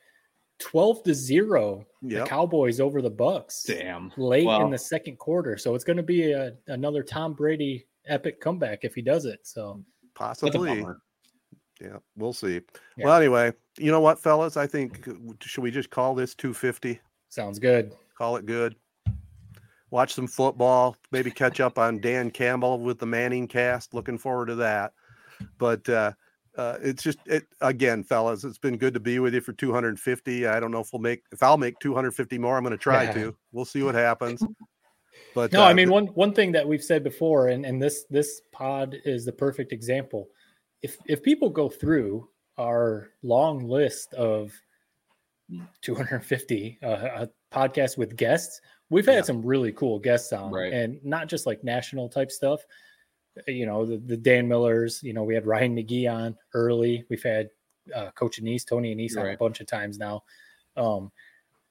[0.60, 2.24] twelve to zero, Yep.
[2.24, 3.66] the Cowboys over the Bucs.
[3.66, 4.12] Damn.
[4.18, 5.58] late Well- in the second quarter.
[5.58, 9.40] So it's going to be a, another Tom Brady epic comeback if he does it.
[9.44, 9.84] So
[10.14, 10.86] Possibly.
[11.82, 12.62] Yeah, we'll see.
[12.96, 13.06] Yeah.
[13.06, 14.56] Well, anyway, you know what, fellas?
[14.56, 15.06] I think
[15.42, 17.00] should we just call this 250?
[17.30, 17.92] sounds good.
[18.18, 18.76] Call it good.
[19.92, 20.96] Watch some football.
[21.12, 23.94] Maybe catch up on Dan Campbell with the Manning cast.
[23.94, 24.94] Looking forward to that.
[25.58, 26.14] But uh,
[26.58, 28.44] uh, it's just it again, fellas.
[28.44, 30.48] It's been good to be with you for 250.
[30.48, 32.58] I don't know if we'll make if I'll make 250 more.
[32.58, 33.36] I'm going to try to.
[33.52, 34.44] We'll see what happens.
[35.34, 38.06] But No, uh, I mean one one thing that we've said before, and and this
[38.10, 40.30] this pod is the perfect example.
[40.82, 44.52] If if people go through our long list of
[45.82, 49.22] 250 uh, a podcast with guests, we've had Yeah.
[49.22, 50.74] some really cool guests on, Right.
[50.74, 52.66] and not just like national type stuff.
[53.48, 55.02] You know, the, the Dan Millers.
[55.04, 57.04] You know, we had Ryan McGee on early.
[57.10, 57.50] We've had
[57.94, 60.24] uh, Coach Anise, Tony Anise, on a bunch of times now.
[60.78, 61.12] Um,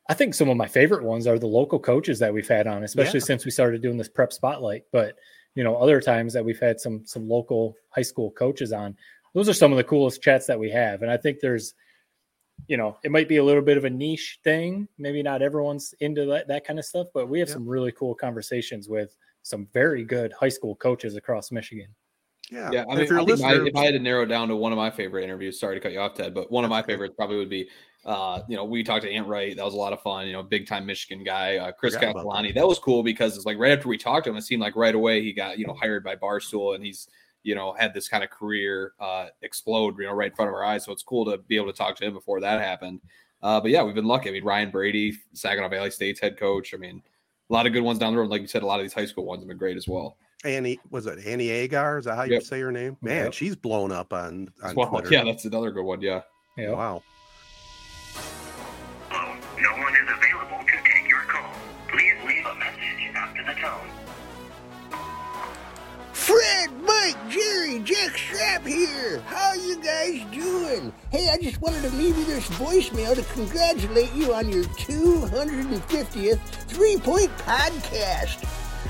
[0.09, 2.85] I think some of my favorite ones are the local coaches that we've had on,
[2.85, 3.27] especially Yeah.
[3.27, 4.85] since we started doing this prep spotlight.
[4.93, 5.17] But
[5.55, 8.97] you know, other times that we've had some some local high school coaches on,
[9.35, 11.03] those are some of the coolest chats that we have.
[11.03, 11.75] And I think there's,
[12.67, 14.89] you know, it might be a little bit of a niche thing.
[14.99, 17.55] Maybe not everyone's into that, that kind of stuff, but we have Yep.
[17.55, 21.89] some really cool conversations with some very good high school coaches across Michigan.
[22.51, 24.01] yeah, Yeah, I mean, if you're I a think my, listener, if I had to
[24.01, 26.35] narrow it down to one of my favorite interviews, sorry to cut you off, Ted,
[26.35, 27.69] but one of my favorites probably would be,
[28.07, 29.55] uh, you know, we talked to Ant Wright.
[29.55, 30.27] That was a lot of fun.
[30.27, 32.53] You know, big time Michigan guy, uh, Chris Forgot about Castellani.
[32.53, 34.77] That was cool because it's like right after we talked to him, it seemed like
[34.77, 37.09] right away he got you know hired by Barstool, and he's
[37.43, 40.55] you know had this kind of career uh, explode, you know, right in front of
[40.55, 40.85] our eyes.
[40.85, 43.01] So it's cool to be able to talk to him before that happened.
[43.43, 44.31] Uh, but yeah, we've been lucky.
[44.31, 46.73] I mean, Ryan Brady, Saginaw Valley State's head coach.
[46.73, 47.03] I mean,
[47.49, 48.31] a lot of good ones down the road.
[48.31, 50.17] Like you said, a lot of these high school ones have been great as well.
[50.45, 51.99] Annie was it Annie Agar?
[51.99, 52.43] Is that how you Yep.
[52.43, 52.97] say her name?
[53.01, 53.33] Man, Yep.
[53.33, 55.09] she's blown up on on Well, Twitter.
[55.11, 56.01] yeah, that's another good one.
[56.03, 56.21] Yeah.
[56.59, 56.71] Yeah.
[56.73, 57.03] Wow.
[67.05, 69.21] Mike, Jerry, Jack Strap here.
[69.27, 70.91] How you guys doing?
[71.11, 76.39] Hey, I just wanted to leave you this voicemail to congratulate you on your 250th
[76.39, 78.49] Three Point Podcast.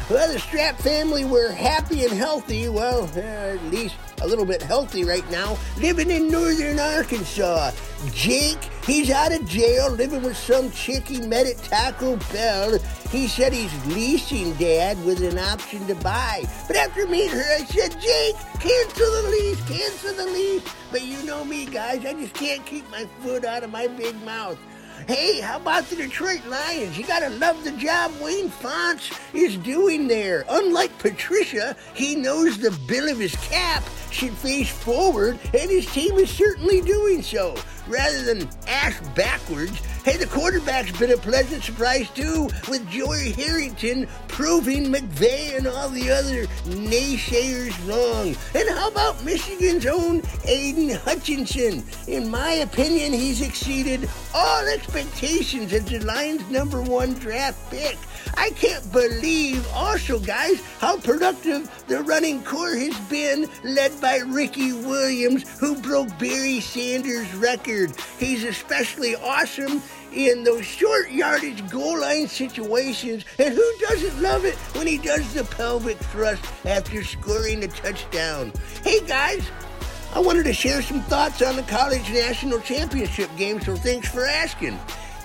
[0.08, 2.68] Well, the Strap family, we're happy and healthy.
[2.68, 7.72] Well, uh, at least a little bit healthy right now, living in northern Arkansas.
[8.12, 12.78] Jake, he's out of jail, living with some chick he met at Taco Bell.
[13.14, 16.42] He said he's leasing dad with an option to buy.
[16.66, 20.64] But after meeting her, I said, Jake, cancel the lease, cancel the lease.
[20.90, 24.20] But you know me, guys, I just can't keep my foot out of my big
[24.24, 24.58] mouth.
[25.06, 26.98] Hey, how about the Detroit Lions?
[26.98, 30.44] You gotta love the job Wayne Fontes is doing there.
[30.48, 33.84] Unlike Patricia, he knows the bill of his cap
[34.14, 37.56] should face forward, and his team is certainly doing so.
[37.86, 44.08] Rather than ash backwards, hey, the quarterback's been a pleasant surprise too, with Joey Harrington
[44.28, 48.34] proving McVay and all the other naysayers wrong.
[48.54, 51.84] And how about Michigan's own Aidan Hutchinson?
[52.06, 57.98] In my opinion, he's exceeded all expectations as the Lions' number one draft pick.
[58.36, 64.72] I can't believe also, guys, how productive the running core has been, led by Ricky
[64.72, 67.94] Williams, who broke Barry Sanders' record.
[68.18, 69.82] He's especially awesome
[70.12, 75.34] in those short yardage goal line situations, and who doesn't love it when he does
[75.34, 78.52] the pelvic thrust after scoring a touchdown?
[78.82, 79.44] Hey, guys,
[80.14, 84.24] I wanted to share some thoughts on the college national championship game, so thanks for
[84.24, 84.78] asking.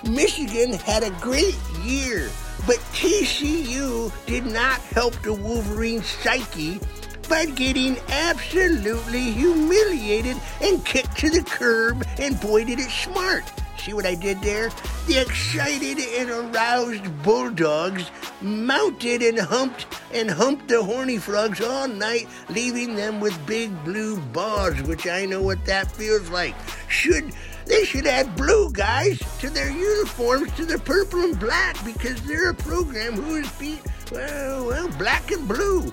[0.04, 2.30] Michigan had a great year,
[2.70, 6.80] but TCU did not help the Wolverine psyche
[7.28, 13.44] by getting absolutely humiliated and kicked to the curb, and boy did it smart.
[13.80, 14.70] See what I did there?
[15.08, 22.28] The excited and aroused Bulldogs mounted and humped and humped the horny frogs all night,
[22.50, 26.54] leaving them with big blue balls, which I know what that feels like.
[26.88, 27.34] Should
[27.70, 32.50] they should add blue guys to their uniforms to the purple and black because they're
[32.50, 33.80] a program who is beat
[34.12, 35.92] well, well, black and blue.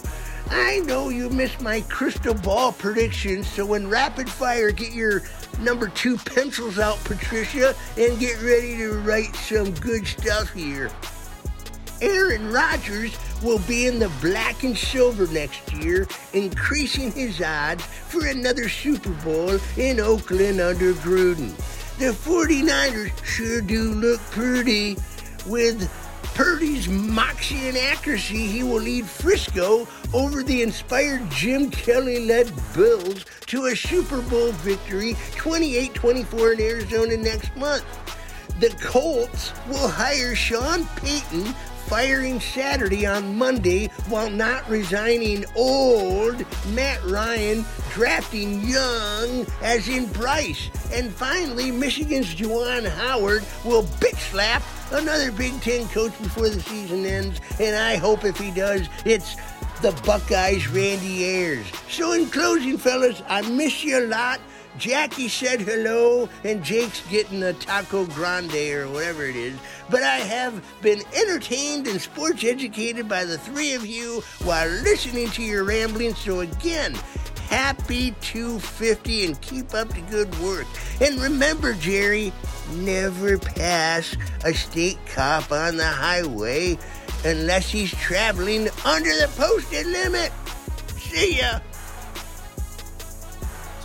[0.48, 5.23] I know you missed my crystal ball predictions, so when rapid fire, get your
[5.61, 10.90] number two pencils out, Patricia, and get ready to write some good stuff here.
[12.01, 18.26] Aaron Rodgers will be in the black and silver next year, increasing his odds for
[18.26, 21.54] another Super Bowl in Oakland under Gruden.
[21.98, 24.96] The 49ers sure do look pretty.
[25.46, 25.90] With
[26.34, 33.24] Purdy's moxie and accuracy, he will lead Frisco over the inspired Jim Kelly led Bills
[33.46, 37.84] to a Super Bowl victory 28 24 in Arizona next month.
[38.60, 41.54] The Colts will hire Sean Payton
[41.86, 50.70] firing Saturday on Monday while not resigning old Matt Ryan, drafting young as in Bryce.
[50.92, 57.04] And finally, Michigan's Juwan Howard will bitch slap another Big Ten coach before the season
[57.04, 57.40] ends.
[57.60, 59.36] And I hope if he does, it's
[59.80, 61.66] the Buckeyes' Randy Ayers.
[61.88, 64.40] So, in closing, fellas, I miss you a lot.
[64.78, 69.58] Jackie said hello, and Jake's getting a taco grande or whatever it is.
[69.88, 75.30] But I have been entertained and sports educated by the three of you while listening
[75.30, 76.18] to your ramblings.
[76.18, 76.94] So again,
[77.48, 80.66] happy 250 and keep up the good work.
[81.00, 82.32] And remember, Jerry,
[82.74, 86.78] never pass a state cop on the highway
[87.24, 90.32] unless he's traveling under the posted limit.
[90.98, 91.60] See ya.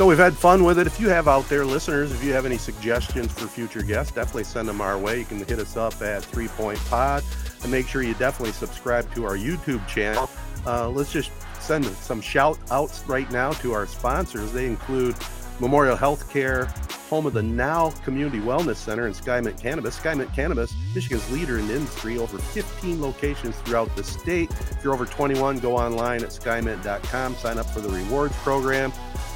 [0.02, 0.88] So we've had fun with it.
[0.88, 4.46] If you have out there, listeners, if you have any suggestions for future guests, definitely
[4.46, 5.20] send them our way.
[5.20, 7.24] You can hit us up at Three Point Pod,
[7.62, 10.28] and make sure you definitely subscribe to our YouTube channel.
[10.66, 11.30] Uh, let's just
[11.60, 14.52] send some shout outs right now to our sponsors.
[14.52, 15.16] They include
[15.60, 16.66] Memorial Healthcare,
[17.08, 20.00] home of the Now Community Wellness Center, and SkyMint Cannabis.
[20.00, 24.50] SkyMint Cannabis, Michigan's leader in the industry, over 15 locations throughout the state.
[24.50, 28.92] If you're over 21, go online at skymint.com, sign up for the rewards program.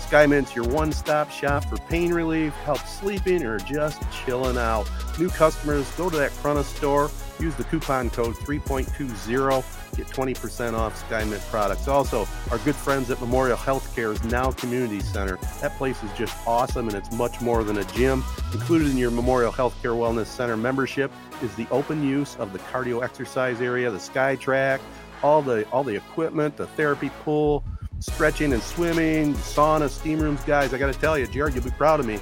[0.06, 4.90] SkyMint's your one stop shop for pain relief, help sleeping, or just chilling out.
[5.18, 7.10] New customers, go to that Corunna store,
[7.40, 11.88] use the coupon code 3.20, get 20% off SkyMint products.
[11.88, 15.38] Also, our good friends at Memorial Healthcare's Now Community Center.
[15.62, 18.24] That place is just awesome and it's much more than a gym.
[18.54, 21.12] Included in your Memorial Healthcare Wellness Center membership
[21.42, 24.82] is the open use of the cardio exercise area, the Sky Track,
[25.24, 27.64] all the all the equipment, the therapy pool,
[28.00, 30.42] stretching and swimming, sauna, steam rooms.
[30.44, 32.20] Guys, I got to tell you, Jared, you'll be proud of me.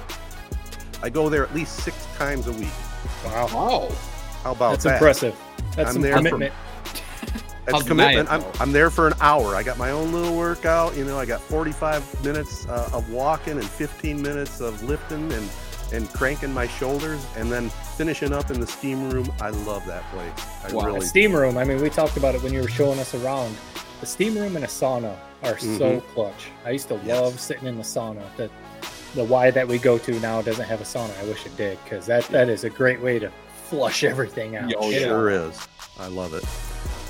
[1.02, 2.68] I go there at least six times a week.
[3.24, 3.48] Wow.
[3.52, 3.88] Wow.
[4.42, 4.94] How about That's that?
[4.94, 5.36] impressive.
[5.76, 6.52] That's I'm some there for- commitment.
[7.66, 8.30] That's How's the commitment.
[8.30, 8.52] I'm, though?
[8.60, 9.54] I'm there for an hour.
[9.56, 10.94] I got my own little workout.
[10.98, 15.48] You know, I got 45 minutes uh, of walking and 15 minutes of lifting and
[15.92, 19.30] and cranking my shoulders, and then finishing up in the steam room.
[19.40, 20.46] I love that place.
[20.64, 20.86] I Wow.
[20.86, 21.00] really.
[21.00, 21.56] The steam room.
[21.56, 23.54] I mean, we talked about it when you were showing us around.
[24.00, 25.14] The steam room and a sauna
[25.44, 25.66] are so
[26.00, 26.02] Mhm.
[26.14, 26.50] clutch.
[26.64, 28.22] I used to love sitting in the sauna.
[28.36, 28.50] The
[29.14, 31.10] the Y that we go to now doesn't have a sauna.
[31.20, 33.30] I wish it did because that that is a great way to
[33.70, 34.72] flush everything out.
[34.78, 35.50] Oh, it sure out.
[35.50, 35.68] is.
[36.00, 36.44] I love it.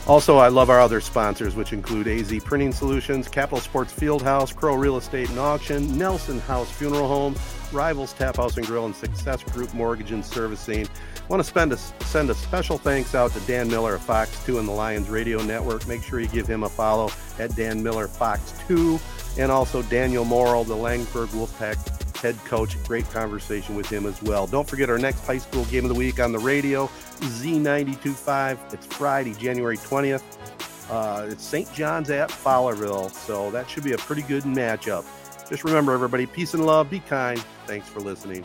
[0.06, 4.74] Also, I love our other sponsors, which include AZ Printing Solutions, Capital Sports Fieldhouse, Crow
[4.74, 7.35] Real Estate and Auction, Nelson House Funeral Home,
[7.75, 10.89] Rivals Tap House and Grill, and Success Group Mortgage and Servicing.
[11.29, 14.59] Want to spend a, send a special thanks out to Dan Miller of Fox 2
[14.59, 15.87] and the Lions Radio Network.
[15.89, 18.99] Make sure you give him a follow at Dan Miller Fox 2,
[19.39, 21.77] and also Daniel Morrill, the Laingsburg Wolfpack
[22.19, 22.83] head coach.
[22.85, 24.47] Great conversation with him as well.
[24.47, 26.87] Don't forget our next high school game of the week on the radio,
[27.21, 28.73] Z92.5.
[28.73, 30.23] It's Friday, January 20th.
[30.91, 31.73] Uh, it's St.
[31.73, 35.05] John's at Fowlerville, so that should be a pretty good matchup.
[35.49, 36.91] Just remember, everybody, peace and love.
[36.91, 37.39] Be kind.
[37.66, 38.45] Thanks for listening.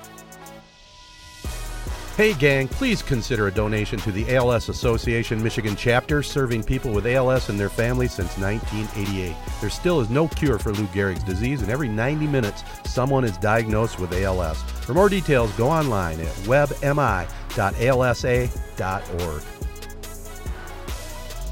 [2.19, 7.07] Hey, gang, please consider a donation to the ALS Association Michigan chapter, serving people with
[7.07, 9.33] ALS and their families since 1988.
[9.61, 13.37] There still is no cure for Lou Gehrig's disease, and every 90 minutes, someone is
[13.37, 14.61] diagnosed with ALS.
[14.81, 17.29] For more details, go online at webmi.alsa.org.